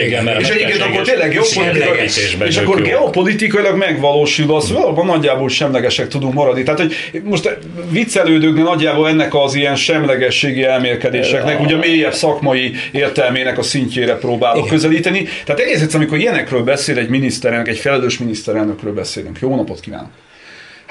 egyébként 0.50 0.82
akkor 0.82 1.02
tényleg 1.02 1.32
geopolitikai, 1.32 2.48
és 2.48 2.58
akkor 2.58 2.82
geopolitikailag 2.82 3.78
megvalósul 3.78 4.56
az, 4.56 4.68
hogy 4.68 4.76
valóban 4.76 5.06
nagyjából 5.06 5.50
semlegesek 5.50 6.08
tudunk 6.08 6.34
maradni. 6.34 6.64
Tehát, 6.64 6.80
hogy 6.80 6.94
most 7.24 7.58
viccelődők, 7.90 8.56
de 8.56 8.62
nagyjából 8.62 9.08
ennek 9.08 9.36
az 9.36 9.56
ilyen 9.56 9.76
semlegességi 9.76 10.64
elmélkedéseknek, 10.64 11.60
ugye 11.60 11.76
mélyebb 11.76 12.14
szakmai 12.14 12.72
értelmének 12.92 13.58
a 13.58 13.62
szintjére 13.62 14.16
próbálok 14.16 14.68
közelíteni, 14.68 15.21
tehát 15.46 15.62
egész 15.62 15.82
egyszerűen, 15.82 15.96
amikor 15.96 16.18
ilyenekről 16.18 16.64
beszél 16.64 16.98
egy 16.98 17.10
miniszterelnök, 17.10 17.68
egy 17.68 17.78
felelős 17.78 18.18
miniszterelnökről 18.18 18.94
beszélünk. 18.94 19.40
Jó 19.40 19.56
napot 19.56 19.80
kívánok! 19.80 20.12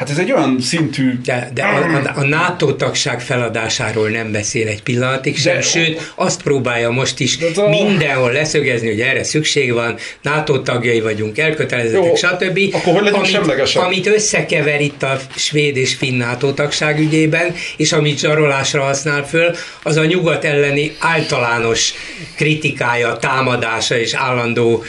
Hát 0.01 0.11
ez 0.11 0.19
egy 0.19 0.33
olyan 0.33 0.61
szintű... 0.61 1.19
De, 1.25 1.51
de 1.55 1.63
a, 1.63 1.77
a, 1.77 2.13
a 2.15 2.25
NATO 2.25 2.75
tagság 2.75 3.21
feladásáról 3.21 4.09
nem 4.09 4.33
beszél 4.33 4.69
egy 4.69 4.83
pillanatig 4.83 5.39
sem, 5.39 5.55
de, 5.55 5.63
sőt 5.63 6.13
azt 6.15 6.43
próbálja 6.43 6.91
most 6.91 7.21
is 7.21 7.39
a... 7.57 7.69
mindenhol 7.69 8.33
leszögezni, 8.33 8.89
hogy 8.89 9.01
erre 9.01 9.25
szükség 9.25 9.73
van, 9.73 9.97
NATO 10.23 10.61
tagjai 10.63 11.01
vagyunk, 11.01 11.39
elkötelezettek, 11.39 12.05
Jó, 12.05 12.15
stb. 12.15 12.75
Akkor 12.75 13.03
hogy 13.03 13.13
amit, 13.13 13.31
semlegesek? 13.31 13.83
Amit 13.83 14.07
összekever 14.07 14.81
itt 14.81 15.03
a 15.03 15.21
svéd 15.37 15.77
és 15.77 15.95
finn 15.95 16.17
NATO 16.17 16.53
tagság 16.53 16.99
ügyében, 16.99 17.55
és 17.77 17.93
amit 17.93 18.19
zsarolásra 18.19 18.83
használ 18.83 19.27
föl, 19.27 19.55
az 19.83 19.97
a 19.97 20.05
nyugat 20.05 20.45
elleni 20.45 20.93
általános 20.99 21.93
kritikája, 22.37 23.17
támadása 23.17 23.99
és 23.99 24.15
állandó, 24.15 24.85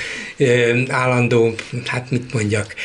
állandó 0.89 1.53
hát 1.85 2.11
mit 2.11 2.33
mondjak, 2.33 2.75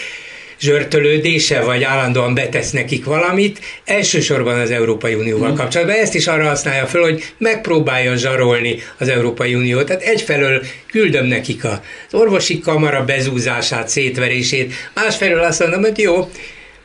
zsörtölődése, 0.66 1.60
vagy 1.60 1.82
állandóan 1.82 2.34
betesz 2.34 2.70
nekik 2.70 3.04
valamit, 3.04 3.60
elsősorban 3.84 4.58
az 4.58 4.70
Európai 4.70 5.14
Unióval 5.14 5.50
mm. 5.50 5.54
kapcsolatban. 5.54 5.96
Ezt 5.96 6.14
is 6.14 6.26
arra 6.26 6.48
használja 6.48 6.86
föl, 6.86 7.02
hogy 7.02 7.24
megpróbálja 7.38 8.16
zsarolni 8.16 8.78
az 8.98 9.08
Európai 9.08 9.54
Uniót. 9.54 9.86
Tehát 9.86 10.02
egyfelől 10.02 10.62
küldöm 10.90 11.26
nekik 11.26 11.64
az 11.64 11.78
orvosi 12.10 12.58
kamara 12.60 13.04
bezúzását, 13.04 13.88
szétverését, 13.88 14.72
másfelől 14.94 15.42
azt 15.42 15.60
mondom, 15.60 15.80
hogy 15.80 15.98
jó, 15.98 16.30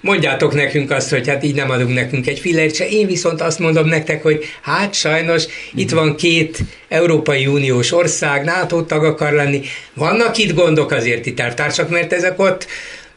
mondjátok 0.01 0.53
nekünk 0.53 0.91
azt, 0.91 1.09
hogy 1.09 1.27
hát 1.27 1.43
így 1.43 1.55
nem 1.55 1.69
adunk 1.69 1.93
nekünk 1.93 2.27
egy 2.27 2.39
fillért 2.39 2.75
se. 2.75 2.89
Én 2.89 3.07
viszont 3.07 3.41
azt 3.41 3.59
mondom 3.59 3.88
nektek, 3.88 4.23
hogy 4.23 4.43
hát 4.61 4.93
sajnos 4.93 5.43
itt 5.75 5.91
van 5.91 6.15
két 6.15 6.59
Európai 6.89 7.47
Uniós 7.47 7.91
ország, 7.91 8.43
NATO 8.43 8.82
tag 8.82 9.03
akar 9.03 9.32
lenni. 9.32 9.61
Vannak 9.93 10.38
itt 10.38 10.53
gondok 10.53 10.91
azért 10.91 11.25
itt 11.25 11.39
eltársak, 11.39 11.89
mert 11.89 12.13
ezek 12.13 12.39
ott 12.39 12.67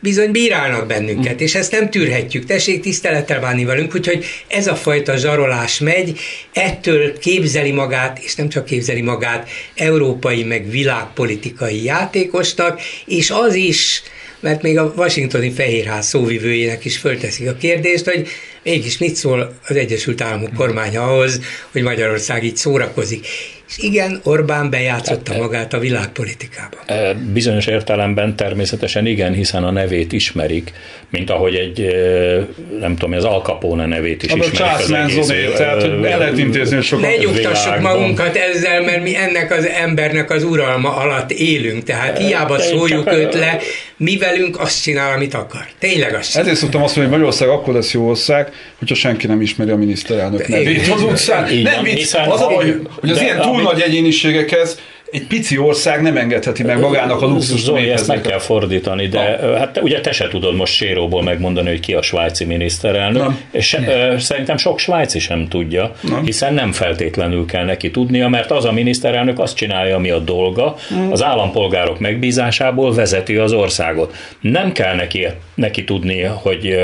bizony 0.05 0.30
bírálnak 0.30 0.86
bennünket, 0.86 1.40
és 1.40 1.55
ezt 1.55 1.72
nem 1.72 1.90
tűrhetjük. 1.90 2.44
Tessék 2.44 2.80
tisztelettel 2.80 3.40
bánni 3.40 3.64
velünk, 3.64 3.94
úgyhogy 3.94 4.24
ez 4.48 4.66
a 4.66 4.74
fajta 4.74 5.16
zsarolás 5.16 5.78
megy, 5.78 6.18
ettől 6.52 7.18
képzeli 7.18 7.72
magát, 7.72 8.18
és 8.22 8.34
nem 8.34 8.48
csak 8.48 8.64
képzeli 8.64 9.00
magát, 9.00 9.48
európai 9.74 10.44
meg 10.44 10.70
világpolitikai 10.70 11.84
játékosnak, 11.84 12.80
és 13.07 13.30
az 13.30 13.55
is, 13.55 14.02
mert 14.40 14.62
még 14.62 14.78
a 14.78 14.92
washingtoni 14.96 15.50
fehérház 15.50 16.07
szóvivőjének 16.07 16.84
is 16.84 16.96
fölteszik 16.96 17.48
a 17.48 17.55
kérdést, 17.55 18.05
hogy 18.05 18.28
mégis 18.62 18.98
mit 18.98 19.14
szól 19.14 19.59
az 19.68 19.76
Egyesült 19.76 20.20
Államok 20.20 20.55
kormánya 20.55 21.02
ahhoz, 21.02 21.40
hogy 21.72 21.82
Magyarország 21.82 22.44
így 22.44 22.57
szórakozik. 22.57 23.26
És 23.68 23.78
igen, 23.78 24.20
Orbán 24.24 24.70
bejátszotta 24.70 25.36
magát 25.36 25.72
a 25.72 25.78
világpolitikába. 25.78 26.76
E, 26.86 27.14
bizonyos 27.14 27.66
értelemben 27.66 28.36
természetesen 28.36 29.06
igen, 29.06 29.32
hiszen 29.32 29.64
a 29.64 29.70
nevét 29.70 30.12
ismerik, 30.12 30.72
mint 31.10 31.30
ahogy 31.30 31.54
egy, 31.54 31.80
e, 31.80 32.46
nem 32.80 32.96
tudom, 32.96 33.12
az 33.12 33.24
Al 33.24 33.40
Capone 33.40 33.86
nevét 33.86 34.22
is 34.22 34.32
ismerik. 34.32 34.60
A 34.60 34.74
az 34.74 35.30
egész, 35.30 35.56
tehát 35.56 35.82
el 35.82 35.98
lehet 35.98 36.38
intézni 36.38 36.82
sokat. 36.82 37.04
Ne 37.04 37.16
nyugtassuk 37.16 37.80
magunkat 37.80 38.36
ezzel, 38.36 38.82
mert 38.82 39.02
mi 39.02 39.16
ennek 39.16 39.52
az 39.52 39.66
embernek 39.66 40.30
az 40.30 40.44
uralma 40.44 40.96
alatt 40.96 41.30
élünk, 41.30 41.82
tehát 41.82 42.18
hiába 42.18 42.58
szóljuk 42.58 43.12
őt 43.12 43.34
le, 43.34 43.58
mi 43.96 44.16
velünk 44.16 44.60
azt 44.60 44.82
csinál, 44.82 45.12
amit 45.12 45.34
akar. 45.34 45.66
Tényleg 45.78 46.14
azt 46.14 46.30
csinál. 46.30 46.42
Ezért 46.42 46.60
szoktam 46.60 46.82
azt 46.82 46.96
mondani, 46.96 47.16
hogy 47.16 47.24
Magyarország 47.24 47.58
akkor 47.58 47.74
lesz 47.74 47.92
jó 47.92 48.08
ország, 48.08 48.52
hogyha 48.78 48.94
senki 48.94 49.26
nem 49.26 49.40
ismeri 49.40 49.70
a 49.70 49.76
miniszterelnök 49.76 50.48
nevét 50.48 50.88
az 50.88 51.02
utcán. 51.02 51.54
Nem 51.54 51.82
vicc, 51.82 52.14
az 52.14 52.40
a 52.40 52.46
baj, 52.46 52.76
hogy 53.00 53.10
az 53.10 53.20
ilyen 53.20 53.40
túl 53.40 53.53
nagy 53.62 53.80
egyéniségekhez 53.80 54.80
egy 55.14 55.26
pici 55.26 55.58
ország 55.58 56.02
nem 56.02 56.16
engedheti 56.16 56.62
meg 56.62 56.78
magának 56.80 57.22
a 57.22 57.26
luxus. 57.26 57.60
Zoli, 57.60 57.90
ezt 57.90 58.06
meg 58.06 58.20
kell 58.20 58.38
fordítani, 58.38 59.06
de 59.06 59.38
ha. 59.40 59.56
hát 59.58 59.80
ugye 59.82 60.00
te 60.00 60.12
se 60.12 60.28
tudod 60.28 60.54
most 60.54 60.72
Séróból 60.72 61.22
megmondani, 61.22 61.68
hogy 61.68 61.80
ki 61.80 61.94
a 61.94 62.02
svájci 62.02 62.44
miniszterelnök, 62.44 63.30
és 63.50 63.70
nem. 63.72 64.18
szerintem 64.18 64.56
sok 64.56 64.78
svájci 64.78 65.18
sem 65.18 65.48
tudja, 65.48 65.92
nem. 66.00 66.24
hiszen 66.24 66.54
nem 66.54 66.72
feltétlenül 66.72 67.46
kell 67.46 67.64
neki 67.64 67.90
tudnia, 67.90 68.28
mert 68.28 68.50
az 68.50 68.64
a 68.64 68.72
miniszterelnök 68.72 69.38
azt 69.38 69.56
csinálja, 69.56 69.96
ami 69.96 70.10
a 70.10 70.18
dolga, 70.18 70.74
nem. 70.90 71.12
az 71.12 71.22
állampolgárok 71.22 71.98
megbízásából 71.98 72.94
vezeti 72.94 73.36
az 73.36 73.52
országot. 73.52 74.14
Nem 74.40 74.72
kell 74.72 74.94
neki, 74.94 75.26
neki 75.54 75.84
tudni, 75.84 76.22
hogy 76.22 76.76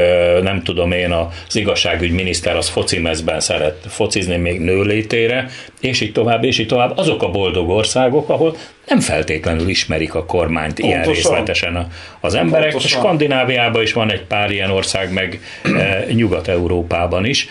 nem 0.42 0.62
tudom 0.62 0.92
én, 0.92 1.10
az 1.10 1.56
igazságügyminiszter 1.56 2.56
az 2.56 2.68
focimezben 2.68 3.40
szeret 3.40 3.76
focizni 3.88 4.36
még 4.36 4.60
nőlétére, 4.60 5.48
és 5.80 6.00
így 6.00 6.12
tovább, 6.12 6.44
és 6.44 6.58
így 6.58 6.66
tovább. 6.66 6.98
Azok 6.98 7.22
a 7.22 7.30
boldog 7.30 7.68
országok, 7.68 8.19
országok, 8.20 8.28
ahol 8.28 8.56
nem 8.86 9.00
feltétlenül 9.00 9.68
ismerik 9.68 10.14
a 10.14 10.24
kormányt 10.24 10.74
Pontosan. 10.74 10.90
ilyen 10.90 11.14
részletesen 11.14 11.88
az 12.20 12.34
emberek. 12.34 12.70
Pontosan. 12.70 13.00
Skandináviában 13.00 13.82
is 13.82 13.92
van 13.92 14.10
egy 14.10 14.24
pár 14.24 14.50
ilyen 14.50 14.70
ország, 14.70 15.12
meg 15.12 15.40
e, 15.62 16.04
Nyugat-Európában 16.12 17.24
is, 17.24 17.48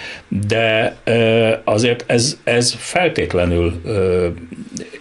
de 0.48 0.96
e, 1.04 1.62
azért 1.64 2.04
ez, 2.08 2.38
ez 2.44 2.76
feltétlenül 2.78 3.82
e, 3.86 3.92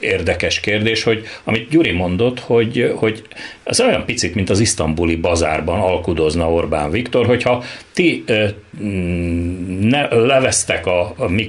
érdekes 0.00 0.60
kérdés, 0.60 1.02
hogy 1.02 1.26
amit 1.44 1.68
Gyuri 1.68 1.92
mondott, 1.92 2.40
hogy, 2.40 2.92
hogy 2.96 3.22
az 3.64 3.80
olyan 3.80 4.04
picit, 4.04 4.34
mint 4.34 4.50
az 4.50 4.60
isztambuli 4.60 5.16
bazárban 5.16 5.80
alkudozna 5.80 6.52
Orbán 6.52 6.90
Viktor, 6.90 7.26
hogyha 7.26 7.64
ti 7.92 8.24
e, 8.26 8.54
ne, 9.80 10.14
levesztek 10.14 10.86
a, 10.86 11.14
a 11.16 11.28
mi 11.28 11.48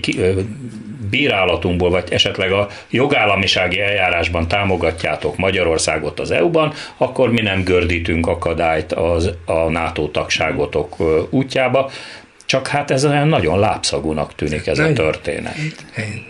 bírálatunkból, 1.10 1.90
vagy 1.90 2.04
esetleg 2.12 2.52
a 2.52 2.68
jogállamisági 2.90 3.80
eljárásban 3.80 4.48
támogatjátok 4.48 5.38
Magyarországot 5.38 6.20
az 6.20 6.32
EU-ban, 6.32 6.74
akkor 6.98 7.32
mi 7.32 7.42
nem 7.42 7.64
gördítünk 7.64 8.28
akadályt 8.28 8.94
az, 8.94 9.34
a 9.46 9.70
NATO 9.70 10.08
tagságotok 10.08 10.96
útjába. 11.30 11.92
Csak 12.46 12.68
hát 12.68 12.92
ez 12.92 13.06
olyan 13.06 13.28
nagyon 13.28 13.60
lábszagúnak 13.60 14.36
tűnik 14.36 14.68
ez 14.68 14.80
a 14.80 14.94
történet. 14.94 15.56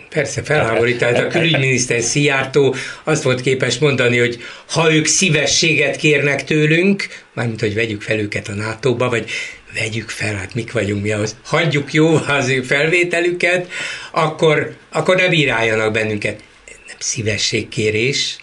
Persze, 0.08 0.42
felháborít. 0.42 1.02
A 1.02 1.26
külügyminiszter 1.26 2.00
Szijjártó 2.00 2.74
azt 3.04 3.22
volt 3.22 3.40
képes 3.40 3.78
mondani, 3.78 4.18
hogy 4.18 4.38
ha 4.70 4.94
ők 4.94 5.06
szívességet 5.06 5.96
kérnek 5.96 6.44
tőlünk, 6.44 7.06
mármint, 7.34 7.60
hogy 7.60 7.74
vegyük 7.74 8.02
fel 8.02 8.18
őket 8.18 8.48
a 8.48 8.54
NATO-ba, 8.54 9.08
vagy 9.08 9.30
vegyük 9.74 10.08
fel, 10.08 10.34
hát 10.34 10.54
mik 10.54 10.72
vagyunk 10.72 11.02
mi 11.02 11.12
ahhoz, 11.12 11.36
hagyjuk 11.44 11.92
jó 11.92 12.14
az 12.26 12.48
ő 12.48 12.62
felvételüket, 12.62 13.70
akkor, 14.10 14.76
akkor 14.92 15.16
ne 15.16 15.28
bíráljanak 15.28 15.92
bennünket. 15.92 16.40
Nem 16.86 16.96
szívességkérés. 16.98 18.36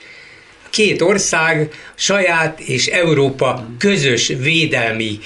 Két 0.69 1.01
ország 1.01 1.69
saját 1.95 2.59
és 2.59 2.86
Európa 2.86 3.67
közös 3.78 4.28
védelmi 4.28 5.19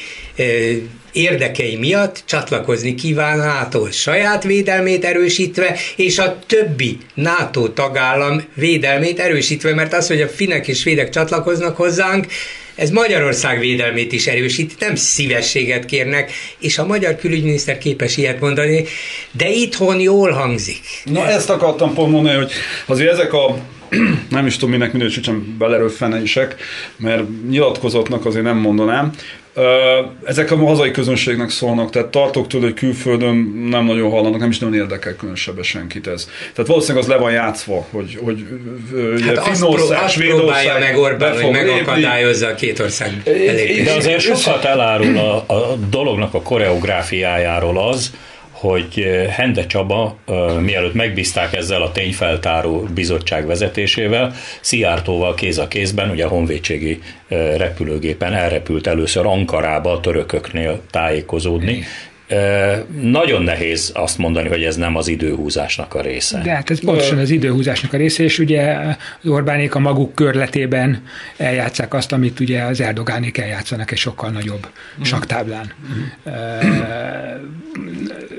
érdekei 1.12 1.76
miatt 1.76 2.24
csatlakozni 2.26 2.96
kíván 2.96 3.38
nato 3.38 3.92
saját 3.92 4.44
védelmét 4.44 5.06
erősítve, 5.06 5.78
és 5.96 6.20
a 6.20 6.40
többi 6.48 6.98
NATO 7.14 7.68
tagállam 7.70 8.44
védelmét 8.54 9.20
erősítve, 9.20 9.74
mert 9.74 9.94
az, 9.94 10.08
hogy 10.08 10.22
a 10.22 10.28
finnek 10.28 10.68
és 10.68 10.80
svédek 10.80 11.10
csatlakoznak 11.10 11.76
hozzánk, 11.76 12.26
ez 12.76 12.90
Magyarország 12.90 13.60
védelmét 13.60 14.12
is 14.12 14.28
erősíti, 14.28 14.74
nem 14.80 14.96
szívességet 14.96 15.86
kérnek, 15.86 16.32
és 16.60 16.78
a 16.78 16.86
magyar 16.86 17.16
külügyminiszter 17.16 17.78
képes 17.78 18.18
ilyet 18.18 18.40
mondani, 18.40 18.84
de 19.32 19.50
itthon 19.50 20.00
jól 20.00 20.32
hangzik. 20.32 20.80
Na 21.04 21.28
ezt 21.28 21.50
akartam 21.50 21.94
pont 21.94 22.12
mondani, 22.12 22.36
hogy 22.36 22.52
azért 22.86 23.12
ezek 23.12 23.34
a 23.34 23.58
nem 24.30 24.46
is 24.46 24.54
tudom, 24.54 24.70
minek 24.70 24.94
minősítsem 24.94 25.56
belerőfenések, 25.58 26.56
mert 26.98 27.24
nyilatkozatnak 27.50 28.26
azért 28.26 28.44
nem 28.44 28.58
mondanám, 28.58 29.12
ezek 30.24 30.52
a 30.52 30.56
hazai 30.56 30.92
közönségnek 30.92 31.50
szólnak, 31.50 31.90
tehát 31.90 32.08
tartok 32.08 32.48
tőle, 32.48 32.64
hogy 32.64 32.74
külföldön 32.74 33.36
nem 33.70 33.86
nagyon 33.86 34.10
hallanak, 34.10 34.40
nem 34.40 34.50
is 34.50 34.60
nagyon 34.60 34.76
érdekel 34.76 35.16
különösebben 35.16 35.64
senkit 35.64 36.08
ez. 36.08 36.30
Tehát 36.54 36.70
valószínűleg 36.70 37.04
az 37.04 37.10
le 37.10 37.18
van 37.18 37.32
játszva, 37.32 37.88
hogy, 37.92 38.20
hogy 38.24 38.46
hát 39.26 39.48
Finnország, 39.48 40.04
azt 40.04 40.14
Svédország 40.14 40.80
meg 40.80 40.98
Orbán, 40.98 41.42
hogy 41.42 41.52
megakadályozza 41.52 42.48
a 42.48 42.56
két 42.56 42.80
ország 42.80 43.22
elérkezését. 43.26 43.86
De 43.86 43.94
azért 43.94 44.42
sokat 44.42 44.64
elárul 44.64 45.18
a, 45.18 45.54
a 45.54 45.76
dolognak 45.90 46.34
a 46.34 46.42
koreográfiájáról 46.42 47.78
az, 47.78 48.12
hogy 48.62 48.88
eh, 48.96 49.28
Hende 49.28 49.66
Csaba, 49.66 50.18
eh, 50.28 50.60
mielőtt 50.60 50.94
megbízták 50.94 51.56
ezzel 51.56 51.82
a 51.82 51.92
tényfeltáró 51.92 52.88
bizottság 52.94 53.46
vezetésével, 53.46 54.34
Szijjártóval 54.62 55.34
kéz 55.34 55.58
a 55.58 55.68
kézben, 55.68 56.10
ugye 56.10 56.26
a 56.26 56.28
honvédségi 56.28 57.00
eh, 57.28 57.56
repülőgépen 57.58 58.34
elrepült 58.34 58.88
először 58.88 59.26
Ankarába 59.26 59.92
a 59.92 60.00
törököknél 60.00 60.82
tájékozódni, 60.92 61.84
nagyon 63.02 63.44
nehéz 63.44 63.92
azt 63.94 64.18
mondani, 64.18 64.48
hogy 64.48 64.64
ez 64.64 64.76
nem 64.76 64.96
az 64.96 65.08
időhúzásnak 65.08 65.94
a 65.94 66.02
része. 66.02 66.42
De 66.44 66.52
hát 66.52 66.70
ez 66.70 66.80
pontosan 66.80 67.18
az 67.18 67.30
időhúzásnak 67.30 67.94
a 67.94 67.98
része, 67.98 68.24
és 68.24 68.40
ugye 68.40 68.78
az 69.24 69.30
Orbánék 69.30 69.76
a 69.76 69.80
maguk 69.80 70.16
körletében 70.16 71.04
eljátszák 71.38 71.94
azt, 71.94 72.12
amit 72.12 72.40
ugye 72.40 72.62
az 72.62 72.82
Erdogánék 72.82 73.38
eljátszanak 73.38 73.92
egy 73.92 73.98
sokkal 73.98 74.30
nagyobb 74.30 74.68
mm. 75.00 75.04
saktáblán. 75.04 75.74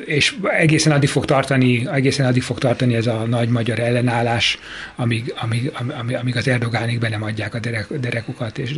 És 0.05 0.35
egészen 0.59 0.93
addig 0.93 1.09
fog 1.09 1.25
tartani, 1.25 1.89
egészen 1.93 2.27
addig 2.27 2.43
fog 2.43 2.59
tartani 2.59 2.95
ez 2.95 3.07
a 3.07 3.25
nagy 3.29 3.49
magyar 3.49 3.79
ellenállás, 3.79 4.59
amíg, 4.97 5.35
amíg, 5.37 5.73
amíg, 5.99 6.17
amíg 6.17 6.37
az 6.37 6.49
Erdogánék 6.49 6.99
be 6.99 7.09
nem 7.09 7.23
adják 7.23 7.55
a 7.55 7.59
derek, 7.59 7.87
derekukat, 8.01 8.59
és, 8.59 8.75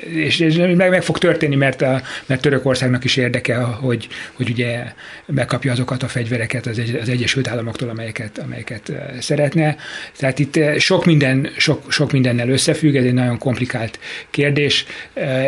és, 0.00 0.38
és 0.38 0.56
meg, 0.56 0.90
meg 0.90 1.02
fog 1.02 1.18
történni, 1.18 1.56
mert, 1.56 1.82
a, 1.82 2.02
mert 2.26 2.40
Törökországnak 2.40 3.04
is 3.04 3.16
érdeke, 3.16 3.56
hogy, 3.56 4.08
hogy 4.32 4.50
ugye 4.50 4.92
megkapja 5.26 5.72
azokat 5.72 6.02
a 6.02 6.08
fegyvereket 6.08 6.66
az, 6.66 6.78
egy, 6.78 6.98
az 7.02 7.08
Egyesült 7.08 7.48
Államoktól, 7.48 7.88
amelyeket, 7.88 8.38
amelyeket 8.38 8.92
szeretne. 9.20 9.76
Tehát 10.18 10.38
itt 10.38 10.58
sok, 10.78 11.04
minden, 11.04 11.48
sok, 11.56 11.92
sok 11.92 12.12
mindennel 12.12 12.48
összefügg, 12.48 12.94
ez 12.94 13.04
egy 13.04 13.14
nagyon 13.14 13.38
komplikált 13.38 13.98
kérdés. 14.30 14.84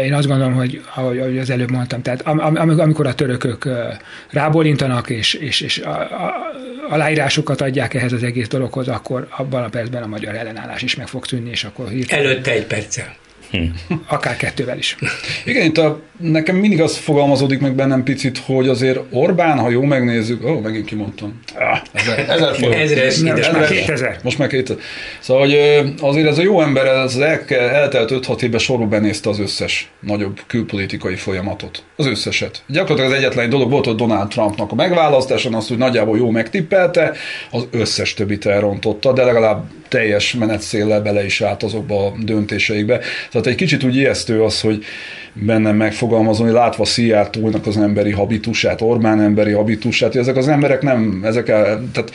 Én 0.04 0.14
azt 0.14 0.26
gondolom, 0.26 0.54
hogy 0.54 0.82
ahogy 0.94 1.38
az 1.38 1.50
előbb 1.50 1.70
mondtam, 1.70 2.02
tehát 2.02 2.22
am, 2.22 2.56
amikor 2.78 3.06
a 3.06 3.14
törökök 3.14 3.68
rábólintanak 4.30 4.97
és, 5.06 5.34
és, 5.34 5.60
és 5.60 5.78
a, 5.78 6.00
a, 6.00 6.50
aláírásokat 6.88 7.60
adják 7.60 7.94
ehhez 7.94 8.12
az 8.12 8.22
egész 8.22 8.48
dologhoz, 8.48 8.88
akkor 8.88 9.26
abban 9.30 9.62
a 9.62 9.68
percben 9.68 10.02
a 10.02 10.06
magyar 10.06 10.34
ellenállás 10.34 10.82
is 10.82 10.94
meg 10.94 11.08
fog 11.08 11.26
tűnni, 11.26 11.50
és 11.50 11.64
akkor 11.64 11.88
hirtelen... 11.88 12.24
Előtte 12.24 12.50
egy 12.50 12.66
perccel. 12.66 13.16
Hm. 13.50 13.94
Akár 14.06 14.36
kettővel 14.36 14.78
is. 14.78 14.96
Igen, 15.44 15.64
itt 15.64 15.78
a, 15.78 16.00
nekem 16.16 16.56
mindig 16.56 16.80
az 16.80 16.96
fogalmazódik 16.96 17.60
meg 17.60 17.74
bennem 17.74 18.02
picit, 18.02 18.38
hogy 18.38 18.68
azért 18.68 18.98
Orbán, 19.10 19.58
ha 19.58 19.70
jó 19.70 19.82
megnézzük, 19.82 20.44
ó, 20.44 20.50
oh, 20.50 20.62
megint 20.62 20.84
kimondtam. 20.84 21.40
Ah, 21.54 21.78
ezer, 21.92 22.18
ezer 22.28 22.54
forint. 22.54 22.74
Ezres, 22.74 23.50
már 23.50 23.68
2000. 23.68 24.18
Most 24.22 24.38
már 24.38 24.48
2000. 24.48 24.82
Szóval, 25.18 25.42
hogy 25.42 25.54
azért 26.00 26.28
ez 26.28 26.38
a 26.38 26.42
jó 26.42 26.60
ember, 26.60 26.86
ez 26.86 27.14
az 27.14 27.20
el, 27.20 27.44
eltelt 27.48 28.10
5-6 28.12 28.42
évben 28.42 28.58
sorba 28.58 28.86
benézte 28.86 29.28
az 29.28 29.38
összes 29.38 29.90
nagyobb 30.00 30.40
külpolitikai 30.46 31.16
folyamatot. 31.16 31.82
Az 31.96 32.06
összeset. 32.06 32.62
Gyakorlatilag 32.66 33.10
az 33.10 33.16
egyetlen 33.16 33.50
dolog 33.50 33.70
volt, 33.70 33.84
hogy 33.84 33.94
Donald 33.94 34.28
Trumpnak 34.28 34.72
a 34.72 34.74
megválasztáson 34.74 35.54
azt, 35.54 35.68
hogy 35.68 35.78
nagyjából 35.78 36.18
jó 36.18 36.30
megtippelte, 36.30 37.12
az 37.50 37.66
összes 37.70 38.14
többit 38.14 38.46
elrontotta, 38.46 39.12
de 39.12 39.24
legalább 39.24 39.64
teljes 39.88 40.34
menetszéllel 40.34 41.02
bele 41.02 41.24
is 41.24 41.40
állt 41.40 41.62
azokba 41.62 42.06
a 42.06 42.12
döntéseikbe. 42.24 43.00
Tehát 43.30 43.46
egy 43.46 43.54
kicsit 43.54 43.84
úgy 43.84 43.96
ijesztő 43.96 44.42
az, 44.42 44.60
hogy 44.60 44.84
bennem 45.32 45.76
megfogalmazom, 45.76 46.46
hogy 46.46 46.54
látva 46.54 46.84
Szijjártónak 46.84 47.66
az 47.66 47.76
emberi 47.76 48.10
habitusát, 48.10 48.80
Orbán 48.80 49.20
emberi 49.20 49.52
habitusát, 49.52 50.12
hogy 50.12 50.20
ezek 50.20 50.36
az 50.36 50.48
emberek 50.48 50.82
nem, 50.82 51.20
ezek 51.24 51.48
el, 51.48 51.88
tehát 51.92 52.10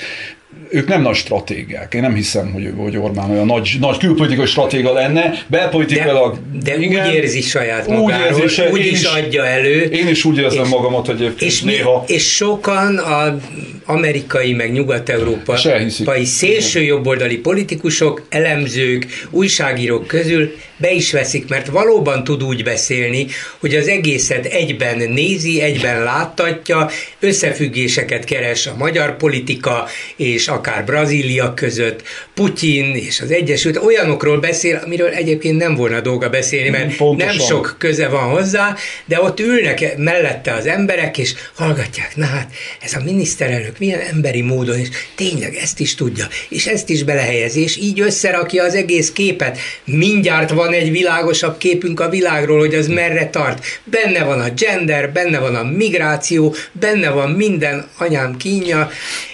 ők 0.70 0.88
nem 0.88 1.02
nagy 1.02 1.16
stratégiák. 1.16 1.94
Én 1.94 2.02
nem 2.02 2.14
hiszem, 2.14 2.52
hogy, 2.52 2.74
hogy 2.78 2.98
Orbán 2.98 3.30
olyan 3.30 3.46
nagy, 3.46 3.78
nagy 3.80 3.98
külpolitikai 3.98 4.46
stratéga 4.46 4.94
lenne. 4.94 5.34
Belpolitikailag... 5.48 6.38
De, 6.64 6.72
de 6.72 6.80
igen, 6.80 7.08
úgy 7.08 7.14
érzi 7.14 7.42
saját 7.42 7.88
magáról, 7.88 8.34
úgy, 8.34 8.42
érzi, 8.42 8.62
úgy 8.72 8.80
is, 8.80 8.92
is 8.92 9.04
adja 9.04 9.46
elő. 9.46 9.82
Én 9.82 10.08
is 10.08 10.26
úgy 10.26 10.38
érzem 10.38 10.64
és, 10.64 10.70
magamat 10.70 11.10
egyébként 11.10 11.52
és 11.52 11.62
néha. 11.62 12.04
És 12.08 12.36
sokan 12.36 12.98
a 12.98 13.38
amerikai, 13.86 14.54
meg 14.54 14.72
nyugat-európai 14.72 16.26
szélső 16.26 16.82
jobboldali 16.82 17.38
politikusok, 17.38 18.22
elemzők, 18.30 19.06
újságírók 19.30 20.08
közül 20.08 20.52
be 20.78 20.92
is 20.92 21.12
veszik, 21.12 21.48
mert 21.48 21.68
valóban 21.68 22.24
tud 22.24 22.44
úgy 22.44 22.64
beszélni, 22.64 23.28
hogy 23.60 23.76
az 23.76 23.88
egészet 23.88 24.46
egyben 24.46 24.98
nézi, 24.98 25.62
egyben 25.62 26.04
láttatja, 26.04 26.90
összefüggéseket 27.20 28.24
keres 28.24 28.68
a 28.68 28.76
magyar 28.78 29.18
politika 29.18 29.88
és 30.16 30.48
akár 30.48 30.86
Brazília 30.86 31.54
között, 31.54 32.04
Putyin 32.34 32.96
és 32.96 33.20
az 33.20 33.32
Egyesült, 33.32 33.78
olyanokról 33.78 34.40
beszél, 34.40 34.82
amiről 34.86 35.10
egyébként 35.10 35.58
nem 35.58 35.76
volna 35.76 36.02
dolga 36.02 36.30
beszélni, 36.30 36.70
mert 36.70 36.96
Pontosan. 36.96 37.36
nem 37.36 37.46
sok 37.46 37.76
köze 37.78 38.08
van 38.08 38.30
hozzá, 38.30 38.76
de 39.06 39.22
ott 39.22 39.40
ülnek 39.40 39.98
mellette 39.98 40.54
az 40.54 40.66
emberek, 40.66 41.18
és 41.18 41.34
hallgatják, 41.56 42.16
na 42.16 42.26
hát 42.26 42.52
ez 42.82 42.94
a 42.94 43.02
miniszterelnök 43.04 43.73
milyen 43.80 44.00
emberi 44.00 44.42
módon, 44.42 44.80
és 44.80 44.88
tényleg 45.16 45.56
ezt 45.56 45.80
is 45.80 45.96
tudja, 45.96 46.28
és 46.50 46.68
ezt 46.68 46.90
is 46.90 47.04
belehelyezi, 47.04 47.62
és 47.62 47.78
így 47.78 48.00
összerakja 48.00 48.64
az 48.64 48.76
egész 48.76 49.12
képet. 49.12 49.58
Mindjárt 49.86 50.52
van 50.52 50.74
egy 50.74 50.92
világosabb 50.92 51.58
képünk 51.58 52.00
a 52.00 52.10
világról, 52.10 52.60
hogy 52.60 52.76
az 52.76 52.88
merre 52.88 53.30
tart. 53.30 53.66
Benne 53.84 54.24
van 54.24 54.40
a 54.40 54.50
gender, 54.50 55.12
benne 55.12 55.40
van 55.40 55.56
a 55.56 55.64
migráció, 55.64 56.56
benne 56.72 57.10
van 57.10 57.30
minden 57.30 57.88
anyám 57.98 58.38
kínja, 58.38 58.90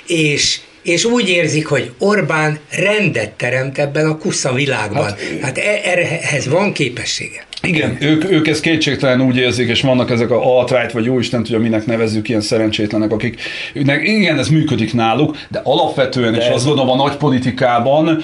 és 0.08 0.60
és 0.90 1.06
úgy 1.06 1.30
érzik, 1.30 1.68
hogy 1.68 1.92
Orbán 1.98 2.60
rendet 2.72 3.32
teremt 3.32 3.78
ebben 3.78 4.06
a 4.06 4.18
kusza 4.18 4.54
világban. 4.54 5.04
Hát, 5.04 5.20
hát 5.42 5.58
e- 5.58 5.82
ehhez 6.22 6.48
van 6.48 6.74
képessége. 6.74 7.48
Igen, 7.62 7.98
ők, 8.00 8.32
ők 8.32 8.48
ezt 8.48 8.62
kétségtelen 8.62 9.22
úgy 9.22 9.38
érzik, 9.38 9.70
és 9.70 9.82
vannak 9.82 10.10
ezek 10.10 10.32
a 10.32 10.58
alt 10.58 10.92
vagy 10.92 11.06
jó 11.06 11.20
Isten 11.20 11.44
tudja, 11.44 11.60
minek 11.60 11.86
nevezzük 11.86 12.30
ilyen 12.30 12.42
szerencsétlenek, 12.42 13.12
akik, 13.12 13.42
igen, 13.74 14.40
ez 14.40 14.48
működik 14.48 14.94
náluk, 14.94 15.38
de 15.50 15.62
alapvetően, 15.64 16.32
de 16.32 16.40
és 16.40 16.48
azt 16.48 16.66
gondolom 16.66 17.00
a 17.00 17.04
nagy 17.04 17.16
politikában, 17.16 18.24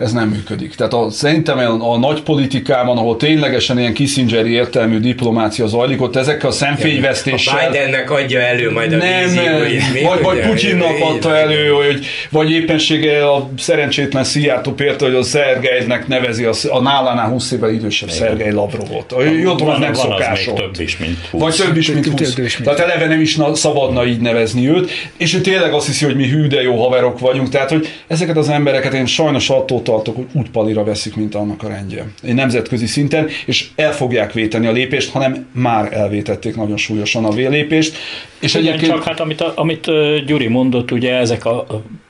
ez 0.00 0.12
nem 0.12 0.28
működik. 0.28 0.74
Tehát 0.74 0.92
a, 0.92 1.10
szerintem 1.10 1.58
a, 1.58 1.92
a 1.92 1.98
nagy 1.98 2.22
politikában, 2.22 2.98
ahol 2.98 3.16
ténylegesen 3.16 3.78
ilyen 3.78 3.94
Kissingeri 3.94 4.50
értelmű 4.50 4.98
diplomácia 4.98 5.66
zajlik, 5.66 6.02
ott 6.02 6.16
ezekkel 6.16 6.48
a 6.48 6.52
szemfényvesztéssel... 6.52 7.66
A 7.66 7.70
Bidennek 7.70 8.10
adja 8.10 8.40
elő 8.40 8.70
majd 8.70 8.92
a 8.92 8.96
nem, 8.96 9.30
vízi, 9.64 10.02
vagy, 10.02 10.22
vagy 10.22 10.40
Putyinnak 10.40 11.00
adta 11.00 11.36
elő, 11.36 11.68
hogy, 11.68 12.06
vagy 12.30 12.50
éppensége 12.50 13.30
a 13.30 13.50
szerencsétlen 13.58 14.24
Szijjártó 14.24 14.72
Péter, 14.72 15.08
hogy 15.08 15.14
a 15.14 15.22
Szergejnek 15.22 16.06
nevezi 16.06 16.44
a, 16.44 16.52
a 16.68 16.80
nálánál 16.80 17.28
20 17.28 17.50
évvel 17.50 17.70
idősebb 17.70 18.08
Igen. 18.08 18.20
Szergej 18.20 18.52
Lavrovot. 18.52 19.14
Jó, 19.42 19.54
van, 19.54 19.80
nem 19.80 19.92
van 19.92 19.94
szokás 19.94 20.46
az 20.46 20.52
több 20.56 20.80
is, 20.80 20.98
mint 20.98 21.18
20. 21.30 21.40
Vagy 21.40 21.54
több 21.54 21.76
is, 21.76 21.90
mint 21.90 22.06
20. 22.06 22.34
Több 22.34 22.44
is, 22.44 22.58
mint. 22.58 22.70
Tehát 22.70 22.90
eleve 22.90 23.06
nem 23.06 23.20
is 23.20 23.38
szabadna 23.52 24.06
így 24.06 24.20
nevezni 24.20 24.68
őt, 24.68 24.90
és 25.16 25.34
ő 25.34 25.40
tényleg 25.40 25.72
azt 25.72 25.86
hiszi, 25.86 26.04
hogy 26.04 26.16
mi 26.16 26.28
hű, 26.28 26.46
de 26.46 26.62
jó 26.62 26.82
haverok 26.82 27.18
vagyunk. 27.18 27.48
Tehát, 27.48 27.70
hogy 27.70 27.88
ezeket 28.06 28.36
az 28.36 28.48
embereket 28.48 28.94
én 28.94 29.06
sajnos 29.06 29.50
attól 29.50 29.82
tartok, 29.90 30.16
hogy 30.16 30.26
útpalira 30.32 30.84
veszik, 30.84 31.16
mint 31.16 31.34
annak 31.34 31.62
a 31.62 31.68
rendje. 31.68 32.06
Egy 32.22 32.34
nemzetközi 32.34 32.86
szinten, 32.86 33.28
és 33.46 33.68
el 33.76 33.92
fogják 33.92 34.32
véteni 34.32 34.66
a 34.66 34.72
lépést, 34.72 35.10
hanem 35.10 35.46
már 35.52 35.92
elvétették 35.92 36.56
nagyon 36.56 36.76
súlyosan 36.76 37.24
a 37.24 37.30
lépést. 37.30 37.96
És 38.40 38.54
Igen, 38.54 38.66
egyébként... 38.66 38.92
csak 38.92 39.04
hát 39.04 39.20
amit, 39.20 39.40
amit 39.40 39.86
Gyuri 40.26 40.46
mondott, 40.46 40.90
ugye 40.90 41.14
ezek 41.14 41.44
a 41.44 41.66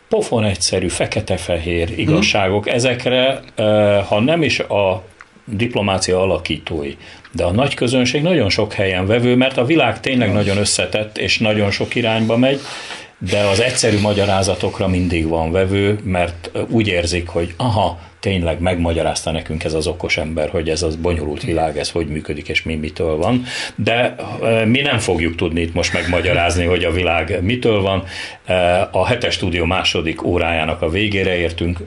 pofon 0.08 0.44
egyszerű, 0.44 0.88
fekete-fehér 0.88 1.98
igazságok, 1.98 2.64
hmm. 2.64 2.74
ezekre, 2.74 3.40
ha 4.08 4.20
nem 4.20 4.42
is 4.42 4.58
a 4.58 5.04
diplomácia 5.44 6.20
alakítói, 6.20 6.94
de 7.32 7.44
a 7.44 7.50
nagy 7.50 7.74
közönség 7.74 8.22
nagyon 8.22 8.48
sok 8.48 8.72
helyen 8.72 9.06
vevő, 9.06 9.36
mert 9.36 9.56
a 9.56 9.64
világ 9.64 10.00
tényleg 10.00 10.32
nagyon 10.32 10.56
összetett, 10.56 11.18
és 11.18 11.38
nagyon 11.38 11.70
sok 11.70 11.94
irányba 11.94 12.36
megy, 12.36 12.60
de 13.28 13.38
az 13.38 13.60
egyszerű 13.60 14.00
magyarázatokra 14.00 14.88
mindig 14.88 15.28
van 15.28 15.52
vevő, 15.52 15.98
mert 16.04 16.50
úgy 16.68 16.88
érzik, 16.88 17.28
hogy 17.28 17.54
aha, 17.56 17.98
tényleg 18.20 18.60
megmagyarázta 18.60 19.30
nekünk 19.30 19.64
ez 19.64 19.74
az 19.74 19.86
okos 19.86 20.16
ember, 20.16 20.48
hogy 20.48 20.68
ez 20.68 20.82
az 20.82 20.96
bonyolult 20.96 21.42
világ, 21.42 21.78
ez 21.78 21.90
hogy 21.90 22.06
működik, 22.06 22.48
és 22.48 22.62
mi 22.62 22.74
mitől 22.74 23.16
van. 23.16 23.44
De 23.74 24.14
mi 24.64 24.80
nem 24.80 24.98
fogjuk 24.98 25.36
tudni 25.36 25.60
itt 25.60 25.74
most 25.74 25.92
megmagyarázni, 25.92 26.64
hogy 26.64 26.84
a 26.84 26.90
világ 26.90 27.42
mitől 27.42 27.80
van. 27.80 28.04
A 28.90 29.06
hetes 29.06 29.34
stúdió 29.34 29.64
második 29.64 30.24
órájának 30.24 30.82
a 30.82 30.90
végére 30.90 31.36
értünk. 31.36 31.78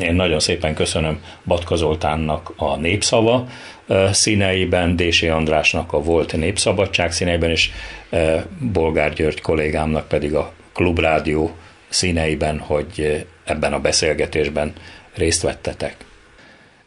Én 0.00 0.14
nagyon 0.14 0.40
szépen 0.40 0.74
köszönöm 0.74 1.20
Batka 1.44 1.76
Zoltánnak 1.76 2.52
a 2.56 2.76
népszava 2.76 3.46
színeiben, 4.10 4.96
Dési 4.96 5.28
Andrásnak 5.28 5.92
a 5.92 6.02
volt 6.02 6.36
népszabadság 6.36 7.12
színeiben, 7.12 7.50
és 7.50 7.70
Bolgár 8.72 9.12
György 9.12 9.40
kollégámnak 9.40 10.08
pedig 10.08 10.34
a 10.34 10.52
Klubrádió 10.80 11.56
színeiben, 11.88 12.58
hogy 12.58 13.26
ebben 13.44 13.72
a 13.72 13.80
beszélgetésben 13.80 14.72
részt 15.14 15.42
vettetek. 15.42 15.96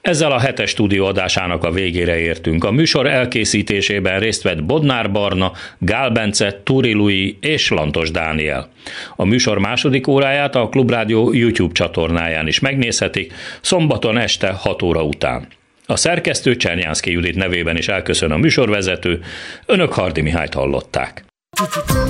Ezzel 0.02 0.32
a 0.32 0.40
hetes 0.40 0.70
stúdió 0.70 1.06
adásának 1.06 1.64
a 1.64 1.72
végére 1.72 2.20
értünk. 2.20 2.64
A 2.64 2.72
műsor 2.72 3.08
elkészítésében 3.08 4.20
részt 4.20 4.42
vett 4.44 4.64
Bodnár 4.64 5.12
Barna, 5.12 5.52
Gál 5.78 6.10
Bence, 6.10 6.62
Turi 6.64 6.94
Lui 6.94 7.38
és 7.42 7.70
Lantos 7.70 8.12
Dániel. 8.12 8.70
A 9.16 9.26
műsor 9.26 9.58
második 9.58 10.08
óráját 10.08 10.56
a 10.56 10.70
Klubrádió 10.70 11.34
YouTube 11.34 11.74
csatornáján 11.74 12.48
is 12.48 12.60
megnézhetik, 12.60 13.34
szombaton 13.62 14.18
este 14.18 14.52
6 14.52 14.82
óra 14.82 15.04
után. 15.04 15.48
A 15.86 15.96
szerkesztő 15.96 16.56
Csernyánszki 16.56 17.12
Judit 17.12 17.36
nevében 17.36 17.78
is 17.78 17.88
elköszön 17.88 18.32
a 18.32 18.38
műsorvezető, 18.38 19.22
önök 19.66 19.94
Hardi 19.94 20.22
Mihályt 20.22 20.54
hallották. 20.54 21.24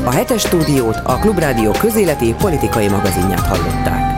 A 0.06 0.12
hetes 0.12 0.42
stúdiót 0.42 0.96
a 1.04 1.18
Klubrádió 1.18 1.72
közéleti 1.72 2.34
politikai 2.34 2.88
magazinját 2.88 3.48
hallották. 3.48 4.13